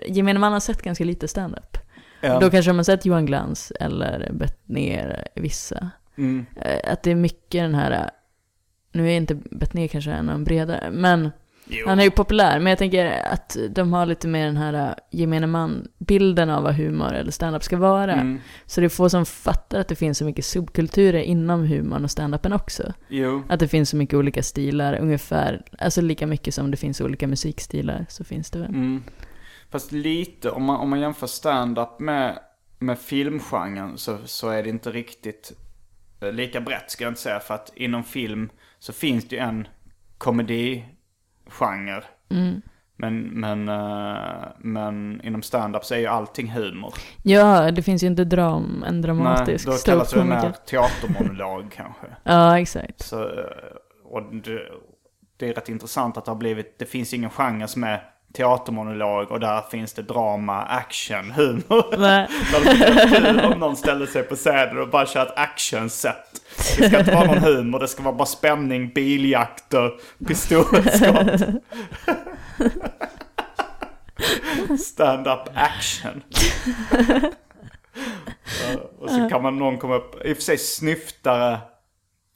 gemene 0.08 0.38
man 0.38 0.52
har 0.52 0.60
sett 0.60 0.82
ganska 0.82 1.04
lite 1.04 1.28
stand-up. 1.28 1.78
Ja. 2.20 2.40
Då 2.40 2.50
kanske 2.50 2.72
har 2.72 2.82
sett 2.82 3.06
Johan 3.06 3.26
Glans 3.26 3.72
eller 3.80 4.30
Bettner, 4.32 5.28
vissa. 5.34 5.90
Mm. 6.18 6.46
Eh, 6.56 6.92
Att 6.92 7.02
det 7.02 7.10
är 7.10 7.14
mycket 7.14 7.62
den 7.62 7.74
här, 7.74 7.90
eh, 7.90 8.06
nu 8.92 9.06
är 9.12 9.16
inte 9.16 9.34
Bettner 9.34 9.88
kanske 9.88 10.10
en 10.10 10.28
av 10.28 10.34
de 10.34 10.44
bredare, 10.44 10.90
men 10.90 11.30
Jo. 11.68 11.88
han 11.88 11.98
är 11.98 12.04
ju 12.04 12.10
populär. 12.10 12.60
Men 12.60 12.70
jag 12.70 12.78
tänker 12.78 13.22
att 13.32 13.56
de 13.70 13.92
har 13.92 14.06
lite 14.06 14.28
mer 14.28 14.46
den 14.46 14.56
här 14.56 14.88
eh, 14.88 14.94
gemene 15.10 15.46
man-bilden 15.46 16.50
av 16.50 16.62
vad 16.62 16.74
humor 16.74 17.14
eller 17.14 17.30
stand-up 17.30 17.62
ska 17.62 17.76
vara. 17.76 18.12
Mm. 18.12 18.40
Så 18.66 18.80
det 18.80 18.86
är 18.86 18.88
få 18.88 19.10
som 19.10 19.26
fattar 19.26 19.80
att 19.80 19.88
det 19.88 19.96
finns 19.96 20.18
så 20.18 20.24
mycket 20.24 20.44
subkulturer 20.44 21.20
inom 21.20 21.60
humorn 21.64 22.04
och 22.04 22.10
stand-upen 22.10 22.52
också. 22.52 22.92
Jo. 23.08 23.42
Att 23.48 23.60
det 23.60 23.68
finns 23.68 23.90
så 23.90 23.96
mycket 23.96 24.14
olika 24.14 24.42
stilar, 24.42 24.98
ungefär, 25.00 25.62
alltså 25.78 26.00
lika 26.00 26.26
mycket 26.26 26.54
som 26.54 26.70
det 26.70 26.76
finns 26.76 27.00
olika 27.00 27.26
musikstilar 27.26 28.06
så 28.08 28.24
finns 28.24 28.50
det 28.50 28.58
väl. 28.58 28.68
Mm. 28.68 29.02
Fast 29.70 29.92
lite, 29.92 30.50
om 30.50 30.64
man, 30.64 30.76
om 30.76 30.90
man 30.90 31.00
jämför 31.00 31.26
stand-up 31.26 32.00
med, 32.00 32.38
med 32.78 32.98
filmgenren 32.98 33.98
så, 33.98 34.18
så 34.24 34.48
är 34.48 34.62
det 34.62 34.68
inte 34.68 34.90
riktigt 34.90 35.52
eh, 36.20 36.32
lika 36.32 36.60
brett 36.60 36.90
ska 36.90 37.04
jag 37.04 37.10
inte 37.10 37.20
säga. 37.20 37.40
För 37.40 37.54
att 37.54 37.72
inom 37.74 38.04
film 38.04 38.50
så 38.78 38.92
finns 38.92 39.28
det 39.28 39.36
ju 39.36 39.42
en 39.42 39.68
komedigenre. 41.50 42.04
Men, 42.98 43.22
men, 43.22 43.68
eh, 43.68 44.44
men 44.58 45.20
inom 45.24 45.42
stand-up 45.42 45.84
så 45.84 45.94
är 45.94 45.98
ju 45.98 46.06
allting 46.06 46.50
humor. 46.50 46.94
Ja, 47.22 47.70
det 47.70 47.82
finns 47.82 48.02
ju 48.02 48.06
inte 48.06 48.24
dram, 48.24 48.84
en 48.86 48.94
Nej, 48.94 49.02
dramatisk 49.02 49.66
då 49.66 49.72
kallas 49.72 50.10
det 50.10 50.24
mer 50.24 50.52
teatermonolog 50.66 51.70
kanske. 51.76 52.06
Ja, 52.22 52.60
exakt. 52.60 53.02
Så, 53.02 53.22
eh, 53.22 53.44
och 54.04 54.34
det, 54.34 54.60
det 55.36 55.48
är 55.48 55.54
rätt 55.54 55.68
intressant 55.68 56.16
att 56.16 56.24
det 56.24 56.30
har 56.30 56.36
blivit, 56.36 56.78
det 56.78 56.86
finns 56.86 57.14
ingen 57.14 57.30
genre 57.30 57.68
som 57.68 57.84
är 57.84 58.02
teatermonolog 58.36 59.30
och 59.30 59.40
där 59.40 59.60
finns 59.70 59.92
det 59.92 60.02
drama, 60.02 60.62
action, 60.62 61.30
humor. 61.30 61.96
Det 62.64 63.08
kul 63.16 63.40
om 63.40 63.58
någon 63.58 63.76
ställde 63.76 64.06
sig 64.06 64.22
på 64.22 64.36
scenen 64.36 64.78
och 64.78 64.88
bara 64.88 65.06
kör 65.06 65.22
ett 65.22 65.32
actionset. 65.36 66.16
Det 66.56 66.88
ska 66.88 66.98
inte 66.98 67.14
vara 67.14 67.26
någon 67.26 67.38
humor, 67.38 67.78
det 67.78 67.88
ska 67.88 68.02
vara 68.02 68.14
bara 68.14 68.26
spänning, 68.26 68.92
biljakter, 68.94 69.92
pistolskott. 70.26 71.42
Stand-up 74.80 75.48
action. 75.54 76.22
Och 78.98 79.10
så 79.10 79.28
kan 79.30 79.42
man 79.42 79.58
någon 79.58 79.78
komma 79.78 79.94
upp, 79.94 80.26
i 80.26 80.32
och 80.32 80.36
för 80.36 80.42
sig 80.42 80.58
snyftare, 80.58 81.58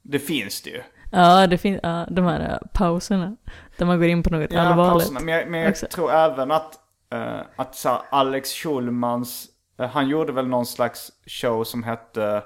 det 0.03 0.19
finns 0.19 0.63
det 0.63 0.71
ju. 0.71 0.83
Ja, 1.13 1.47
det 1.47 1.59
finns, 1.59 1.81
ja, 1.83 2.07
de 2.11 2.25
här 2.25 2.41
äh, 2.41 2.69
pauserna. 2.73 3.37
Där 3.81 3.87
man 3.87 3.99
går 3.99 4.09
in 4.09 4.23
på 4.23 4.31
något 4.31 4.53
Ja, 4.53 4.61
allvarligt. 4.61 4.93
pauserna. 4.93 5.21
Men 5.21 5.35
jag, 5.35 5.49
men 5.49 5.61
jag 5.61 5.71
också. 5.71 5.87
tror 5.87 6.13
även 6.13 6.51
att, 6.51 6.75
eh, 7.13 7.41
att 7.57 7.75
så 7.75 7.89
här, 7.89 7.99
Alex 8.11 8.53
Schulmans, 8.53 9.47
eh, 9.81 9.89
han 9.89 10.09
gjorde 10.09 10.33
väl 10.33 10.47
någon 10.49 10.67
slags 10.67 11.11
show 11.27 11.65
som 11.65 11.83
hette 11.83 12.43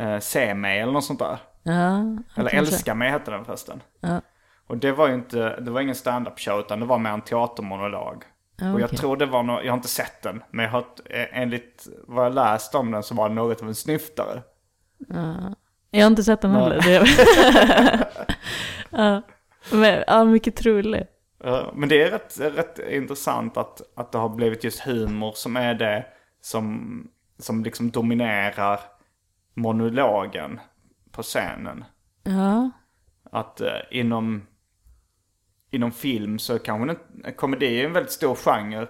uh, 0.00 0.18
Se 0.18 0.54
mig 0.54 0.80
eller 0.80 0.92
något 0.92 1.04
sånt 1.04 1.18
där. 1.18 1.38
Ja, 1.62 2.02
Eller. 2.36 2.54
Älska 2.54 2.94
mig 2.94 3.10
hette 3.10 3.30
den 3.30 3.44
förresten. 3.44 3.82
Ja. 4.00 4.20
Och 4.66 4.76
det 4.76 4.92
var 4.92 5.08
ju 5.08 5.14
inte, 5.14 5.60
det 5.60 5.70
var 5.70 5.80
ingen 5.80 5.94
stand-up 5.94 6.40
show 6.40 6.60
utan 6.60 6.80
det 6.80 6.86
var 6.86 6.98
mer 6.98 7.10
en 7.10 7.20
teatermonolog. 7.20 8.24
Ja, 8.56 8.72
Och 8.72 8.80
jag 8.80 8.90
tror 8.90 9.16
det 9.16 9.26
var 9.26 9.42
något, 9.42 9.64
jag 9.64 9.72
har 9.72 9.76
inte 9.76 9.88
sett 9.88 10.22
den, 10.22 10.42
men 10.50 10.64
jag 10.64 10.72
har, 10.72 10.84
enligt 11.32 11.88
vad 12.06 12.24
jag 12.26 12.34
läst 12.34 12.74
om 12.74 12.90
den 12.90 13.02
så 13.02 13.14
var 13.14 13.28
det 13.28 13.34
något 13.34 13.62
av 13.62 13.68
en 13.68 13.74
snyftare. 13.74 14.42
Jag 15.90 16.00
har 16.00 16.06
inte 16.06 16.22
sett 16.24 16.40
den 16.40 16.50
heller. 16.50 16.80
Ja. 18.90 19.22
Men, 19.72 20.04
ja, 20.06 20.24
mycket 20.24 20.56
troligt. 20.56 21.08
Men 21.74 21.88
det 21.88 22.02
är 22.02 22.10
rätt, 22.10 22.40
rätt 22.40 22.78
intressant 22.78 23.56
att, 23.56 23.80
att 23.94 24.12
det 24.12 24.18
har 24.18 24.28
blivit 24.28 24.64
just 24.64 24.80
humor 24.80 25.32
som 25.34 25.56
är 25.56 25.74
det 25.74 26.06
som, 26.40 27.10
som 27.38 27.64
liksom 27.64 27.90
dominerar 27.90 28.80
monologen 29.54 30.60
på 31.10 31.22
scenen. 31.22 31.84
Ja, 32.22 32.70
Att 33.32 33.60
eh, 33.60 33.80
inom, 33.90 34.46
inom 35.70 35.92
film 35.92 36.38
så 36.38 36.58
kanske 36.58 36.90
inte, 36.90 37.32
komedi 37.32 37.80
är 37.80 37.86
en 37.86 37.92
väldigt 37.92 38.12
stor 38.12 38.34
genre. 38.34 38.86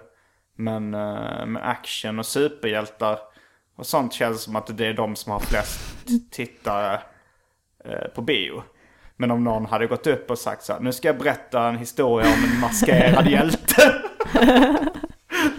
Men 0.55 0.93
eh, 0.93 1.45
med 1.45 1.69
action 1.69 2.19
och 2.19 2.25
superhjältar 2.25 3.19
och 3.75 3.85
sånt 3.85 4.13
känns 4.13 4.41
som 4.41 4.55
att 4.55 4.77
det 4.77 4.87
är 4.87 4.93
de 4.93 5.15
som 5.15 5.31
har 5.31 5.39
flest 5.39 6.07
tittare 6.31 7.01
eh, 7.85 8.07
på 8.15 8.21
bio. 8.21 8.63
Men 9.21 9.31
om 9.31 9.43
någon 9.43 9.65
hade 9.65 9.87
gått 9.87 10.07
upp 10.07 10.31
och 10.31 10.37
sagt 10.37 10.63
så 10.63 10.73
här, 10.73 10.79
nu 10.79 10.93
ska 10.93 11.07
jag 11.07 11.17
berätta 11.17 11.67
en 11.67 11.77
historia 11.77 12.27
om 12.27 12.43
en 12.43 12.59
maskerad 12.59 13.27
hjälte. 13.27 13.93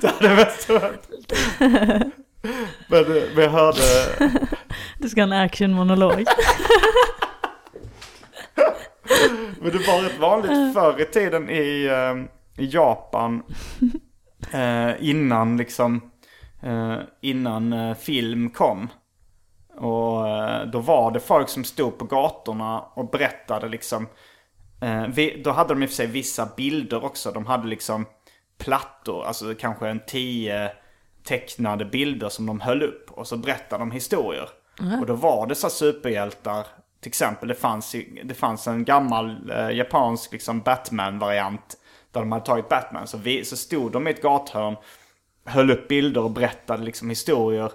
det 0.01 0.07
hade 0.09 0.35
mest 0.35 0.69
varit. 0.69 1.09
Men, 2.89 3.01
eh, 3.01 3.23
men 3.35 3.45
jag 3.45 3.51
hörde, 3.51 3.79
du 4.99 5.09
ska 5.09 5.21
ha 5.21 5.27
en 5.27 5.33
actionmonolog. 5.33 6.13
Men 9.61 9.73
det 9.73 9.87
var 9.87 10.03
rätt 10.03 10.19
vanligt 10.19 10.75
förr 10.75 11.01
i 11.01 11.05
tiden 11.05 11.51
i, 11.51 11.85
eh, 11.85 12.15
i 12.65 12.67
Japan. 12.67 13.43
Eh, 14.53 14.91
innan 15.01 15.57
liksom, 15.57 16.11
eh, 16.63 16.97
innan 17.21 17.95
film 17.97 18.51
kom. 18.51 18.89
Och 19.77 20.29
eh, 20.29 20.67
då 20.67 20.79
var 20.79 21.11
det 21.11 21.21
folk 21.21 21.49
som 21.49 21.65
stod 21.65 21.99
på 21.99 22.05
gatorna 22.05 22.81
och 22.81 23.11
berättade 23.11 23.69
liksom. 23.69 24.09
Eh, 24.81 25.07
vi, 25.07 25.43
då 25.45 25.51
hade 25.51 25.75
de 25.75 25.83
i 25.83 25.87
och 25.87 25.91
för 25.91 25.97
sig 25.97 26.07
vissa 26.07 26.49
bilder 26.57 27.05
också. 27.05 27.33
De 27.33 27.47
hade 27.47 27.69
liksom 27.69 28.07
plattor, 28.59 29.25
alltså 29.25 29.55
kanske 29.55 29.89
en 29.89 30.01
tio 30.07 30.71
tecknade 31.25 31.85
bilder 31.85 32.29
som 32.29 32.47
de 32.47 32.61
höll 32.61 32.83
upp. 32.83 33.11
Och 33.11 33.27
så 33.27 33.37
berättade 33.37 33.83
de 33.83 33.91
historier. 33.91 34.49
Och 35.01 35.07
då 35.07 35.15
var 35.15 35.47
det 35.47 35.55
så 35.55 35.71
superhjältar. 35.71 36.67
Till 37.01 37.09
exempel 37.09 37.49
det 37.49 37.55
fanns, 37.55 37.97
det 38.25 38.35
fanns 38.35 38.67
en 38.67 38.85
gammal 38.85 39.51
eh, 39.51 39.71
japansk 39.71 40.33
liksom 40.33 40.61
Batman-variant. 40.61 41.77
Där 42.11 42.21
de 42.21 42.33
hade 42.33 42.45
tagit 42.45 42.69
Batman. 42.69 43.07
Så, 43.07 43.19
vi, 43.19 43.45
så 43.45 43.57
stod 43.57 43.93
de 43.93 44.09
i 44.09 44.11
ett 44.11 44.23
gathörn. 44.23 44.77
Höll 45.45 45.71
upp 45.71 45.89
bilder 45.89 46.23
och 46.23 46.31
berättade 46.31 46.83
liksom 46.83 47.09
historier. 47.09 47.73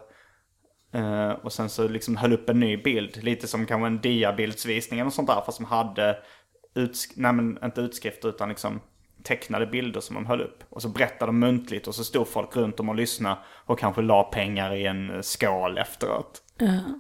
Eh, 0.92 1.30
och 1.30 1.54
sen 1.54 1.70
så 1.70 1.88
liksom 1.88 2.18
höll 2.18 2.34
upp 2.34 2.50
en 2.50 2.60
ny 2.60 2.78
bild. 2.78 3.24
Lite 3.24 3.48
som 3.48 3.66
kanske 3.66 3.88
en 3.88 4.02
diabildsvisning 4.02 5.00
eller 5.00 5.10
sånt 5.12 5.28
där. 5.28 5.42
Fast 5.46 5.58
som 5.58 5.66
hade, 5.66 6.18
utsk- 6.76 7.14
nej 7.16 7.34
men 7.34 7.60
inte 7.64 7.82
utskrifter 7.82 8.30
utan 8.30 8.50
liksom 8.50 8.80
tecknade 9.24 9.68
bilder 9.68 10.00
som 10.00 10.14
de 10.16 10.26
höll 10.26 10.42
upp. 10.42 10.64
Och 10.70 10.82
så 10.82 10.90
berättade 10.90 11.26
de 11.26 11.40
muntligt 11.40 11.88
och 11.88 11.96
så 11.96 12.04
stod 12.04 12.28
folk 12.28 12.56
runt 12.56 12.80
om 12.80 12.90
och 12.90 12.96
lyssnade. 12.96 13.38
Och 13.66 13.80
kanske 13.80 14.02
la 14.02 14.24
pengar 14.24 14.76
i 14.76 14.86
en 14.86 15.24
skål 15.24 15.78
efteråt. 15.78 16.42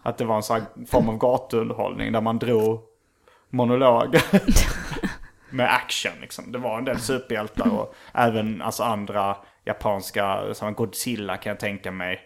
Att 0.03 0.17
det 0.17 0.25
var 0.25 0.35
en 0.35 0.43
sån 0.43 0.61
form 0.87 1.09
av 1.09 1.17
gatuunderhållning 1.17 2.11
där 2.11 2.21
man 2.21 2.39
drog 2.39 2.81
monologer. 3.49 4.21
med 5.49 5.73
action 5.73 6.11
liksom. 6.21 6.51
Det 6.51 6.57
var 6.57 6.77
en 6.77 6.85
del 6.85 6.99
superhjältar 6.99 7.69
och 7.69 7.95
även 8.13 8.61
alltså 8.61 8.83
andra 8.83 9.37
japanska, 9.65 10.53
som 10.53 10.73
Godzilla 10.73 11.37
kan 11.37 11.49
jag 11.49 11.59
tänka 11.59 11.91
mig 11.91 12.21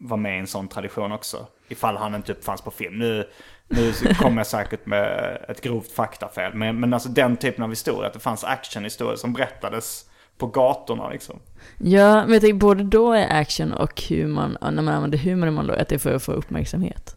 var 0.00 0.16
med 0.16 0.36
i 0.36 0.38
en 0.40 0.46
sån 0.46 0.68
tradition 0.68 1.12
också. 1.12 1.46
Ifall 1.68 1.96
han 1.96 2.14
inte 2.14 2.32
uppfanns 2.32 2.62
på 2.62 2.70
film. 2.70 2.98
Nu, 2.98 3.24
nu 3.68 3.92
kommer 4.18 4.36
jag 4.36 4.46
säkert 4.46 4.86
med 4.86 5.36
ett 5.48 5.60
grovt 5.60 5.92
faktafel. 5.92 6.54
Men, 6.54 6.80
men 6.80 6.94
alltså 6.94 7.08
den 7.08 7.36
typen 7.36 7.64
av 7.64 7.70
historia, 7.70 8.06
att 8.06 8.12
det 8.12 8.18
fanns 8.20 8.44
actionhistorier 8.44 9.16
som 9.16 9.32
berättades 9.32 10.04
på 10.38 10.46
gatorna 10.46 11.08
liksom. 11.10 11.38
Ja, 11.78 12.22
men 12.24 12.32
jag 12.32 12.40
tänker 12.42 12.58
både 12.58 12.84
då 12.84 13.12
är 13.12 13.40
action 13.40 13.72
och 13.72 14.02
humor, 14.08 14.58
ja, 14.60 14.70
när 14.70 14.82
man 14.82 14.94
använder 14.94 15.18
humor 15.18 15.48
i 15.48 15.50
monolog, 15.50 15.78
att 15.78 15.88
det 15.88 15.94
är 15.94 15.98
för 15.98 16.14
att 16.14 16.22
få 16.22 16.32
uppmärksamhet. 16.32 17.16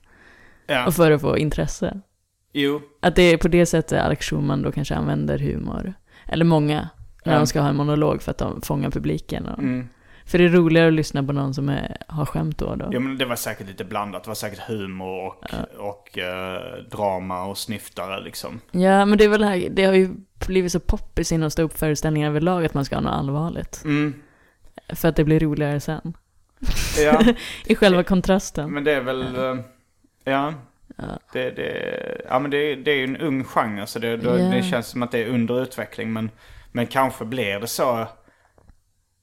Ja. 0.68 0.88
Och 0.88 0.94
för 0.94 1.12
att 1.12 1.22
få 1.22 1.38
intresse. 1.38 2.00
Jo, 2.54 2.82
Att 3.02 3.16
det 3.16 3.24
är 3.24 3.38
på 3.38 3.48
det 3.48 3.66
sättet 3.66 4.02
Alex 4.02 4.26
Schulman 4.30 4.62
då 4.62 4.72
kanske 4.72 4.96
använder 4.96 5.40
humor. 5.40 5.94
Eller 6.28 6.46
många, 6.46 6.90
när 7.26 7.34
Ja. 7.34 7.38
de 7.40 7.48
ska 7.48 7.62
ha 7.62 7.70
en 7.70 7.76
monolog 7.76 8.22
för 8.22 8.32
att 8.32 8.38
de 8.38 8.62
fångar 8.62 8.90
publiken. 8.92 9.46
Och... 9.46 9.60
Mm. 9.60 9.90
För 10.26 10.38
det 10.38 10.44
är 10.46 10.50
roligare 10.50 10.88
att 10.88 10.94
lyssna 10.94 11.24
på 11.24 11.34
någon 11.34 11.54
som 11.54 11.70
är, 11.70 11.98
har 12.08 12.26
skämt 12.26 12.58
då 12.58 12.76
då. 12.76 12.90
Jo 12.92 13.00
men 13.00 13.18
det 13.18 13.26
var 13.26 13.36
säkert 13.36 13.68
lite 13.68 13.84
blandat. 13.84 14.24
Det 14.24 14.28
var 14.30 14.36
säkert 14.36 14.60
humor 14.68 15.28
och, 15.28 15.44
och 15.78 16.18
eh, 16.18 16.62
drama 16.92 17.46
och 17.46 17.58
snyftare 17.58 18.22
liksom. 18.24 18.62
Ja, 18.72 19.06
men 19.06 19.18
det 19.18 19.24
är 19.24 19.30
väl 19.30 19.44
här, 19.44 19.68
det 19.72 19.84
har 19.86 19.94
ju 19.94 20.10
blivit 20.48 20.72
så 20.72 20.80
poppis 20.80 21.32
inom 21.32 21.52
ståuppföreställningar 21.52 22.30
överlag 22.30 22.66
att 22.66 22.74
man 22.74 22.86
ska 22.86 22.96
ha 22.96 23.02
något 23.02 23.14
allvarligt. 23.14 23.82
Mm. 23.86 24.14
För 24.90 25.08
att 25.10 25.16
det 25.16 25.24
blir 25.24 25.40
roligare 25.40 25.80
sen. 25.80 26.14
Ja, 26.98 27.24
I 27.66 27.76
själva 27.76 28.04
kontrasten. 28.04 28.72
men 28.72 28.84
det 28.84 28.92
är 28.92 29.02
väl... 29.02 29.36
eh, 29.36 29.56
Ja. 30.26 30.54
Ja. 30.98 31.04
Det, 31.34 31.52
det, 31.52 32.22
ja 32.30 32.40
men 32.40 32.52
det, 32.52 32.76
det 32.76 32.92
är 32.92 32.96
ju 32.96 33.04
en 33.04 33.18
ung 33.18 33.44
genre 33.44 33.86
så 33.88 34.00
det, 34.00 34.18
då, 34.18 34.30
Ja. 34.30 34.36
det 34.46 34.64
känns 34.64 34.88
som 34.88 35.04
att 35.04 35.12
det 35.12 35.20
är 35.24 35.28
under 35.28 35.62
utveckling. 35.62 36.14
Men, 36.14 36.30
men 36.72 36.88
kanske 36.88 37.26
blir 37.26 37.60
det 37.60 37.68
så... 37.68 38.08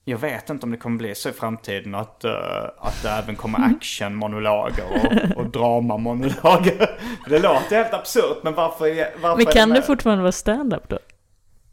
Jag 0.05 0.19
vet 0.19 0.51
inte 0.51 0.67
om 0.67 0.71
det 0.71 0.77
kommer 0.77 0.97
bli 0.99 1.15
så 1.15 1.29
i 1.29 1.33
framtiden 1.33 1.95
att, 1.95 2.25
eh, 2.25 2.33
att 2.79 3.03
det 3.03 3.11
även 3.11 3.37
kommer 3.37 3.59
actionmonologer 3.77 4.85
och, 4.91 5.37
och 5.39 5.51
dramamonologer. 5.51 7.01
Det 7.29 7.39
låter 7.39 7.77
helt 7.77 7.95
absurt 7.95 8.39
men 8.43 8.55
varför, 8.55 8.87
är- 8.87 9.13
varför 9.23 9.37
Men 9.37 9.47
kan 9.47 9.69
det 9.69 9.75
med? 9.75 9.85
fortfarande 9.85 10.23
vara 10.23 10.33
stand-up 10.33 10.89
då? 10.89 10.99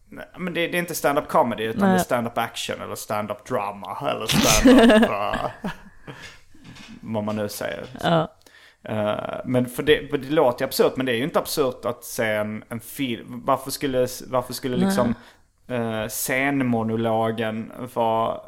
Nej, 0.09 0.25
Men 0.37 0.53
det, 0.53 0.67
det 0.67 0.77
är 0.77 0.79
inte 0.79 0.95
stand-up 0.95 1.27
comedy 1.27 1.63
utan 1.63 1.81
Nej. 1.81 1.89
det 1.91 1.99
är 1.99 2.03
stand-up 2.03 2.37
action 2.37 2.81
eller 2.81 2.95
stand-up 2.95 3.45
drama 3.45 3.97
eller 4.11 4.25
stand-up... 4.25 5.09
uh, 5.09 5.45
vad 7.01 7.23
man 7.23 7.35
nu 7.35 7.49
säger. 7.49 7.85
Ja. 8.03 8.33
Eh, 8.83 9.39
men 9.45 9.65
för 9.65 9.83
det, 9.83 10.09
för 10.09 10.17
det 10.17 10.29
låter 10.29 10.61
ju 10.61 10.67
absurt 10.67 10.93
men 10.97 11.05
det 11.05 11.11
är 11.11 11.15
ju 11.17 11.23
inte 11.23 11.39
absurt 11.39 11.85
att 11.85 12.03
se 12.03 12.25
en, 12.25 12.63
en 12.69 12.79
film. 12.79 13.41
Varför 13.45 13.71
skulle, 13.71 14.07
varför 14.27 14.53
skulle 14.53 14.77
liksom 14.77 15.15
uh, 15.71 16.07
scenmonologen 16.07 17.71
vara 17.93 18.39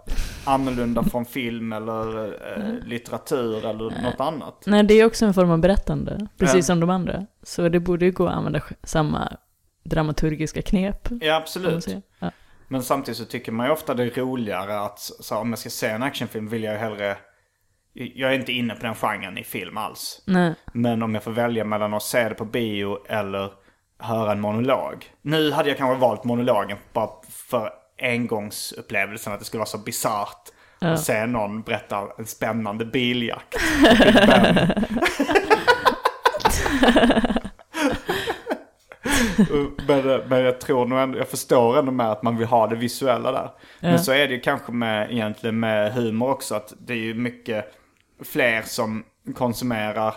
annorlunda 0.46 1.04
från 1.04 1.26
film 1.26 1.74
eller 1.74 2.26
eh, 2.28 2.88
litteratur 2.88 3.66
eller 3.66 4.02
något 4.04 4.20
annat? 4.20 4.64
Nej, 4.66 4.84
det 4.84 4.94
är 4.94 5.06
också 5.06 5.26
en 5.26 5.34
form 5.34 5.52
av 5.52 5.60
berättande, 5.60 6.28
precis 6.38 6.56
Ja. 6.56 6.62
som 6.62 6.80
de 6.80 6.90
andra. 6.90 7.26
Så 7.44 7.70
det 7.70 7.80
borde 7.80 8.06
ju 8.06 8.12
gå 8.12 8.28
att 8.28 8.34
använda 8.34 8.62
samma 8.84 9.38
dramaturgiska 9.84 10.62
knep. 10.62 11.08
Ja 11.22 11.36
absolut. 11.36 11.88
Ja. 12.20 12.32
Men 12.68 12.84
samtidigt 12.84 13.18
så 13.18 13.26
tycker 13.26 13.52
man 13.52 13.66
ju 13.66 13.72
ofta 13.72 13.94
det 13.94 14.04
är 14.04 14.10
roligare 14.22 14.80
att, 14.80 15.00
så 15.00 15.38
om 15.38 15.50
jag 15.50 15.60
ska 15.60 15.70
se 15.70 15.88
en 15.88 16.04
actionfilm 16.04 16.48
vill 16.50 16.64
jag 16.64 16.74
ju 16.74 16.80
hellre... 16.80 17.18
Jag 17.94 18.32
är 18.32 18.36
inte 18.40 18.52
inne 18.52 18.76
på 18.76 18.82
den 18.86 18.96
genren 18.96 19.38
i 19.38 19.44
film 19.44 19.78
alls. 19.78 20.22
Nej. 20.28 20.54
Men 20.74 21.04
om 21.04 21.14
jag 21.14 21.24
får 21.24 21.32
välja 21.32 21.66
mellan 21.66 21.94
att 21.94 22.04
se 22.04 22.30
det 22.30 22.36
på 22.36 22.46
bio 22.46 22.98
eller 23.08 23.52
höra 24.00 24.32
en 24.32 24.42
monolog. 24.42 25.06
Nu 25.22 25.52
hade 25.52 25.70
jag 25.70 25.78
kanske 25.78 26.02
valt 26.02 26.24
monologen 26.24 26.78
bara 26.94 27.10
för 27.30 27.72
engångsupplevelsen 28.02 29.34
att 29.34 29.40
det 29.40 29.46
skulle 29.46 29.60
vara 29.60 29.70
så 29.70 29.78
bisarrt. 29.78 30.50
Att 30.82 31.04
se 31.04 31.26
någon 31.26 31.62
berätta 31.62 32.08
en 32.18 32.26
spännande 32.26 32.86
biljakt. 32.86 33.56
men, 39.88 40.30
men 40.30 40.44
jag 40.44 40.62
tror 40.62 40.86
nog 40.86 41.00
ändå, 41.00 41.18
jag 41.18 41.28
förstår 41.28 41.80
ändå 41.80 41.92
med 41.92 42.12
att 42.12 42.24
man 42.24 42.38
vill 42.38 42.48
ha 42.48 42.68
det 42.68 42.76
visuella 42.76 43.32
där. 43.32 43.52
Men 43.80 44.00
så 44.00 44.12
är 44.12 44.28
det 44.28 44.34
ju 44.34 44.40
kanske 44.40 44.72
med, 44.72 45.12
egentligen 45.12 45.60
med 45.60 45.94
humor 45.94 46.30
också, 46.30 46.56
att 46.56 46.74
det 46.80 46.94
är 46.94 46.98
ju 46.98 47.14
mycket 47.14 47.66
fler 48.24 48.62
som 48.62 49.04
konsumerar 49.36 50.14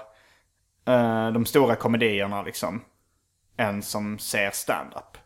eh, 0.89 1.31
de 1.31 1.47
stora 1.47 1.75
komedierna 1.75 2.43
liksom. 2.43 2.81
Än 3.63 3.83
som 3.83 4.19
ser 4.19 4.51
stand-up. 4.51 5.19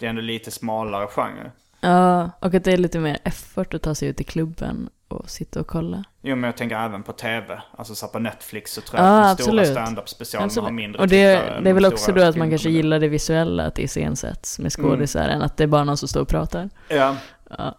Det 0.00 0.06
är 0.06 0.10
ändå 0.10 0.22
lite 0.22 0.50
smalare 0.50 1.06
genre. 1.06 1.50
Ja, 1.80 2.30
och 2.40 2.54
att 2.54 2.64
det 2.64 2.72
är 2.72 2.76
lite 2.76 2.98
mer 2.98 3.18
effort 3.24 3.74
att 3.74 3.82
ta 3.82 3.94
sig 3.94 4.08
ut 4.08 4.20
i 4.20 4.24
klubben 4.24 4.90
och 5.08 5.30
sitta 5.30 5.60
och 5.60 5.66
kolla. 5.66 6.04
Jo 6.22 6.36
men 6.36 6.48
jag 6.48 6.56
tänker 6.56 6.76
även 6.76 7.02
på 7.02 7.12
tv. 7.12 7.62
Alltså 7.78 7.94
så 7.94 8.08
på 8.08 8.18
Netflix 8.18 8.72
så 8.72 8.80
tror 8.80 9.00
jag 9.00 9.08
Ja, 9.08 9.30
att 9.30 9.38
de 9.38 9.44
stora 9.44 9.64
stand-up 9.64 10.08
specialerna 10.08 10.62
har 10.62 10.70
mindre 10.70 11.02
Och 11.02 11.08
det, 11.08 11.26
det 11.62 11.70
är 11.70 11.74
väl 11.74 11.84
också 11.84 12.12
då 12.12 12.22
att 12.22 12.36
man 12.36 12.50
kanske 12.50 12.70
gillar 12.70 13.00
det 13.00 13.08
visuella, 13.08 13.66
att 13.66 13.74
det 13.74 13.82
iscensätts 13.82 14.58
med 14.58 14.72
skådisar, 14.72 15.28
än 15.28 15.42
att 15.42 15.56
det 15.56 15.64
är 15.64 15.68
bara 15.68 15.84
någon 15.84 15.96
som 15.96 16.08
står 16.08 16.20
och 16.20 16.28
pratar. 16.28 16.70
Ja. 16.88 17.16
Ja. 17.58 17.78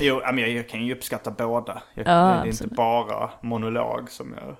Jo, 0.00 0.20
men 0.24 0.38
jag, 0.38 0.50
jag 0.50 0.68
kan 0.68 0.84
ju 0.84 0.94
uppskatta 0.94 1.30
båda. 1.30 1.82
Jag, 1.94 2.06
Ja, 2.06 2.12
det 2.12 2.18
är 2.18 2.36
inte 2.36 2.48
absolut. 2.48 2.72
bara 2.76 3.30
monolog 3.42 4.10
som 4.10 4.34
jag... 4.40 4.56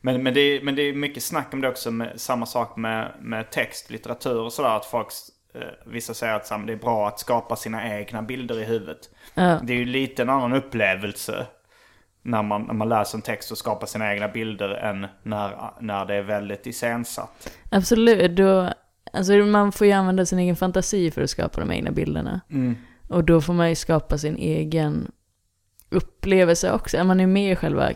Men, 0.00 0.22
men, 0.22 0.34
det 0.34 0.40
är, 0.40 0.62
men 0.62 0.74
det 0.74 0.82
är 0.82 0.92
mycket 0.92 1.22
snack 1.22 1.54
om 1.54 1.60
det 1.60 1.68
också, 1.68 1.90
med, 1.90 2.12
samma 2.20 2.46
sak 2.46 2.76
med, 2.76 3.12
med 3.20 3.50
text, 3.50 3.90
litteratur 3.90 4.40
och 4.40 4.52
sådär. 4.52 4.76
Att 4.76 4.84
folk, 4.84 5.06
eh, 5.54 5.60
vissa 5.86 6.14
säger 6.14 6.34
att 6.34 6.66
det 6.66 6.72
är 6.72 6.76
bra 6.76 7.08
att 7.08 7.20
skapa 7.20 7.56
sina 7.56 7.98
egna 7.98 8.22
bilder 8.22 8.60
i 8.60 8.64
huvudet. 8.64 9.10
Ja. 9.34 9.60
Det 9.62 9.72
är 9.72 9.76
ju 9.76 9.84
lite 9.84 10.22
en 10.22 10.28
annan 10.28 10.52
upplevelse 10.52 11.46
när 12.22 12.42
man, 12.42 12.62
när 12.62 12.74
man 12.74 12.88
läser 12.88 13.18
en 13.18 13.22
text 13.22 13.50
och 13.50 13.58
skapar 13.58 13.86
sina 13.86 14.14
egna 14.14 14.28
bilder 14.28 14.68
än 14.68 15.06
när, 15.22 15.70
när 15.80 16.06
det 16.06 16.14
är 16.14 16.22
väldigt 16.22 16.66
iscensatt. 16.66 17.50
Absolut, 17.70 18.36
då, 18.36 18.72
alltså 19.12 19.32
man 19.32 19.72
får 19.72 19.86
ju 19.86 19.92
använda 19.92 20.26
sin 20.26 20.38
egen 20.38 20.56
fantasi 20.56 21.10
för 21.10 21.22
att 21.22 21.30
skapa 21.30 21.60
de 21.60 21.72
egna 21.72 21.90
bilderna. 21.90 22.40
Mm. 22.50 22.76
Och 23.08 23.24
då 23.24 23.40
får 23.40 23.52
man 23.52 23.68
ju 23.68 23.74
skapa 23.74 24.18
sin 24.18 24.36
egen 24.36 25.10
upplevelse 25.90 26.72
också. 26.72 27.04
Man 27.04 27.20
är 27.20 27.26
med 27.26 27.52
i 27.52 27.56
själva 27.56 27.90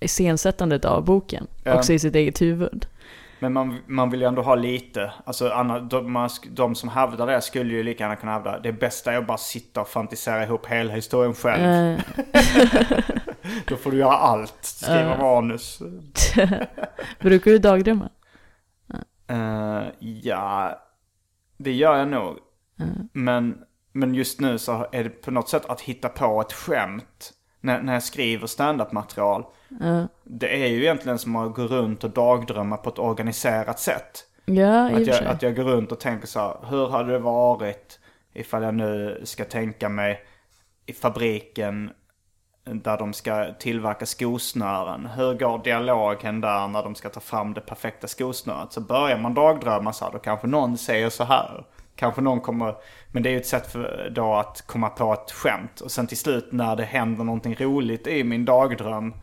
iscensättandet 0.00 0.84
av 0.84 1.04
boken, 1.04 1.46
Ja. 1.64 1.74
också 1.74 1.92
i 1.92 1.98
sitt 1.98 2.14
eget 2.14 2.42
huvud. 2.42 2.86
Men 3.40 3.52
man, 3.52 3.78
man 3.86 4.10
vill 4.10 4.20
ju 4.20 4.26
ändå 4.26 4.42
ha 4.42 4.54
lite. 4.54 5.12
Alltså 5.24 5.48
Anna, 5.50 5.78
de, 5.80 6.12
man, 6.12 6.30
de 6.50 6.74
som 6.74 6.88
hävdar 6.88 7.26
det 7.26 7.40
skulle 7.40 7.74
ju 7.74 7.82
lika 7.82 8.04
gärna 8.04 8.16
kunna 8.16 8.32
hävda 8.32 8.58
det 8.58 8.72
bästa 8.72 9.12
är 9.12 9.18
att 9.18 9.26
bara 9.26 9.38
sitta 9.38 9.80
och 9.80 9.88
fantisera 9.88 10.42
ihop 10.44 10.66
hela 10.66 10.92
historien 10.94 11.34
själv. 11.34 11.64
Eh, 11.64 12.00
Då 13.66 13.76
får 13.76 13.90
du 13.90 13.96
göra 13.96 14.12
allt. 14.16 14.58
Skriva 14.64 15.18
manus. 15.18 15.82
brukar 17.20 17.50
du 17.50 17.58
dagdrömma? 17.58 18.08
Eh, 19.28 19.82
ja, 20.00 20.78
det 21.56 21.72
gör 21.72 21.96
jag 21.98 22.08
nog. 22.08 22.38
Men, 23.12 23.58
men 23.92 24.14
just 24.14 24.40
nu 24.40 24.58
så 24.58 24.86
är 24.92 25.04
det 25.04 25.10
på 25.10 25.30
något 25.30 25.48
sätt 25.48 25.66
att 25.66 25.80
hitta 25.80 26.08
på 26.08 26.40
ett 26.40 26.52
skämt. 26.52 27.32
När, 27.60 27.82
när 27.82 27.92
jag 27.92 28.02
skriver 28.02 28.46
standup-material. 28.46 29.44
Det 30.24 30.62
är 30.62 30.66
ju 30.66 30.82
egentligen 30.82 31.18
som 31.18 31.36
att 31.36 31.54
gå 31.54 31.62
runt 31.62 32.04
och 32.04 32.10
dagdrömma 32.10 32.76
på 32.76 32.90
ett 32.90 32.98
organiserat 32.98 33.80
sätt. 33.80 34.24
Ja, 34.44 34.90
Att 34.90 35.06
jag, 35.06 35.24
att 35.24 35.42
jag 35.42 35.56
går 35.56 35.64
runt 35.64 35.92
och 35.92 36.00
tänker 36.00 36.26
så 36.26 36.40
här, 36.40 36.56
hur 36.70 36.88
hade 36.88 37.12
det 37.12 37.18
varit 37.18 38.00
ifall 38.34 38.62
jag 38.62 38.74
nu 38.74 39.20
ska 39.24 39.44
tänka 39.44 39.88
mig 39.88 40.20
i 40.86 40.92
fabriken 40.92 41.90
där 42.64 42.98
de 42.98 43.12
ska 43.12 43.52
tillverka 43.58 44.06
skosnören. 44.06 45.06
Hur 45.06 45.34
går 45.34 45.58
dialogen 45.64 46.40
där 46.40 46.68
när 46.68 46.82
de 46.82 46.94
ska 46.94 47.08
ta 47.08 47.20
fram 47.20 47.54
det 47.54 47.60
perfekta 47.60 48.06
skosnöret? 48.06 48.72
Så 48.72 48.80
börjar 48.80 49.18
man 49.18 49.34
dagdrömma 49.34 49.92
så 49.92 50.04
här, 50.04 50.12
då 50.12 50.18
kanske 50.18 50.46
någon 50.46 50.78
säger 50.78 51.10
så 51.10 51.24
här. 51.24 51.64
Kanske 51.98 52.20
någon 52.20 52.40
kommer, 52.40 52.74
men 53.12 53.22
det 53.22 53.28
är 53.28 53.30
ju 53.30 53.36
ett 53.36 53.46
sätt 53.46 53.72
för 53.72 54.10
då 54.14 54.34
att 54.34 54.62
komma 54.66 54.88
på 54.88 55.12
ett 55.12 55.30
skämt. 55.30 55.80
Och 55.80 55.90
sen 55.90 56.06
till 56.06 56.18
slut 56.18 56.48
när 56.52 56.76
det 56.76 56.84
händer 56.84 57.24
någonting 57.24 57.56
roligt 57.58 58.06
i 58.06 58.24
min 58.24 58.44
dagdröm, 58.44 59.14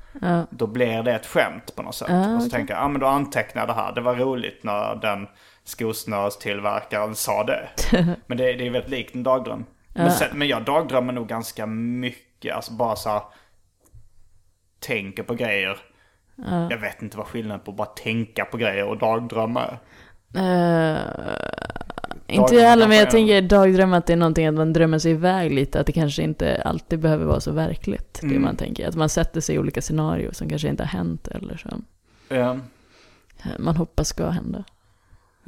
då 0.49 0.67
blir 0.67 1.03
det 1.03 1.13
ett 1.13 1.25
skämt 1.25 1.75
på 1.75 1.81
något 1.81 1.95
sätt. 1.95 2.09
och 2.35 2.43
så 2.43 2.49
tänker 2.49 2.73
jag, 2.73 2.83
ja 2.83 2.87
men 2.87 3.01
då 3.01 3.07
antecknar 3.07 3.61
jag 3.61 3.69
det 3.69 3.73
här. 3.73 3.93
Det 3.95 4.01
var 4.01 4.15
roligt 4.15 4.63
när 4.63 4.95
den 4.95 5.27
skosnörstillverkaren 5.63 7.15
sa 7.15 7.43
det. 7.43 7.69
men 8.25 8.37
det, 8.37 8.53
det 8.53 8.67
är 8.67 8.71
väldigt 8.71 8.91
likt 8.91 9.15
en 9.15 9.23
dagdröm. 9.23 9.65
Men, 9.93 10.11
sen, 10.11 10.27
men 10.33 10.47
jag 10.47 10.63
dagdrömmer 10.63 11.13
nog 11.13 11.27
ganska 11.27 11.65
mycket, 11.65 12.55
alltså 12.55 12.73
bara 12.73 12.95
så 12.95 13.09
här, 13.09 13.21
tänker 14.79 15.23
på 15.23 15.33
grejer. 15.33 15.77
Jag 16.69 16.77
vet 16.77 17.01
inte 17.01 17.17
vad 17.17 17.27
skillnaden 17.27 17.65
på 17.65 17.71
att 17.71 17.77
bara 17.77 17.87
tänka 17.87 18.45
på 18.45 18.57
grejer 18.57 18.85
och 18.85 18.97
dagdrömma 18.97 19.61
är. 19.63 19.79
Eh, 20.35 20.99
inte 22.27 22.55
jag 22.55 22.69
heller, 22.69 22.87
men 22.87 22.97
jag 22.97 23.11
tänker 23.11 23.41
dagdröm 23.41 23.93
att 23.93 24.05
det 24.05 24.13
är 24.13 24.17
någonting 24.17 24.47
att 24.47 24.53
man 24.53 24.73
drömmer 24.73 24.99
sig 24.99 25.11
iväg 25.11 25.51
lite, 25.51 25.79
att 25.79 25.85
det 25.85 25.91
kanske 25.91 26.23
inte 26.23 26.61
alltid 26.65 26.99
behöver 26.99 27.25
vara 27.25 27.39
så 27.39 27.51
verkligt, 27.51 28.19
det 28.21 28.27
Mm. 28.27 28.41
man 28.41 28.55
tänker. 28.55 28.87
Att 28.87 28.95
man 28.95 29.09
sätter 29.09 29.41
sig 29.41 29.55
i 29.55 29.59
olika 29.59 29.81
scenarier 29.81 30.31
som 30.31 30.49
kanske 30.49 30.67
inte 30.67 30.83
har 30.83 30.87
hänt 30.87 31.27
eller 31.27 31.57
som 31.57 31.85
Ja. 32.29 32.51
eh, 33.43 33.59
man 33.59 33.75
hoppas 33.75 34.07
ska 34.07 34.29
hända. 34.29 34.63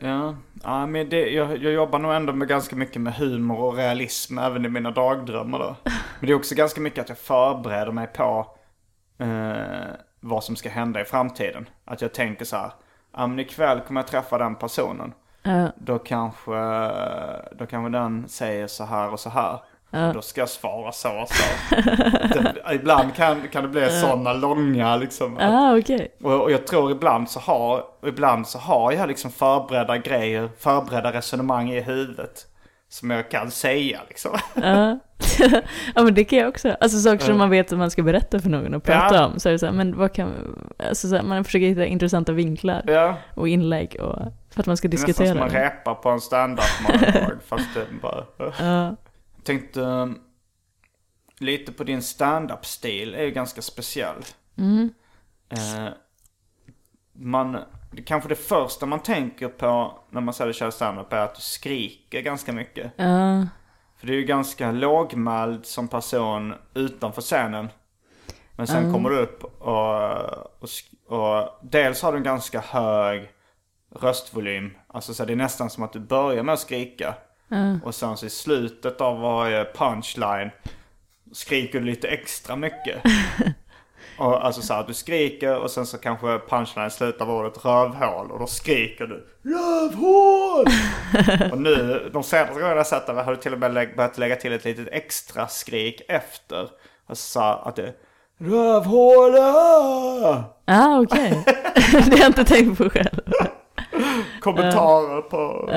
Ja, 0.01 0.35
ja 0.63 0.85
men 0.87 1.09
det, 1.09 1.29
jag, 1.29 1.63
jag 1.63 1.73
jobbar 1.73 1.99
nog 1.99 2.13
ändå 2.13 2.33
med 2.33 2.47
ganska 2.47 2.75
mycket 2.75 3.01
med 3.01 3.13
humor 3.13 3.59
och 3.59 3.75
realism 3.77 4.37
även 4.39 4.65
i 4.65 4.69
mina 4.69 4.91
dagdrömmar 4.91 5.59
då. 5.59 5.75
Men 6.19 6.27
det 6.27 6.31
är 6.31 6.35
också 6.35 6.55
ganska 6.55 6.81
mycket 6.81 7.01
att 7.01 7.09
jag 7.09 7.17
förbereder 7.17 7.91
mig 7.91 8.07
på 8.07 8.47
eh, 9.19 9.93
vad 10.19 10.43
som 10.43 10.55
ska 10.55 10.69
hända 10.69 11.01
i 11.01 11.05
framtiden. 11.05 11.69
Att 11.85 12.01
jag 12.01 12.13
tänker 12.13 12.45
så 12.45 12.55
här, 12.55 12.71
ja 13.17 13.27
men 13.27 13.39
ikväll 13.39 13.79
kommer 13.87 14.01
jag 14.01 14.07
träffa 14.07 14.37
den 14.37 14.55
personen. 14.55 15.13
Ja. 15.47 15.71
Då 15.77 15.99
kanske, 15.99 16.51
då 17.57 17.65
kanske 17.69 17.89
den 17.97 18.27
säger 18.27 18.67
så 18.67 18.83
här 18.85 19.11
och 19.13 19.19
så 19.19 19.29
här. 19.29 19.59
Då 20.13 20.21
ska 20.21 20.41
jag 20.41 20.49
svara 20.49 20.91
så 20.91 21.09
och 21.21 21.29
så. 21.29 21.43
det, 22.33 22.55
ibland 22.75 23.15
kan, 23.15 23.41
kan 23.51 23.63
det 23.63 23.69
bli 23.69 23.89
sådana 24.01 24.33
långa 24.33 24.95
liksom. 24.95 25.37
att- 25.37 25.43
Ah, 25.53 25.77
okej. 25.77 26.07
och, 26.23 26.41
och 26.41 26.51
jag 26.51 26.67
tror 26.67 26.91
ibland 26.91 27.29
så 27.29 27.39
har, 27.39 27.83
ibland 28.05 28.47
så 28.47 28.59
har 28.59 28.91
jag 28.91 29.07
liksom 29.07 29.31
förberedda 29.31 29.97
grejer, 29.97 30.49
förberedda 30.59 31.11
resonemang 31.13 31.69
i 31.69 31.81
huvudet. 31.81 32.45
Som 32.89 33.11
jag 33.11 33.31
kan 33.31 33.51
säga 33.51 33.99
liksom. 34.07 34.31
Ja. 34.53 34.99
ja 35.95 36.03
men 36.03 36.13
det 36.13 36.23
kan 36.23 36.39
jag 36.39 36.49
också. 36.49 36.75
Alltså 36.81 36.97
saker 36.99 37.25
som 37.25 37.37
man 37.37 37.49
vet 37.49 37.71
att 37.71 37.77
man 37.77 37.91
ska 37.91 38.03
berätta 38.03 38.39
för 38.39 38.49
någon 38.49 38.73
och 38.73 38.83
prata 38.83 39.15
Ja. 39.15 39.25
om. 39.25 39.39
Så 39.39 39.49
är 39.49 39.53
det 39.53 39.59
så 39.59 39.65
här, 39.65 39.73
men 39.73 39.97
vad 39.97 40.13
kan, 40.13 40.29
alltså 40.89 41.07
så 41.07 41.15
här, 41.15 41.23
man 41.23 41.43
försöker 41.43 41.65
hitta 41.65 41.85
intressanta 41.85 42.31
vinklar 42.31 42.81
Ja, 42.87 43.15
och 43.35 43.47
inlägg 43.47 43.97
och, 44.01 44.17
för 44.57 44.63
att 44.63 44.67
man 44.67 44.77
ska 44.77 44.87
det 44.87 44.97
är 44.97 45.07
nästan 45.07 45.13
som 45.13 45.23
diskutera. 45.23 45.39
man 45.39 45.53
det. 45.53 45.65
repar 45.65 45.95
på 45.95 46.09
en 46.09 46.21
stand-up-monolog. 46.21 47.37
fast 47.47 47.73
det 47.73 47.85
bara... 48.01 48.25
Ja. 48.37 48.95
Jag 49.35 49.43
tänkte 49.43 49.81
um, 49.81 50.19
lite 51.37 51.71
på 51.71 51.83
din 51.83 52.01
stand-up-stil 52.01 53.15
är 53.15 53.23
ju 53.23 53.31
ganska 53.31 53.61
speciell. 53.61 54.23
Mm. 54.57 54.93
Eh, 55.49 55.89
man, 57.13 57.57
det, 57.91 58.01
kanske 58.01 58.29
det 58.29 58.35
första 58.35 58.85
man 58.85 58.99
tänker 58.99 59.47
på 59.47 59.99
när 60.09 60.21
man 60.21 60.33
säger 60.33 60.53
kör 60.53 60.71
stand-up 60.71 61.13
är 61.13 61.17
att 61.17 61.35
du 61.35 61.41
skriker 61.41 62.21
ganska 62.21 62.53
mycket. 62.53 62.91
Ja. 62.95 63.47
För 63.97 64.07
du 64.07 64.13
är 64.13 64.17
ju 64.17 64.25
ganska 64.25 64.71
lågmäld 64.71 65.65
som 65.65 65.87
person 65.87 66.53
utanför 66.73 67.21
scenen. 67.21 67.69
Men 68.55 68.67
sen 68.67 68.93
kommer 68.93 69.09
du 69.09 69.17
upp 69.17 69.43
och, 69.43 70.01
och, 70.59 70.69
och 71.17 71.59
dels 71.61 72.01
har 72.01 72.11
du 72.11 72.17
en 72.17 72.23
ganska 72.23 72.59
hög 72.59 73.31
röstvolym. 73.95 74.71
Alltså 74.87 75.13
så 75.13 75.25
det 75.25 75.33
är 75.33 75.37
nästan 75.37 75.69
som 75.69 75.83
att 75.83 75.93
du 75.93 75.99
börjar 75.99 76.43
med 76.43 76.53
att 76.53 76.59
skrika. 76.59 77.13
Och 77.83 77.95
sen 77.95 78.17
så 78.17 78.25
i 78.25 78.29
slutet 78.29 79.01
av 79.01 79.19
varje 79.19 79.65
punchline 79.73 80.49
skriker 81.33 81.79
du 81.79 81.85
lite 81.85 82.07
extra 82.07 82.55
mycket. 82.55 83.01
och 84.17 84.45
alltså 84.45 84.61
så 84.61 84.73
här, 84.73 84.83
du 84.87 84.93
skriker 84.93 85.57
och 85.57 85.71
sen 85.71 85.85
så 85.85 85.97
kanske 85.97 86.39
punchline 86.49 86.91
slutar 86.91 87.25
med 87.25 87.35
ordet 87.35 87.65
rövhål 87.65 88.31
och 88.31 88.39
då 88.39 88.47
skriker 88.47 89.07
du 89.07 89.27
Rövhål! 89.43 90.65
och 91.51 91.57
nu, 91.61 92.09
de 92.13 92.23
senaste 92.23 92.53
gångerna 92.53 92.75
jag 92.75 92.87
sett 92.87 93.05
det 93.07 93.13
har 93.13 93.31
du 93.35 93.41
till 93.41 93.53
och 93.53 93.59
med 93.59 93.73
lä- 93.73 93.95
börjat 93.95 94.17
lägga 94.17 94.35
till 94.35 94.53
ett 94.53 94.65
litet 94.65 94.87
extra 94.91 95.47
skrik 95.47 96.01
efter. 96.07 96.69
Alltså 97.07 97.31
så 97.31 97.39
att 97.41 97.75
det 97.75 97.93
Rövhål! 98.39 99.35
ah!" 99.37 100.43
Ah, 100.65 100.99
okej. 100.99 101.43
det 101.91 102.11
har 102.11 102.17
jag 102.17 102.27
inte 102.27 102.43
tänkt 102.45 102.77
på 102.77 102.89
själv. 102.89 103.21
Kommentarer 104.39 105.21
på, 105.21 105.67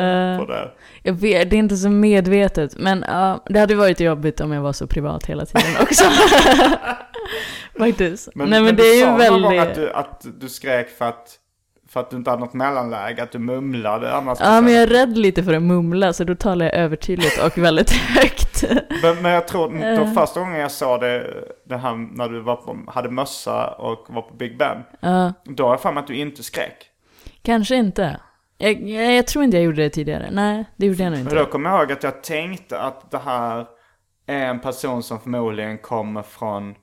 på 0.41 0.53
det. 0.53 0.71
Jag 1.03 1.13
vet, 1.13 1.51
det 1.51 1.57
är 1.57 1.59
inte 1.59 1.77
så 1.77 1.89
medvetet, 1.89 2.77
men 2.79 3.05
ja, 3.09 3.45
det 3.49 3.61
hade 3.61 3.75
varit 3.75 4.01
jobbigt 4.01 4.41
om 4.41 4.53
jag 4.53 4.63
var 4.63 4.73
så 4.73 4.87
privat 4.87 5.27
hela 5.27 5.47
tiden 5.47 5.83
också. 5.83 6.05
Faktiskt. 7.79 8.29
Nej 8.35 8.63
men, 8.63 8.65
det 8.65 8.73
du 8.73 8.93
är 8.93 8.97
ju 8.97 9.07
någon 9.07 9.43
gång 9.43 9.57
väldigt... 9.57 9.61
att 9.61 9.75
du, 9.75 9.93
att 9.93 10.27
du 10.41 10.49
skrek 10.49 10.89
för 10.99 11.05
att, 11.05 11.35
för 11.89 12.01
att 12.01 12.11
du 12.11 12.17
inte 12.17 12.31
hade 12.31 12.41
något 12.41 12.55
mellanläge, 12.55 13.23
att 13.23 13.33
du 13.33 13.39
mumlade 13.39 14.15
annars. 14.15 14.39
Ja 14.41 14.61
men 14.61 14.73
jag 14.73 14.83
är 14.83 14.87
rädd 14.87 15.19
lite 15.19 15.43
för 15.43 15.55
att 15.55 15.63
mumla, 15.63 16.13
så 16.13 16.25
då 16.25 16.35
talar 16.35 16.67
jag 16.67 16.75
övertydligt 16.75 17.45
och 17.45 17.59
väldigt 17.59 17.91
högt. 17.91 18.65
men, 19.03 19.23
men 19.23 19.33
jag 19.33 19.49
tror 19.49 19.97
de 19.97 20.15
första 20.15 20.41
gången 20.41 20.61
jag 20.61 20.71
såg 20.71 21.01
det, 21.01 21.45
det 21.65 21.77
här 21.77 22.17
när 22.17 22.29
du 22.29 22.41
var 22.41 22.57
på, 22.57 22.77
hade 22.87 23.11
mössa 23.11 23.69
och 23.69 24.07
var 24.09 24.23
på 24.23 24.35
Big 24.35 24.59
Ben. 24.59 24.79
Ja, 25.01 25.33
Då 25.45 25.65
har 25.65 25.71
jag 25.71 25.81
för 25.81 25.93
mig 25.93 26.01
att 26.01 26.07
du 26.07 26.17
inte 26.17 26.43
skrek. 26.43 26.90
Kanske 27.43 27.77
inte. 27.77 28.21
Jag, 28.59 28.89
jag, 28.89 29.15
jag 29.15 29.27
tror 29.27 29.45
inte 29.45 29.57
jag 29.57 29.65
gjorde 29.65 29.83
det 29.83 29.91
tidigare. 29.91 30.29
Nej, 30.31 30.65
det 30.77 30.87
gjorde 30.87 31.03
jag 31.03 31.11
nog 31.13 31.25
Men 31.25 31.35
då 31.35 31.41
inte. 31.41 31.51
kommer 31.53 31.71
jag 31.71 31.81
ihåg 31.81 31.93
att 31.93 32.03
jag 32.03 32.23
tänkte 32.23 32.81
att 32.81 33.11
det 33.11 33.19
här 33.19 33.67
är 34.27 34.47
en 34.47 34.61
person 34.61 35.03
som 35.03 35.21
förmodligen 35.21 35.79
kommer 35.79 36.23
från 36.23 36.75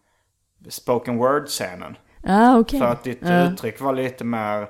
spoken 0.70 1.18
word-scenen. 1.18 1.98
Ah, 2.24 2.58
okej. 2.60 2.80
För 2.80 2.88
att 2.88 3.04
ditt 3.04 3.20
Ja. 3.22 3.52
uttryck 3.52 3.82
var 3.82 3.94
lite 3.94 4.24
mer, 4.24 4.68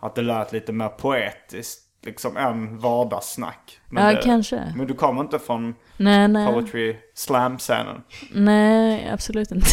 att 0.00 0.14
det 0.14 0.22
lät 0.22 0.52
lite 0.52 0.72
mer 0.72 0.88
poetiskt. 0.88 1.86
Liksom 2.02 2.36
än 2.36 2.78
vardagssnack. 2.78 3.80
Men, 3.88 4.04
Ja, 4.04 4.12
det, 4.12 4.22
kanske. 4.22 4.72
men 4.76 4.86
du 4.86 4.94
kommer 4.94 5.20
inte 5.20 5.38
från 5.38 5.74
Nej, 5.96 6.28
nej. 6.28 6.52
poetry 6.52 6.96
slam-scenen. 7.14 8.02
Nej, 8.32 9.10
absolut 9.10 9.50
inte. 9.50 9.66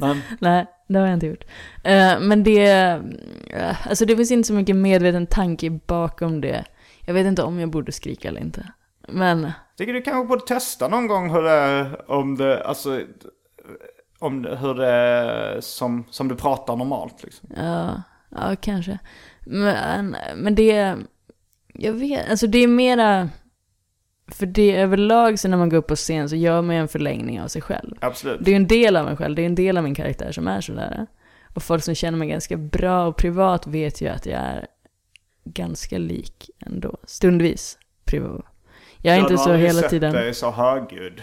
Men, 0.00 0.22
Nej, 0.40 0.66
det 0.88 0.98
har 0.98 1.06
jag 1.06 1.14
inte 1.14 1.26
gjort. 1.26 1.44
Eh, 1.84 2.20
men 2.20 2.42
det, 2.44 2.66
eh, 3.50 3.88
alltså 3.88 4.04
det 4.04 4.16
finns 4.16 4.30
inte 4.30 4.46
så 4.46 4.54
mycket 4.54 4.76
medveten 4.76 5.26
tanke 5.26 5.70
bakom 5.70 6.40
det. 6.40 6.64
Jag 7.06 7.14
vet 7.14 7.26
inte 7.26 7.42
om 7.42 7.60
jag 7.60 7.70
borde 7.70 7.92
skrika 7.92 8.28
eller 8.28 8.40
inte. 8.40 8.72
Men, 9.08 9.52
tycker 9.78 9.92
du 9.92 10.02
kanske 10.02 10.28
borde 10.28 10.46
testa 10.46 10.88
någon 10.88 11.06
gång 11.06 11.30
hur 11.30 11.42
det 11.42 11.50
är, 11.50 12.10
om 12.10 12.36
det, 12.36 12.64
alltså, 12.64 13.00
om 14.18 14.42
det, 14.42 14.56
hur 14.56 14.74
det 14.74 14.88
är 14.88 15.60
som, 15.60 16.04
som 16.10 16.28
du 16.28 16.36
pratar 16.36 16.76
normalt 16.76 17.22
liksom. 17.22 17.48
ja, 17.56 18.02
ja 18.30 18.56
kanske. 18.60 18.98
Men, 19.46 20.16
men 20.36 20.54
det, 20.54 20.96
jag 21.78 21.92
vet, 21.92 22.30
alltså 22.30 22.46
det 22.46 22.58
är 22.58 22.68
mera, 22.68 23.28
för 24.28 24.46
det 24.46 24.76
överlag 24.76 25.38
så 25.38 25.48
när 25.48 25.56
man 25.56 25.68
går 25.68 25.76
upp 25.78 25.86
på 25.86 25.96
scen 25.96 26.28
så 26.28 26.36
gör 26.36 26.62
man 26.62 26.74
ju 26.76 26.80
en 26.80 26.88
förlängning 26.88 27.40
av 27.40 27.48
sig 27.48 27.62
själv. 27.62 27.96
Absolut. 28.00 28.44
Det 28.44 28.50
är 28.50 28.52
ju 28.52 28.56
en 28.56 28.66
del 28.66 28.96
av 28.96 29.04
mig 29.04 29.16
själv, 29.16 29.34
det 29.34 29.42
är 29.42 29.46
en 29.46 29.54
del 29.54 29.76
av 29.76 29.84
min 29.84 29.94
karaktär 29.94 30.32
som 30.32 30.48
är 30.48 30.60
sådär. 30.60 31.06
Och 31.54 31.62
folk 31.62 31.84
som 31.84 31.94
känner 31.94 32.18
mig 32.18 32.28
ganska 32.28 32.56
bra 32.56 33.06
och 33.06 33.16
privat 33.16 33.66
vet 33.66 34.00
ju 34.00 34.08
att 34.08 34.26
jag 34.26 34.40
är 34.40 34.66
ganska 35.44 35.98
lik 35.98 36.50
ändå. 36.58 36.96
Stundvis 37.04 37.78
privat. 38.04 38.44
Jag 38.98 39.16
är 39.16 39.20
inte 39.20 39.38
så 39.38 39.52
hela 39.52 39.82
tiden. 39.82 40.12
Sett 40.12 40.20
dig 40.20 40.34
så 40.34 40.50
högljudd. 40.50 41.22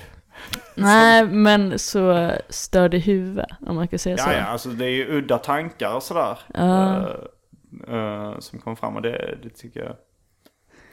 Nej, 0.75 1.25
men 1.25 1.79
så 1.79 2.31
störd 2.49 2.93
i 2.93 2.99
huvudet, 2.99 3.47
om 3.67 3.75
man 3.75 3.87
kan 3.87 3.99
säga 3.99 4.17
så. 4.17 4.29
Ja, 4.29 4.37
ja, 4.37 4.43
alltså 4.43 4.69
det 4.69 4.85
är 4.85 4.89
ju 4.89 5.17
udda 5.17 5.37
tankar 5.37 5.95
och 5.95 6.03
sådär. 6.03 6.39
Ja. 6.53 6.97
eh, 7.87 7.95
eh, 7.95 8.39
som 8.39 8.59
kommer 8.59 8.75
fram 8.75 8.95
och 8.95 9.01
det, 9.01 9.37
det 9.43 9.49
tycker 9.49 9.79
jag. 9.79 9.95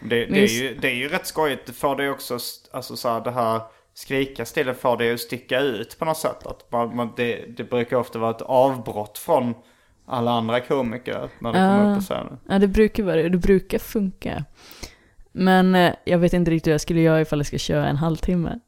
Det, 0.00 0.26
det, 0.26 0.40
är 0.40 0.46
ju, 0.62 0.74
det 0.74 0.88
är 0.88 0.94
ju 0.94 1.08
rätt 1.08 1.26
skojigt. 1.26 1.70
Får 1.76 1.96
det 1.96 2.10
också, 2.10 2.38
alltså 2.72 2.96
så 2.96 3.08
här, 3.08 3.20
det 3.20 3.30
här 3.30 3.60
skrika 3.94 4.44
stilen 4.44 4.74
får 4.74 4.96
det 4.96 5.12
att 5.14 5.20
sticka 5.20 5.60
ut 5.60 5.98
på 5.98 6.04
något 6.04 6.16
sätt. 6.18 6.46
Att 6.46 6.72
man, 6.72 6.96
man, 6.96 7.12
det, 7.16 7.44
det 7.56 7.64
brukar 7.64 7.96
ofta 7.96 8.18
vara 8.18 8.30
ett 8.30 8.42
avbrott 8.42 9.18
från 9.18 9.54
alla 10.06 10.30
andra 10.30 10.60
komiker 10.60 11.28
när 11.38 11.52
det 11.52 11.58
kommer 11.58 11.84
Ja. 11.84 11.90
upp 11.90 11.96
på 11.98 12.02
scenen. 12.02 12.38
Ja, 12.48 12.58
det 12.58 12.68
brukar 12.68 13.02
vara 13.02 13.16
det. 13.16 13.28
Det 13.28 13.38
brukar 13.38 13.78
funka. 13.78 14.44
Men 15.32 15.74
eh, 15.74 15.92
jag 16.04 16.18
vet 16.18 16.32
inte 16.32 16.50
riktigt 16.50 16.66
hur 16.66 16.72
jag 16.72 16.80
skulle 16.80 17.00
göra 17.00 17.20
ifall 17.20 17.38
jag 17.38 17.46
ska 17.46 17.58
köra 17.58 17.86
en 17.88 17.96
halvtimme. 17.96 18.58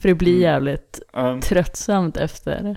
För 0.00 0.08
det 0.08 0.14
blir 0.14 0.32
Mm. 0.32 0.42
jävligt 0.42 1.00
Um, 1.12 1.40
tröttsamt 1.40 2.16
efter 2.16 2.76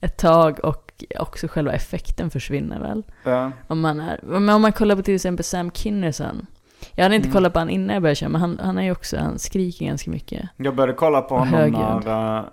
ett 0.00 0.16
tag 0.18 0.64
och 0.64 1.04
också 1.18 1.48
själva 1.48 1.72
effekten 1.72 2.30
försvinner 2.30 2.80
väl. 2.80 3.02
ja. 3.24 3.52
Om 3.66 3.80
man, 3.80 4.00
är, 4.00 4.20
men 4.22 4.48
om 4.48 4.62
man 4.62 4.72
kollar 4.72 4.96
på 4.96 5.02
till 5.02 5.14
exempel 5.14 5.44
Sam 5.44 5.70
Kinison. 5.70 6.46
Jag 6.98 7.04
hade 7.04 7.16
inte 7.16 7.28
Mm. 7.28 7.34
kollat 7.34 7.52
på 7.52 7.58
han 7.58 7.70
innan 7.70 7.94
jag 7.94 8.02
började 8.02 8.16
köra, 8.16 8.28
men 8.28 8.40
han, 8.40 8.58
han 8.62 8.78
är 8.78 8.82
ju 8.82 8.92
också, 8.92 9.16
han 9.18 9.38
skriker 9.38 9.86
ganska 9.86 10.10
mycket. 10.10 10.48
Jag 10.56 10.74
började 10.74 10.92
kolla 10.92 11.20
på 11.22 11.34
honom 11.38 11.54
högljudd. 11.54 12.04
när, 12.04 12.38
eh, 12.38 12.44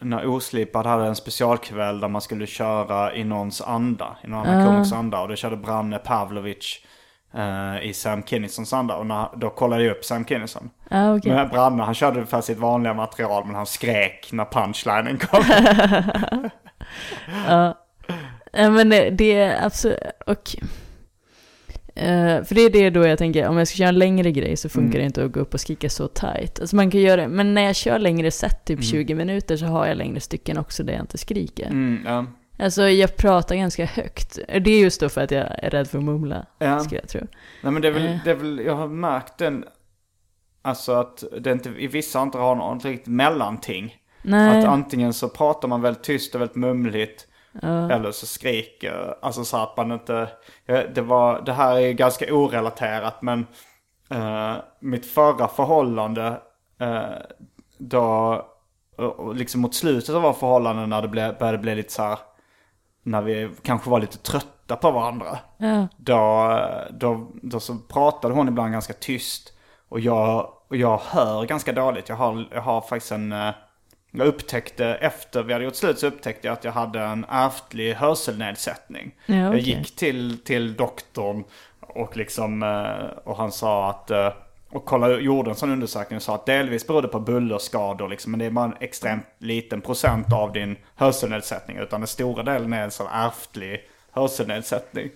när 0.00 0.26
Oslipad 0.26 0.86
hade 0.86 1.06
en 1.06 1.16
specialkväll 1.16 2.00
där 2.00 2.08
man 2.08 2.20
skulle 2.20 2.46
köra 2.46 3.14
i 3.14 3.24
någons 3.24 3.60
anda. 3.62 4.16
I 4.24 4.28
någon 4.28 4.46
annan 4.46 4.62
Ah. 4.62 4.66
komiks 4.66 4.92
anda. 4.92 5.20
Och 5.20 5.28
då 5.28 5.36
körde 5.36 5.56
Branne 5.56 5.98
Pavlovic 5.98 6.78
eh, 7.34 7.86
i 7.88 7.92
Sam 7.94 8.22
Kinnisons 8.22 8.72
anda. 8.72 8.96
Och 8.96 9.06
när, 9.06 9.28
då 9.36 9.50
kollade 9.50 9.84
jag 9.84 9.90
upp 9.96 10.04
Sam 10.04 10.24
Kinnison. 10.24 10.70
Ah, 10.90 11.14
okej. 11.14 11.32
Men 11.32 11.48
Branne 11.48 11.82
han 11.82 11.94
körde 11.94 12.16
ungefär 12.16 12.40
sitt 12.40 12.58
vanliga 12.58 12.94
material 12.94 13.44
men 13.46 13.54
han 13.54 13.66
skrek 13.66 14.28
när 14.32 14.44
punchlinen 14.44 15.18
kom. 15.18 15.44
Ja. 17.48 17.74
Ja, 18.52 18.70
men 18.70 18.88
det, 18.90 19.10
det 19.10 19.32
är 19.38 19.66
absolut, 19.66 19.98
och... 20.26 20.56
eh, 21.94 22.44
för 22.44 22.54
det 22.54 22.60
är 22.60 22.70
det 22.70 22.90
då 22.90 23.06
jag 23.06 23.18
tänker, 23.18 23.48
om 23.48 23.56
jag 23.58 23.68
ska 23.68 23.76
köra 23.76 23.88
en 23.88 23.98
längre 23.98 24.32
grej 24.32 24.56
så 24.56 24.68
funkar 24.68 24.88
Mm. 24.98 25.00
det 25.00 25.06
inte 25.06 25.24
att 25.24 25.32
gå 25.32 25.40
upp 25.40 25.54
och 25.54 25.60
skrika 25.60 25.88
så 25.90 26.08
tight. 26.08 26.60
Alltså 26.60 26.76
man 26.76 26.90
kan 26.90 27.00
göra 27.00 27.20
det, 27.20 27.28
men 27.28 27.54
när 27.54 27.62
jag 27.62 27.76
kör 27.76 27.98
längre 27.98 28.30
set, 28.30 28.64
typ 28.64 28.78
Mm. 28.78 28.82
20 28.82 29.14
minuter, 29.14 29.56
så 29.56 29.66
har 29.66 29.86
jag 29.86 29.96
längre 29.96 30.20
stycken 30.20 30.58
också 30.58 30.82
där 30.82 30.92
jag 30.92 31.02
inte 31.02 31.18
skriker. 31.18 31.66
Mm, 31.66 32.02
ja. 32.06 32.26
Alltså 32.58 32.82
jag 32.88 33.16
pratar 33.16 33.54
ganska 33.56 33.84
högt. 33.84 34.38
Det 34.48 34.70
är 34.70 34.80
just 34.80 35.00
då 35.00 35.08
för 35.08 35.20
att 35.20 35.30
jag 35.30 35.46
är 35.64 35.70
rädd 35.70 35.88
för 35.88 35.98
att 35.98 36.04
mumla, 36.04 36.46
Ja. 36.58 36.80
skulle 36.80 37.00
jag 37.00 37.08
tro. 37.08 37.20
Nej 37.62 37.72
men 37.72 37.82
det 37.82 37.88
är, 37.88 37.92
väl, 37.92 38.06
Eh. 38.06 38.16
det 38.24 38.30
är 38.30 38.34
väl, 38.34 38.60
jag 38.66 38.74
har 38.76 38.88
märkt 38.88 39.38
den, 39.38 39.64
alltså 40.62 40.92
att 40.92 41.24
det 41.40 41.52
inte, 41.52 41.68
i 41.68 41.86
vissa 41.86 42.22
inte 42.22 42.38
har 42.38 42.54
något 42.54 42.84
riktigt 42.84 43.06
mellanting. 43.06 43.96
Nej. 44.22 44.58
Att 44.58 44.64
antingen 44.64 45.12
så 45.12 45.28
pratar 45.28 45.68
man 45.68 45.82
väldigt 45.82 46.02
tyst 46.04 46.34
och 46.34 46.40
väldigt 46.40 46.56
mumligt. 46.56 47.26
Ja. 47.62 47.90
Eller 47.90 48.12
så 48.12 48.26
skriker, 48.26 49.14
alltså 49.22 49.44
så 49.44 49.56
att 49.56 49.76
man 49.76 49.92
inte, 49.92 50.28
det 50.66 51.00
var, 51.00 51.42
det 51.42 51.52
här 51.52 51.76
är 51.78 51.92
ganska 51.92 52.34
orelaterat 52.34 53.22
men 53.22 53.46
eh, 54.10 54.54
mitt 54.80 55.06
förra 55.06 55.48
förhållande 55.48 56.40
eh, 56.80 57.02
då, 57.78 58.42
liksom 59.34 59.60
mot 59.60 59.74
slutet 59.74 60.14
av 60.14 60.22
våra 60.22 60.32
förhållanden 60.32 60.90
när 60.90 61.02
det 61.02 61.08
blev, 61.08 61.38
började 61.38 61.58
bli 61.58 61.74
lite 61.74 61.92
så 61.92 62.02
här, 62.02 62.18
när 63.02 63.22
vi 63.22 63.50
kanske 63.62 63.90
var 63.90 64.00
lite 64.00 64.18
trötta 64.18 64.76
på 64.76 64.90
varandra. 64.90 65.38
Då, 65.96 66.58
då, 66.90 67.30
då 67.42 67.60
så 67.60 67.76
pratade 67.88 68.34
hon 68.34 68.48
ibland 68.48 68.72
ganska 68.72 68.92
tyst. 68.92 69.52
Och 69.88 70.00
jag, 70.00 70.50
och 70.68 70.76
jag 70.76 71.00
hör 71.04 71.44
ganska 71.44 71.72
dåligt. 71.72 72.08
Jag 72.08 72.16
har, 72.16 72.48
jag 72.52 72.60
har 72.62 72.80
faktiskt 72.80 73.12
en... 73.12 73.34
Jag 74.16 74.26
upptäckte 74.26 74.86
efter 74.86 75.42
vi 75.42 75.52
hade 75.52 75.64
gjort 75.64 75.74
slut 75.74 75.98
så 75.98 76.06
upptäckte 76.06 76.46
jag 76.48 76.52
att 76.52 76.64
jag 76.64 76.72
hade 76.72 77.00
en 77.00 77.26
ärftlig 77.28 77.94
hörselnedsättning. 77.94 79.14
Ja, 79.26 79.34
Jag 79.34 79.48
okej. 79.48 79.60
gick 79.60 79.96
till, 79.96 80.38
till 80.44 80.74
doktorn 80.76 81.44
och 81.80 82.16
liksom... 82.16 82.62
eh, 82.62 83.18
Och 83.24 83.36
han 83.36 83.52
sa 83.52 83.90
att... 83.90 84.10
eh, 84.10 84.32
Och 84.70 84.84
kollade, 84.84 85.14
gjorde 85.20 85.50
en 85.50 85.56
sån 85.56 85.70
undersökning 85.72 86.16
och 86.16 86.22
sa 86.22 86.34
att 86.34 86.46
delvis 86.46 86.86
berodde 86.86 87.08
på 87.08 87.20
bullerskador 87.20 88.08
liksom. 88.08 88.30
Men 88.30 88.38
det 88.38 88.46
är 88.46 88.50
bara 88.50 88.64
en 88.64 88.76
extremt 88.80 89.26
liten 89.38 89.80
procent 89.80 90.32
av 90.32 90.52
din 90.52 90.76
hörselnedsättning. 90.96 91.76
Utan 91.76 92.00
den 92.00 92.06
stora 92.06 92.42
delen 92.42 92.72
är 92.72 92.84
en 92.84 92.90
sån 92.90 93.06
ärftlig 93.12 93.80
hörselnedsättning. 94.12 95.10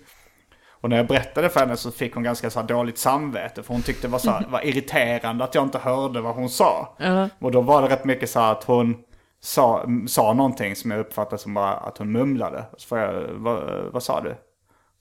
Och 0.81 0.89
när 0.89 0.97
jag 0.97 1.07
berättade 1.07 1.49
för 1.49 1.59
henne 1.59 1.77
så 1.77 1.91
fick 1.91 2.13
hon 2.13 2.23
ganska 2.23 2.49
så 2.49 2.61
dåligt 2.61 2.97
samvete. 2.97 3.63
För 3.63 3.73
hon 3.73 3.83
tyckte 3.83 4.07
det 4.07 4.11
var, 4.11 4.19
så 4.19 4.31
här, 4.31 4.45
var 4.49 4.65
irriterande 4.65 5.43
att 5.43 5.55
jag 5.55 5.63
inte 5.63 5.77
hörde 5.77 6.21
vad 6.21 6.35
hon 6.35 6.49
sa. 6.49 6.95
Ja. 6.97 7.29
Och 7.39 7.51
då 7.51 7.61
var 7.61 7.81
det 7.81 7.87
rätt 7.87 8.05
mycket 8.05 8.29
så 8.29 8.39
här 8.39 8.51
att 8.51 8.63
hon 8.63 8.97
sa, 9.41 9.85
sa 10.07 10.33
någonting 10.33 10.75
som 10.75 10.91
jag 10.91 10.99
uppfattade 10.99 11.37
som 11.37 11.53
bara 11.53 11.73
att 11.73 11.97
hon 11.97 12.11
mumlade. 12.11 12.65
Så 12.77 12.87
får 12.87 12.97
jag, 12.97 13.27
vad, 13.31 13.83
vad 13.91 14.03
sa 14.03 14.21
du? 14.21 14.35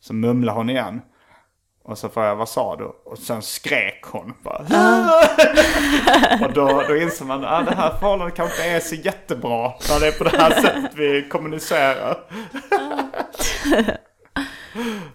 Så 0.00 0.14
mumlade 0.14 0.58
hon 0.58 0.70
igen. 0.70 1.00
Och 1.84 1.98
så 1.98 2.08
får 2.08 2.24
jag, 2.24 2.36
vad 2.36 2.48
sa 2.48 2.76
du? 2.76 2.84
Och 2.84 3.18
sen 3.18 3.42
skrek 3.42 4.04
hon 4.04 4.34
bara. 4.42 4.58
och 6.46 6.52
då, 6.52 6.82
då 6.88 6.96
inser 6.96 7.24
man 7.24 7.44
att 7.44 7.52
ah, 7.52 7.70
det 7.70 7.76
här 7.76 7.90
förhållandet 7.90 8.36
kanske 8.36 8.56
inte 8.56 8.76
är 8.76 8.80
så 8.80 8.94
jättebra. 8.94 9.72
När 9.90 10.00
det 10.00 10.06
är 10.06 10.18
på 10.18 10.24
det 10.24 10.38
här 10.38 10.50
sättet 10.62 10.90
vi 10.94 11.28
kommunicerar. 11.28 12.18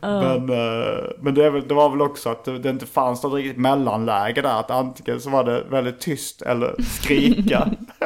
Men, 0.01 0.49
eh, 0.49 1.03
men 1.21 1.33
det, 1.35 1.49
väl, 1.49 1.67
det 1.67 1.73
var 1.73 1.89
väl 1.89 2.01
också 2.01 2.29
att 2.29 2.45
det, 2.45 2.59
det 2.59 2.69
inte 2.69 2.85
fanns 2.85 3.23
något 3.23 3.33
riktigt 3.33 3.57
mellanläge 3.57 4.41
där. 4.41 4.59
Att 4.59 4.71
antingen 4.71 5.21
så 5.21 5.29
var 5.29 5.43
det 5.43 5.63
väldigt 5.69 5.99
tyst 5.99 6.41
eller 6.41 6.75
skrika. 6.81 7.69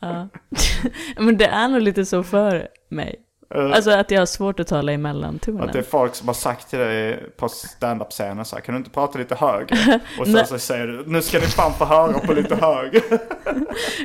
Men 1.16 1.36
det 1.36 1.46
är 1.46 1.68
nog 1.68 1.80
lite 1.80 2.04
så 2.04 2.22
för 2.22 2.68
mig. 2.88 3.22
Eh, 3.54 3.72
Alltså 3.72 3.90
att 3.90 4.10
jag 4.10 4.20
har 4.20 4.26
svårt 4.26 4.60
att 4.60 4.66
tala 4.66 4.92
i 4.92 4.98
mellantonen. 4.98 5.62
Att 5.62 5.72
det 5.72 5.78
är 5.78 5.82
folk 5.82 6.14
som 6.14 6.28
har 6.28 6.34
sagt 6.34 6.70
till 6.70 6.78
dig 6.78 7.22
på 7.36 7.48
stand-up-scenen 7.48 8.44
så 8.44 8.56
här, 8.56 8.62
kan 8.62 8.74
du 8.74 8.78
inte 8.78 8.90
prata 8.90 9.18
lite 9.18 9.34
högre? 9.34 10.00
Och 10.20 10.26
sen 10.26 10.46
så 10.46 10.58
säger 10.58 10.86
du, 10.86 11.04
nu 11.06 11.22
ska 11.22 11.38
ni 11.38 11.46
fan 11.46 11.72
få 11.72 11.84
höra 11.84 12.18
på 12.18 12.32
lite 12.32 12.54
högre. 12.56 13.00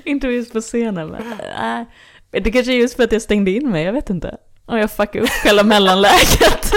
Inte 0.04 0.28
just 0.28 0.54
på 0.54 0.62
scenen 0.62 1.08
men, 1.08 1.24
nej. 1.60 1.86
Det 2.32 2.52
kanske 2.52 2.74
är 2.74 2.78
just 2.78 2.96
för 2.96 3.04
att 3.04 3.12
jag 3.12 3.22
stängde 3.22 3.52
in 3.52 3.70
mig, 3.70 3.84
jag 3.86 3.94
vet 3.94 4.10
inte. 4.10 4.38
Om 4.66 4.78
jag 4.78 4.92
fuckade 4.92 5.24
upp 5.24 5.30
själva 5.30 5.64
mellanläget. 5.64 6.66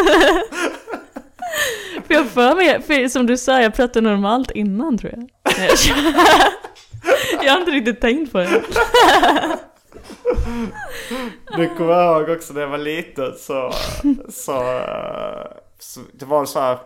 för 2.07 2.15
jag 2.15 2.27
för 2.27 2.55
mig, 2.55 2.83
för 2.83 3.09
som 3.09 3.27
du 3.27 3.37
sa, 3.37 3.63
jag 3.63 3.75
pratade 3.75 4.09
normalt 4.09 4.51
innan 4.51 4.99
tror 4.99 5.13
jag. 5.13 5.29
Jag, 7.43 7.53
har 7.53 7.61
inte 7.61 7.71
riktigt 7.71 8.01
tänkt 8.01 8.33
på 8.33 8.39
det. 8.39 8.63
Du 11.57 11.69
kommer 11.69 12.19
ihåg 12.19 12.29
också 12.29 12.53
när 12.53 12.61
jag 12.61 12.69
var 12.69 12.79
liten 12.79 13.33
så, 13.39 13.73
så, 14.29 14.81
så 15.79 16.01
det 16.13 16.25
var 16.25 16.45
så 16.45 16.61
här. 16.61 16.79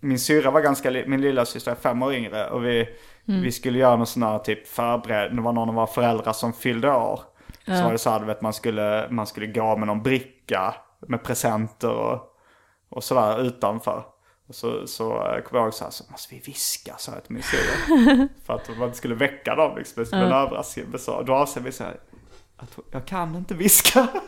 Min 0.00 0.18
syrra 0.18 0.50
var 0.50 0.60
ganska, 0.60 0.90
min 0.90 1.20
lilla 1.20 1.44
syster 1.44 1.70
är 1.70 1.74
fem 1.74 2.02
år 2.02 2.14
yngre 2.14 2.50
och 2.50 2.64
vi, 2.64 2.88
vi 3.24 3.52
skulle 3.52 3.78
göra 3.78 3.96
någon 3.96 4.06
sån 4.06 4.22
här 4.22 4.38
typ 4.38 4.68
förbered, 4.68 5.36
det 5.36 5.42
var 5.42 5.52
någon 5.52 5.68
av 5.68 5.74
våra 5.74 5.86
föräldrar 5.86 6.32
som 6.32 6.52
fyllde 6.52 6.90
år. 6.90 7.20
Så 7.76 7.84
var 7.84 7.92
det 7.92 7.98
så 7.98 8.10
här, 8.10 8.20
vet, 8.20 8.40
man 8.40 8.52
skulle, 8.52 9.08
man 9.10 9.26
skulle 9.26 9.46
gå 9.46 9.76
med 9.76 9.86
någon 9.86 10.02
bricka 10.02 10.74
med 11.08 11.22
presenter 11.22 11.90
och, 11.90 12.22
och 12.88 13.04
sådär 13.04 13.40
utanför. 13.42 14.04
Och 14.48 14.54
så, 14.54 14.86
så 14.86 15.12
eh, 15.12 15.42
kom 15.42 15.58
jag 15.58 15.64
ihåg 15.64 15.74
så 15.74 15.84
här, 15.84 15.90
så 15.90 16.04
måste 16.10 16.34
vi 16.34 16.40
viska, 16.40 16.94
sa 16.98 17.12
jag 17.12 17.24
till 17.24 17.34
min 17.34 17.42
syrra. 17.42 18.28
För 18.46 18.54
att 18.54 18.78
man 18.78 18.94
skulle 18.94 19.14
väcka 19.14 19.54
dem 19.54 19.76
liksom. 19.76 20.02
Det 20.02 20.06
skulle 20.06 20.22
bli 20.22 20.32
en 20.34 20.38
överraskning. 20.38 20.98
Så, 20.98 21.22
då 21.22 21.34
avser 21.34 21.60
vi 21.60 21.72
så 21.72 21.84
här, 21.84 21.96
att 22.56 22.78
jag 22.90 23.06
kan 23.06 23.34
inte 23.34 23.54
viska. 23.54 24.08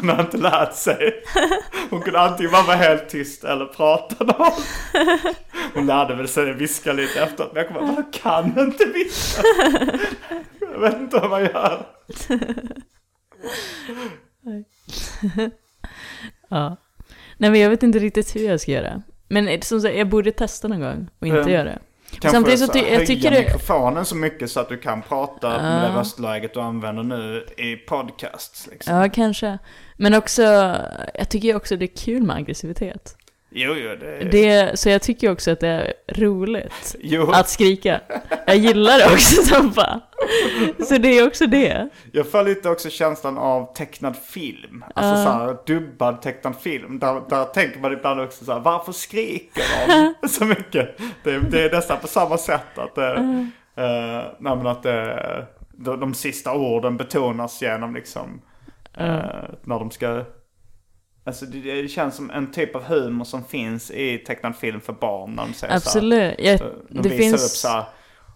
Hon 0.00 0.08
har 0.08 0.20
inte 0.20 0.36
lärt 0.36 0.74
sig. 0.74 1.22
Hon 1.90 2.02
kunde 2.02 2.20
antingen 2.20 2.52
bara 2.52 2.62
vara 2.62 2.76
helt 2.76 3.08
tyst 3.08 3.44
eller 3.44 3.66
prata 3.66 4.24
någon. 4.24 4.52
Hon 5.74 5.86
lärde 5.86 6.14
väl 6.14 6.28
sig 6.28 6.52
viska 6.52 6.92
lite 6.92 7.22
efteråt. 7.22 7.52
Men 7.52 7.62
jag 7.62 7.72
kommer 7.72 7.94
jag 7.94 8.12
kan 8.12 8.60
inte 8.60 8.84
viska. 8.84 9.42
Jag 10.74 10.80
vet 10.80 11.00
inte 11.00 11.18
vad 11.18 11.30
man 11.30 11.42
gör. 11.44 11.86
Ja. 16.48 16.76
Nej 17.38 17.50
men 17.50 17.60
jag 17.60 17.70
vet 17.70 17.82
inte 17.82 17.98
riktigt 17.98 18.36
hur 18.36 18.48
jag 18.48 18.60
ska 18.60 18.70
göra. 18.72 19.02
Men 19.28 19.62
som 19.62 19.80
sagt, 19.80 19.96
jag 19.96 20.08
borde 20.08 20.32
testa 20.32 20.68
någon 20.68 20.80
gång 20.80 21.08
och 21.18 21.26
inte 21.26 21.38
Mm. 21.40 21.52
göra 21.52 21.64
det. 21.64 21.78
Kanske 22.10 22.30
Samtidigt 22.30 22.60
så 22.60 22.66
så 22.66 22.72
ty- 22.72 22.84
jag 22.92 23.06
tycker 23.06 23.30
det- 23.30 23.38
mikrofonen 23.40 24.04
så 24.04 24.16
mycket 24.16 24.50
så 24.50 24.60
att 24.60 24.68
du 24.68 24.76
kan 24.78 25.02
prata 25.02 25.48
med 25.62 25.90
det 25.90 25.98
röstläget 25.98 26.54
du 26.54 26.60
använder 26.60 27.02
nu 27.02 27.46
i 27.56 27.76
podcasts. 27.76 28.68
Liksom. 28.70 28.96
Ja, 28.96 29.08
kanske. 29.08 29.58
Men 29.96 30.14
också, 30.14 30.42
jag 31.14 31.28
tycker 31.30 31.56
också 31.56 31.76
det 31.76 31.84
är 31.84 31.96
kul 31.96 32.22
med 32.22 32.36
aggressivitet. 32.36 33.16
Jo, 33.56 33.74
jo, 33.76 33.96
det, 34.00 34.28
Det, 34.32 34.78
så 34.78 34.88
jag 34.88 35.02
tycker 35.02 35.32
också 35.32 35.50
att 35.50 35.60
det 35.60 35.68
är 35.68 35.94
roligt 36.08 36.96
jo. 37.00 37.30
att 37.30 37.48
skrika. 37.48 38.00
Jag 38.46 38.56
gillar 38.56 38.98
det 38.98 39.04
också 39.04 39.42
som 39.54 39.72
fan. 39.72 40.00
Så 40.88 40.98
det 40.98 41.18
är 41.18 41.26
också 41.26 41.46
det. 41.46 41.88
Jag 42.12 42.30
får 42.30 42.42
lite 42.42 42.70
också 42.70 42.90
känslan 42.90 43.38
av 43.38 43.74
tecknad 43.74 44.16
film. 44.16 44.84
Alltså 44.94 45.24
så 45.24 45.30
här 45.30 45.56
dubbad 45.66 46.22
tecknad 46.22 46.56
film. 46.56 46.98
Där, 46.98 47.22
där 47.28 47.44
tänker 47.44 47.80
man 47.80 47.92
ibland 47.92 48.20
också 48.20 48.44
så 48.44 48.52
här, 48.52 48.60
varför 48.60 48.92
skriker 48.92 49.62
de 50.20 50.28
så 50.28 50.44
mycket? 50.44 50.98
Det, 51.24 51.38
det 51.38 51.62
är 51.62 51.72
nästan 51.72 51.98
på 52.00 52.08
samma 52.08 52.38
sätt 52.38 52.78
att 52.78 52.94
det, 52.94 53.12
eh, 53.76 54.22
nej, 54.38 54.56
men 54.56 54.66
att 54.66 54.82
det, 54.82 55.46
de, 55.72 56.00
de 56.00 56.14
sista 56.14 56.54
orden 56.54 56.96
betonas 56.96 57.62
genom 57.62 57.94
liksom, 57.94 58.42
eh, 58.96 59.44
när 59.62 59.78
de 59.78 59.90
ska 59.90 60.24
Alltså 61.26 61.46
det, 61.46 61.88
känns 61.88 62.16
som 62.16 62.30
en 62.30 62.52
typ 62.52 62.76
av 62.76 62.82
humor 62.82 63.24
som 63.24 63.44
finns 63.44 63.90
i 63.90 64.18
tecknad 64.18 64.56
film 64.56 64.80
för 64.80 64.92
barn 64.92 65.34
när 65.34 65.46
de 65.46 65.54
säger 65.54 65.54
så 65.54 65.66
här, 65.66 65.76
Absolut. 65.76 66.34
Jag, 66.38 66.58
De 66.58 67.02
det 67.02 67.08
visar 67.08 67.18
finns... 67.18 67.44
upp 67.44 67.50
så 67.50 67.68
här, 67.68 67.84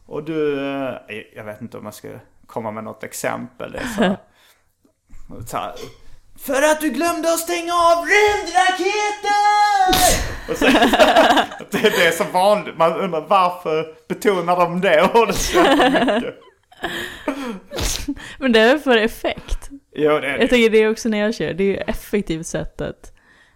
och 0.06 0.24
du, 0.24 0.60
eh, 0.60 0.94
jag 1.36 1.44
vet 1.44 1.62
inte 1.62 1.78
om 1.78 1.84
jag 1.84 1.94
ska 1.94 2.08
komma 2.46 2.70
med 2.70 2.84
något 2.84 3.04
exempel. 3.04 3.72
Det 3.72 3.78
är 3.78 3.86
så 3.86 4.02
här, 4.02 4.16
så 5.46 5.56
här, 5.56 5.74
för 6.38 6.62
att 6.62 6.80
du 6.80 6.90
glömde 6.90 7.32
att 7.32 7.38
stänga 7.38 7.72
av 7.74 8.04
rymdraketen! 8.04 9.38
Och 10.48 10.54
det, 11.70 11.90
det 11.90 12.06
är 12.06 12.12
så 12.12 12.24
vanligt, 12.24 12.76
man 12.76 12.92
undrar 12.92 13.20
varför 13.20 13.94
betonar 14.08 14.56
de 14.56 14.80
det 14.80 15.10
ordet 15.14 15.36
så 15.36 15.56
jävla 15.56 16.14
mycket? 16.14 16.34
Men 18.38 18.52
det 18.52 18.60
är 18.60 18.78
för 18.78 18.96
effekt. 18.96 19.67
Jo, 19.98 20.10
det 20.10 20.26
är 20.26 20.30
Jag 20.30 20.40
det. 20.40 20.48
tänker 20.48 20.70
det 20.70 20.82
är 20.82 20.90
också 20.90 21.08
när 21.08 21.18
jag 21.18 21.34
kör, 21.34 21.52
det 21.54 21.64
är 21.64 21.68
ju 21.68 21.76
ett 21.76 21.88
effektivt 21.88 22.46
sätt 22.46 22.80
att 22.80 23.12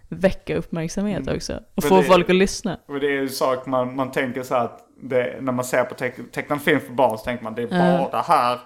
väcka 0.09 0.57
uppmärksamhet 0.57 1.29
också. 1.29 1.53
Och 1.57 1.61
Men 1.83 1.89
få 1.89 1.97
det- 1.97 2.03
folk 2.03 2.31
att 2.31 2.37
lyssna. 2.37 2.79
Och 2.89 3.01
det 3.01 3.07
är 3.07 3.11
ju 3.11 3.21
en 3.23 3.29
sak 3.29 3.67
man, 3.67 3.97
man 3.97 4.11
tänker 4.11 4.43
så 4.43 4.55
här 4.55 4.65
att 4.65 4.79
det, 5.03 5.37
när 5.41 5.53
man 5.53 5.65
ser 5.65 5.85
på 5.85 5.95
teck, 5.95 6.15
tecknad 6.33 6.63
film 6.63 6.81
för 6.81 6.93
barn 6.93 7.19
så 7.19 7.25
tänker 7.25 7.45
man 7.45 7.55
det 7.55 7.63
är 7.63 7.69
bara 8.11 8.23
här. 8.23 8.59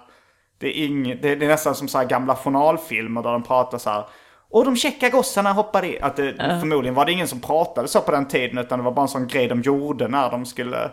Det 0.59 0.67
är, 0.79 0.85
ing, 0.85 1.03
det, 1.21 1.35
det 1.35 1.45
är 1.45 1.49
nästan 1.49 1.75
som 1.75 1.87
så 1.87 1.97
här 1.97 2.05
gamla 2.05 2.35
journalfilmer 2.35 3.23
där 3.23 3.31
de 3.31 3.43
pratar 3.43 3.77
så 3.77 3.89
här. 3.89 4.05
Och 4.49 4.65
de 4.65 4.75
käcka 4.75 5.09
gossarna 5.09 5.53
hoppar 5.53 5.85
i. 5.85 5.99
Att 6.01 6.15
det, 6.15 6.33
Förmodligen 6.59 6.95
var 6.95 7.05
det 7.05 7.11
ingen 7.11 7.27
som 7.27 7.39
pratade 7.41 7.87
så 7.87 8.01
på 8.01 8.11
den 8.11 8.27
tiden 8.27 8.57
utan 8.57 8.79
det 8.79 8.85
var 8.85 8.91
bara 8.91 9.01
en 9.01 9.07
sån 9.07 9.27
grej 9.27 9.47
de 9.47 9.61
gjorde 9.61 10.07
när 10.07 10.31
de 10.31 10.45
skulle... 10.45 10.91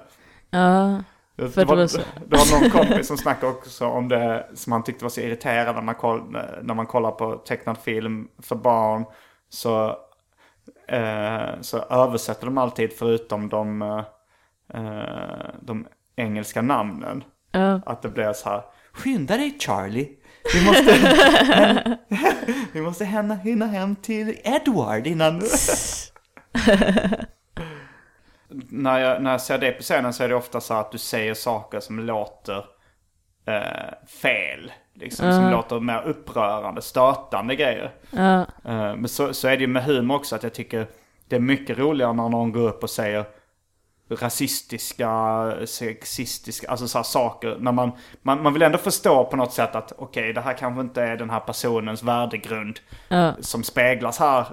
Ja. 0.51 0.99
Det, 1.37 1.55
det 1.55 1.65
var 1.65 1.77
det 2.27 2.37
var 2.37 2.61
någon 2.61 2.71
kompis 2.71 3.07
som 3.07 3.17
snackade 3.17 3.53
också 3.53 3.87
om 3.87 4.09
det 4.09 4.49
som 4.55 4.73
han 4.73 4.85
tyckte 4.85 5.05
var 5.05 5.11
så 5.11 5.21
irriterande 5.21 5.73
när 5.73 5.83
man, 5.83 5.95
koll, 5.95 6.31
när 6.63 6.75
man 6.75 6.87
kollar 6.87 7.11
på 7.11 7.37
tecknad 7.37 7.79
film 7.79 8.29
för 8.43 8.57
barn. 8.57 9.05
Så, 9.49 9.89
eh, 10.89 11.61
så 11.61 11.79
översätter 11.79 12.47
de 12.47 12.59
alltid 12.59 12.93
förutom 12.93 13.49
de, 13.49 13.83
eh, 14.75 15.55
de 15.61 15.87
engelska 16.17 16.63
namnen. 16.63 17.25
Ja. 17.53 17.81
Att 17.87 18.03
det 18.03 18.09
blir 18.09 18.33
så 18.33 18.49
här. 18.49 18.63
Skynda 18.93 19.37
dig 19.37 19.57
Charlie. 19.59 20.09
Vi 20.55 20.67
måste, 20.67 21.99
vi 22.73 22.81
måste 22.81 23.05
hinna, 23.05 23.35
hinna 23.35 23.67
hem 23.67 23.97
till 23.97 24.39
Edward 24.45 25.07
innan... 25.07 25.43
när, 28.69 28.99
jag, 28.99 29.23
när 29.23 29.31
jag 29.31 29.41
ser 29.41 29.59
det 29.59 29.73
på 29.73 29.83
scenen 29.83 30.13
så 30.13 30.25
är 30.25 30.29
det 30.29 30.35
ofta 30.35 30.61
så 30.61 30.75
att 30.75 30.93
du 30.93 30.99
säger 30.99 31.35
saker 31.35 31.81
som 31.81 31.99
låter 31.99 32.65
eh, 33.47 34.09
fel. 34.23 34.73
Liksom, 34.95 35.33
Som 35.33 35.51
låter 35.51 35.81
mer 35.81 36.03
upprörande, 36.07 36.83
stötande 36.83 37.57
grejer. 37.57 37.93
Ja. 38.11 38.41
Eh, 38.41 38.97
men 38.97 39.09
så, 39.09 39.35
så 39.35 39.49
är 39.49 39.57
det 39.57 39.61
ju 39.61 39.67
med 39.67 39.85
humor 39.85 40.17
också 40.17 40.37
att 40.37 40.43
jag 40.43 40.55
tycker 40.55 40.87
det 41.29 41.37
är 41.37 41.41
mycket 41.41 41.79
roligare 41.79 42.13
när 42.13 42.29
någon 42.29 42.53
går 42.53 42.69
upp 42.69 42.83
och 42.83 42.91
säger 42.91 43.25
rasistiska, 44.11 45.55
sexistiska, 45.67 46.71
alltså 46.71 46.89
så 46.89 46.99
här 46.99 47.03
saker. 47.03 47.57
När 47.61 47.73
man, 47.73 47.93
man, 48.23 48.43
man 48.43 48.53
vill 48.53 48.63
ändå 48.63 48.79
förstå 48.79 49.25
på 49.25 49.37
något 49.37 49.53
sätt 49.53 49.75
att 49.75 49.93
okej, 49.99 50.33
det 50.33 50.41
här 50.41 50.53
kanske 50.53 50.81
inte 50.81 51.03
är 51.03 51.17
den 51.17 51.31
här 51.31 51.41
personens 51.41 52.03
värdegrund 52.03 52.81
Ja. 53.09 53.33
som 53.41 53.63
speglas 53.65 54.19
här. 54.19 54.47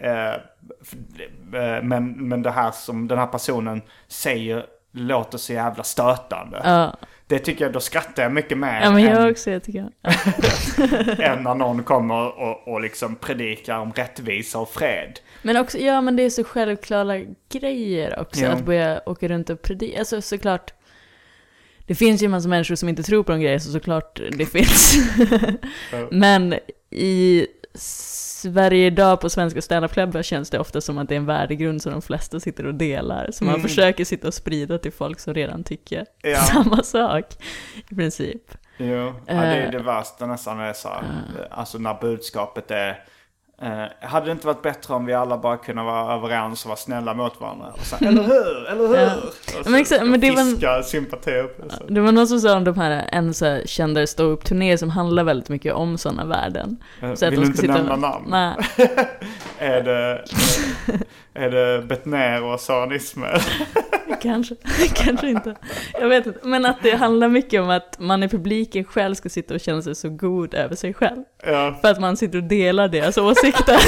Eh, 0.00 0.34
eh, 0.34 1.82
men, 1.82 2.28
men 2.28 2.42
det 2.42 2.50
här 2.50 2.70
som 2.70 3.08
den 3.08 3.18
här 3.18 3.26
personen 3.26 3.82
säger 4.08 4.66
låter 4.92 5.38
så 5.38 5.52
jävla 5.52 5.82
stötande. 5.82 6.60
Ja. 6.64 6.96
Det 7.26 7.38
tycker 7.38 7.64
jag, 7.64 7.72
då 7.72 7.80
skrattar 7.80 8.22
jag 8.22 8.32
mycket 8.32 8.58
mer 8.58 8.80
ja, 8.80 8.90
men 8.90 9.06
än, 9.06 9.16
jag 9.16 9.30
också, 9.30 9.50
jag 9.50 9.62
tycker. 9.62 9.80
än 11.22 11.42
när 11.42 11.54
någon 11.54 11.82
kommer 11.82 12.40
och, 12.40 12.68
och 12.68 12.80
liksom 12.80 13.16
predikar 13.16 13.78
om 13.78 13.92
rättvisa 13.92 14.58
och 14.58 14.68
fred. 14.68 15.20
Men 15.42 15.56
också, 15.56 15.78
ja 15.78 16.00
men 16.00 16.16
det 16.16 16.22
är 16.22 16.30
så 16.30 16.44
självklara 16.44 17.20
grejer 17.52 18.18
också, 18.20 18.40
Ja. 18.40 18.50
att 18.50 18.64
börja 18.64 19.02
åka 19.06 19.28
runt 19.28 19.50
och 19.50 19.62
predika. 19.62 19.98
Alltså 19.98 20.22
såklart, 20.22 20.72
det 21.86 21.94
finns 21.94 22.22
ju 22.22 22.24
en 22.24 22.30
massa 22.30 22.48
människor 22.48 22.74
som 22.74 22.88
inte 22.88 23.02
tror 23.02 23.22
på 23.22 23.32
de 23.32 23.40
grejer, 23.40 23.58
så 23.58 23.72
såklart 23.72 24.20
det 24.32 24.46
finns. 24.46 24.96
men 26.10 26.54
i 26.90 27.46
Sverige 27.74 28.86
idag 28.86 29.20
på 29.20 29.30
svenska 29.30 29.62
standupklubbar 29.62 30.22
känns 30.22 30.50
det 30.50 30.58
ofta 30.58 30.80
som 30.80 30.98
att 30.98 31.08
det 31.08 31.14
är 31.14 31.16
en 31.16 31.26
värdegrund 31.26 31.82
som 31.82 31.92
de 31.92 32.02
flesta 32.02 32.40
sitter 32.40 32.66
och 32.66 32.74
delar. 32.74 33.30
Som 33.32 33.46
man 33.46 33.60
försöker 33.60 34.04
sitta 34.04 34.28
och 34.28 34.34
sprida 34.34 34.78
till 34.78 34.92
folk 34.92 35.20
som 35.20 35.34
redan 35.34 35.64
tycker 35.64 36.06
Ja. 36.22 36.36
samma 36.40 36.82
sak, 36.82 37.24
i 37.90 37.94
princip. 37.94 38.42
Jo, 38.78 38.86
ja, 38.86 39.14
det 39.26 39.32
är 39.32 39.64
Eh. 39.66 39.70
det 39.70 39.78
värsta 39.78 40.26
nästan. 40.26 40.60
Är 40.60 40.72
så 40.72 40.88
här, 40.88 41.02
Alltså 41.50 41.78
när 41.78 42.00
budskapet 42.00 42.70
är... 42.70 43.04
Eh, 43.62 44.08
hade 44.08 44.26
det 44.26 44.32
inte 44.32 44.46
varit 44.46 44.62
bättre 44.62 44.94
om 44.94 45.06
vi 45.06 45.14
alla 45.14 45.38
bara 45.38 45.56
kunde 45.56 45.82
vara 45.82 46.14
överens 46.14 46.64
och 46.64 46.68
vara 46.68 46.76
snälla 46.76 47.14
mot 47.14 47.40
varandra? 47.40 47.66
Så, 47.82 47.96
eller 48.04 48.22
hur? 48.22 48.66
Eller 48.68 48.88
hur? 48.88 48.96
Ja. 48.96 49.10
Och 49.58 49.64
så, 49.64 49.70
Men 49.70 49.80
exakt, 49.80 50.06
men 50.06 50.20
det 50.20 50.30
var 50.30 50.82
sympati 50.82 51.30
upp. 51.40 51.60
Så. 51.70 51.84
Det 51.88 52.00
var 52.00 52.12
någon 52.12 52.26
som 52.28 52.40
sa 52.40 52.56
om 52.56 52.64
de 52.64 52.78
här, 52.78 53.08
en 53.12 53.34
så 53.34 53.44
här 53.46 53.62
kändare 53.66 54.06
ståuppturné 54.06 54.78
som 54.78 54.90
handlar 54.90 55.24
väldigt 55.24 55.48
mycket 55.48 55.74
om 55.74 55.98
sådana 55.98 56.24
värden. 56.24 56.76
Eh, 57.02 57.14
Så 57.14 57.26
att 57.26 57.32
Vill 57.32 57.40
de 57.40 57.46
du 57.46 57.52
ska 57.56 57.66
inte 57.66 57.78
sitta- 57.78 57.92
nämna 57.94 58.08
namn? 58.08 58.26
Nej. 58.28 58.56
Är 59.58 59.82
det, 59.82 60.24
är 61.34 61.50
det 61.50 61.82
Betnér 61.82 62.42
och 62.42 62.60
Sören 62.60 62.92
Ismail? 62.92 63.40
Kanske, 64.22 64.54
kanske 64.94 65.28
inte. 65.30 65.56
Jag 66.00 66.08
vet 66.08 66.26
inte. 66.26 66.40
Men 66.42 66.66
att 66.66 66.82
det 66.82 66.94
handlar 66.96 67.28
mycket 67.28 67.60
om 67.60 67.70
att 67.70 67.98
man 67.98 68.22
i 68.22 68.28
publiken 68.28 68.84
själv 68.84 69.14
ska 69.14 69.28
sitta 69.28 69.54
och 69.54 69.60
känna 69.60 69.82
sig 69.82 69.94
så 69.94 70.08
god 70.08 70.54
över 70.54 70.76
sig 70.76 70.94
själv. 70.94 71.22
Ja, 71.46 71.78
För 71.80 71.90
att 71.90 72.00
man 72.00 72.16
sitter 72.16 72.38
och 72.38 72.44
delar 72.44 72.88
deras 72.88 73.18
åsikter. 73.18 73.76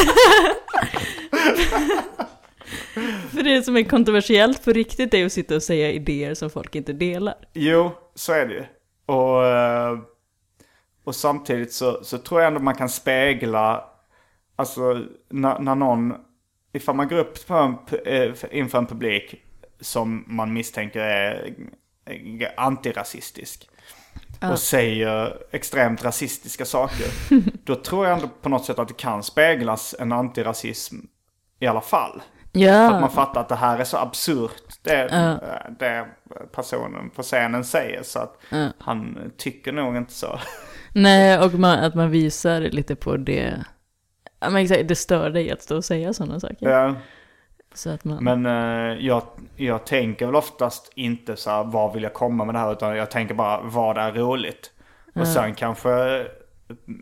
För 3.30 3.42
det 3.42 3.62
som 3.62 3.76
är 3.76 3.82
kontroversiellt 3.82 4.64
på 4.64 4.72
riktigt 4.72 5.14
är 5.14 5.26
att 5.26 5.32
sitta 5.32 5.54
och 5.54 5.62
säga 5.62 5.90
idéer 5.92 6.34
som 6.34 6.50
folk 6.50 6.74
inte 6.74 6.92
delar. 6.92 7.34
jo, 7.52 7.90
så 8.14 8.32
är 8.32 8.46
det 8.46 8.54
ju. 8.54 8.64
Och, 9.06 9.46
eh, 9.46 9.98
och 11.04 11.14
samtidigt 11.14 11.72
så, 11.72 12.04
så 12.04 12.18
tror 12.18 12.40
jag 12.40 12.48
ändå 12.48 12.60
man 12.60 12.74
kan 12.74 12.88
spegla, 12.88 13.84
alltså 14.56 15.00
när, 15.30 15.58
när 15.58 15.74
någon, 15.74 16.14
ifall 16.72 16.96
man 16.96 17.08
går 17.08 17.18
upp 17.18 17.50
en, 17.50 17.76
eh, 18.06 18.34
inför 18.50 18.78
en 18.78 18.86
publik 18.86 19.44
som 19.80 20.24
man 20.26 20.52
misstänker 20.52 21.00
är 21.00 21.54
eh, 22.04 22.48
antirasistisk. 22.56 23.68
Och 24.50 24.58
säger 24.58 25.36
extremt 25.50 26.04
rasistiska 26.04 26.64
saker. 26.64 27.06
då 27.64 27.74
tror 27.74 28.06
jag 28.06 28.14
ändå 28.14 28.28
på 28.42 28.48
något 28.48 28.64
sätt 28.64 28.78
att 28.78 28.88
det 28.88 28.96
kan 28.96 29.22
speglas 29.22 29.94
en 29.98 30.12
antirasism 30.12 30.96
i 31.58 31.66
alla 31.66 31.80
fall. 31.80 32.22
För 32.88 32.94
att 32.94 33.00
man 33.00 33.10
fattar 33.10 33.40
att 33.40 33.48
det 33.48 33.56
här 33.56 33.78
är 33.78 33.84
så 33.84 33.96
absurt. 33.96 34.78
Det, 34.82 35.02
eh, 35.02 35.36
det 35.78 36.06
personen 36.52 37.10
på 37.10 37.22
scenen 37.22 37.64
säger. 37.64 38.02
Så 38.02 38.18
att 38.18 38.36
han 38.78 39.32
tycker 39.36 39.72
nog 39.72 39.96
inte 39.96 40.12
så. 40.12 40.38
nej 40.92 41.38
och 41.38 41.54
man, 41.54 41.78
att 41.78 41.94
man 41.94 42.10
visar 42.10 42.60
lite 42.60 42.96
på 42.96 43.16
det, 43.16 43.64
men 44.50 44.62
exakt, 44.62 44.88
det 44.88 44.94
stör 44.94 45.30
dig 45.30 45.50
att 45.50 45.62
stå 45.62 45.76
och 45.76 45.84
säga 45.84 46.12
sådana 46.12 46.40
saker. 46.40 46.68
Ja, 46.70 46.94
Så 47.74 47.90
att 47.90 48.04
man... 48.04 48.24
Men 48.24 48.46
eh, 48.46 49.06
jag, 49.06 49.22
jag 49.56 49.86
tänker 49.86 50.26
väl 50.26 50.34
oftast 50.36 50.92
inte 50.94 51.36
så 51.36 51.50
här, 51.50 51.64
vad 51.64 51.94
vill 51.94 52.02
jag 52.02 52.14
komma 52.14 52.44
med 52.44 52.54
det 52.54 52.58
här? 52.58 52.72
Utan 52.72 52.96
jag 52.96 53.10
tänker 53.10 53.34
bara, 53.34 53.60
vad 53.62 53.98
är 53.98 54.12
roligt? 54.12 54.70
Och 55.14 55.28
sen 55.28 55.54
kanske 55.54 56.26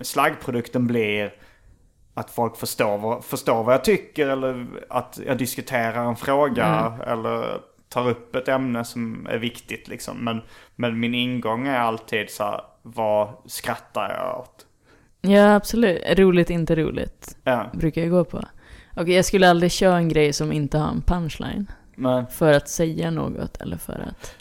slaggprodukten 0.03 0.87
blir 0.87 1.35
att 2.15 2.31
folk 2.31 2.57
förstår 2.57 2.99
vad, 2.99 3.25
förstår 3.25 3.65
vad 3.65 3.75
jag 3.75 3.85
tycker 3.85 4.29
eller 4.29 4.67
att 4.89 5.21
jag 5.27 5.39
diskuterar 5.39 6.05
en 6.05 6.17
fråga 6.17 6.99
eller 7.07 7.61
tar 7.89 8.09
upp 8.09 8.35
ett 8.37 8.49
ämne 8.49 8.85
som 8.85 9.27
är 9.31 9.39
viktigt 9.39 9.89
liksom. 9.89 10.25
Men, 10.25 10.43
men 10.77 11.01
min 11.01 11.15
ingång 11.15 11.67
är 11.67 11.79
alltid 11.79 12.31
så 12.31 12.45
här, 12.45 12.61
vad 12.83 13.29
skrattar 13.47 14.15
jag 14.17 14.41
åt? 14.41 14.67
Ja, 15.21 15.55
absolut. 15.55 16.03
Roligt, 16.19 16.51
inte 16.51 16.77
roligt. 16.77 17.37
Ja, 17.45 17.71
Brukar 17.73 18.03
jag 18.03 18.11
gå 18.11 18.25
på. 18.25 18.43
Okej, 18.97 19.15
jag 19.15 19.25
skulle 19.25 19.51
aldrig 19.51 19.73
köra 19.73 19.97
en 19.97 20.09
grej 20.09 20.33
som 20.33 20.53
inte 20.53 20.79
har 20.79 20.89
en 20.89 21.03
punchline. 21.03 21.71
men, 21.95 22.27
För 22.27 22.53
att 22.53 22.69
säga 22.69 23.11
något 23.11 23.57
eller 23.57 23.77
för 23.77 24.07
att... 24.09 24.35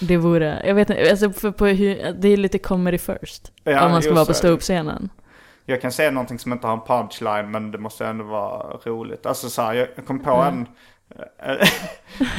Det 0.00 0.16
vore, 0.16 0.62
jag 0.66 0.74
vet 0.74 0.90
inte, 0.90 1.10
alltså 1.10 1.30
för 1.30 1.50
på 1.50 1.64
det 2.18 2.28
är 2.28 2.36
lite 2.36 2.58
comedy 2.58 2.98
first. 2.98 3.52
Ja, 3.64 3.84
om 3.86 3.92
man 3.92 4.02
ska 4.02 4.14
vara 4.14 4.24
på 4.24 4.34
ståuppscenen. 4.34 5.08
Jag 5.64 5.80
kan 5.80 5.92
säga 5.92 6.10
någonting 6.10 6.38
som 6.38 6.52
inte 6.52 6.66
har 6.66 6.74
en 6.74 6.80
punchline 6.86 7.50
men 7.50 7.70
det 7.70 7.78
måste 7.78 8.06
ändå 8.06 8.24
vara 8.24 8.76
roligt. 8.84 9.26
Alltså 9.26 9.50
så 9.50 9.62
här, 9.62 9.74
jag 9.74 10.06
kom 10.06 10.18
på 10.18 10.30
en... 10.30 10.66
eh, 11.42 11.68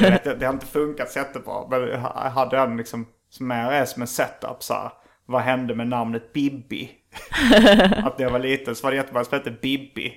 jag 0.00 0.10
vet, 0.10 0.40
det 0.40 0.46
har 0.46 0.52
inte 0.52 0.66
funkat 0.66 1.16
jättebra. 1.16 1.66
Men 1.70 1.80
jag 1.88 1.98
hade 2.30 2.58
en 2.58 2.76
liksom 2.76 3.06
som 3.30 3.48
mer 3.48 3.70
är 3.70 3.84
som 3.84 4.02
en 4.02 4.08
setup 4.08 4.62
så 4.62 4.74
här. 4.74 4.90
Vad 5.26 5.42
hände 5.42 5.74
med 5.74 5.88
namnet 5.88 6.32
Bibi? 6.32 6.90
att 8.04 8.18
när 8.18 8.24
jag 8.24 8.30
var 8.30 8.38
liten 8.38 8.74
så 8.74 8.86
var 8.86 8.90
det 8.90 8.96
jättemånga 8.96 9.24
som 9.24 9.38
hette 9.38 9.50
Bibi. 9.50 10.14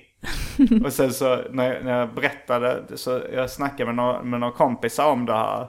Och 0.84 0.92
sen 0.92 1.12
så 1.12 1.42
när 1.50 1.74
jag, 1.74 1.84
när 1.84 1.98
jag 1.98 2.14
berättade, 2.14 2.82
så 2.94 3.20
jag 3.32 3.50
snackade 3.50 3.84
med 3.86 3.94
några, 3.94 4.22
med 4.22 4.40
några 4.40 4.52
kompisar 4.52 5.10
om 5.10 5.26
det 5.26 5.32
här. 5.32 5.68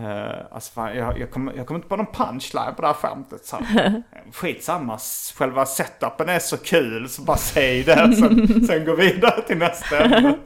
Uh, 0.00 0.34
alltså 0.50 0.72
fan, 0.72 0.96
jag, 0.96 1.18
jag 1.18 1.30
kommer 1.30 1.64
kom 1.64 1.76
inte 1.76 1.88
på 1.88 1.96
någon 1.96 2.12
punchline 2.12 2.74
på 2.76 2.82
det 2.82 2.88
här 2.88 2.94
skämtet. 2.94 3.44
Så 3.44 3.56
här, 3.56 4.02
skitsamma, 4.32 4.98
själva 5.38 5.66
setupen 5.66 6.28
är 6.28 6.38
så 6.38 6.56
kul 6.56 7.08
så 7.08 7.22
bara 7.22 7.36
säg 7.36 7.82
det. 7.82 8.16
Sen, 8.16 8.64
sen 8.66 8.84
gå 8.84 8.94
vidare 8.94 9.42
till 9.42 9.58
nästa 9.58 9.98
ämne. 10.04 10.38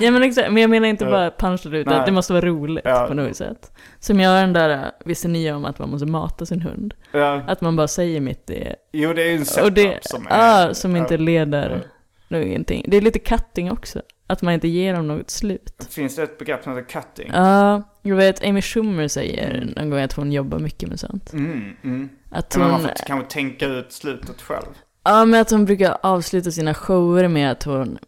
Ja 0.00 0.10
men 0.10 0.22
exakt, 0.22 0.52
men 0.52 0.62
jag 0.62 0.70
menar 0.70 0.88
inte 0.88 1.04
bara 1.04 1.30
punchline 1.30 1.74
utan 1.74 1.94
Nej. 1.96 2.02
det 2.06 2.12
måste 2.12 2.32
vara 2.32 2.46
roligt 2.46 2.84
Ja. 2.84 3.04
på 3.08 3.14
något 3.14 3.36
sätt. 3.36 3.72
Som 3.98 4.20
jag 4.20 4.42
den 4.42 4.52
där, 4.52 4.90
visste 5.04 5.28
ni 5.28 5.52
om 5.52 5.64
att 5.64 5.78
man 5.78 5.90
måste 5.90 6.06
mata 6.06 6.46
sin 6.46 6.60
hund? 6.62 6.94
Ja, 7.12 7.40
Att 7.46 7.60
man 7.60 7.76
bara 7.76 7.88
säger 7.88 8.20
mitt 8.20 8.50
i, 8.50 8.74
jo 8.92 9.12
det 9.12 9.22
är 9.22 9.30
ju 9.30 9.36
en 9.36 9.44
setup 9.44 9.74
det, 9.74 9.98
som 10.02 10.26
är... 10.30 10.66
ja, 10.66 10.74
som 10.74 10.96
inte 10.96 11.16
leder 11.16 11.82
någonting. 12.28 12.84
Det 12.88 12.96
är 12.96 13.00
lite 13.00 13.18
cutting 13.18 13.72
också. 13.72 14.02
Att 14.32 14.42
man 14.42 14.54
inte 14.54 14.68
ger 14.68 14.94
dem 14.94 15.08
något 15.08 15.30
slut. 15.30 15.86
Finns 15.90 16.16
det 16.16 16.22
ett 16.22 16.38
begrepp 16.38 16.64
som 16.64 16.76
heter 16.76 16.88
cutting? 16.90 17.30
Ja, 17.34 17.82
jag 18.02 18.16
vet 18.16 18.44
Amy 18.44 18.62
Schumer 18.62 19.08
säger 19.08 19.72
någon 19.76 19.90
gång 19.90 20.00
att 20.00 20.12
hon 20.12 20.32
jobbar 20.32 20.58
mycket 20.58 20.88
med 20.88 21.00
sånt. 21.00 21.32
Mm, 21.32 21.76
mm. 21.84 22.08
Att 22.30 22.52
Kan 22.52 22.62
man 22.62 22.70
hon, 22.70 22.80
får 22.80 22.90
kanske 23.06 23.30
tänka 23.30 23.66
ut 23.66 23.92
slutet 23.92 24.42
själv? 24.42 24.66
ja 25.04 25.24
men 25.24 25.40
att 25.40 25.50
hon 25.50 25.64
brukar 25.64 25.98
avsluta 26.02 26.50
sina 26.50 26.74
shower 26.74 27.28
med 27.28 27.50
att 27.50 27.62
hon, 27.62 27.98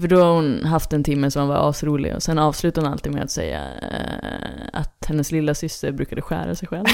för 0.00 0.08
då 0.08 0.20
har 0.22 0.32
hon 0.32 0.64
haft 0.64 0.92
en 0.92 1.04
timme 1.04 1.30
som 1.30 1.48
var 1.48 1.70
asrolig 1.70 2.14
och 2.14 2.22
sen 2.22 2.38
avslutar 2.38 2.82
hon 2.82 2.92
alltid 2.92 3.12
med 3.12 3.22
att 3.24 3.30
säga 3.30 3.60
eh, 3.82 4.68
att 4.72 5.04
hennes 5.08 5.32
lilla 5.32 5.54
syster 5.54 5.92
brukade 5.92 6.22
skära 6.22 6.54
sig 6.54 6.68
själv. 6.68 6.84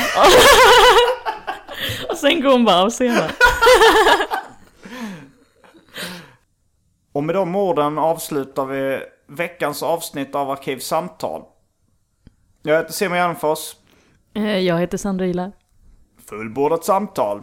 och 2.11 2.17
sen 2.17 2.43
går 2.43 2.51
hon 2.53 2.65
bara 2.65 2.83
av 2.83 2.91
scenen. 2.91 3.31
Och 7.13 7.25
med 7.25 7.35
de 7.35 7.57
orden 7.57 7.99
avslutar 7.99 8.67
vi 8.67 9.03
veckans 9.27 9.83
avsnitt 9.83 10.35
av 10.35 10.51
Arkivsamtal. 10.51 11.43
Jag 12.63 12.77
heter 12.77 12.93
Simon 12.93 13.17
Gärdenfors. 13.19 13.77
Eh, 14.35 14.59
jag 14.59 14.79
heter 14.79 14.99
Sandra 14.99 15.27
Ilar. 15.27 15.53
Fullbordat 16.29 16.85
samtal. 16.85 17.43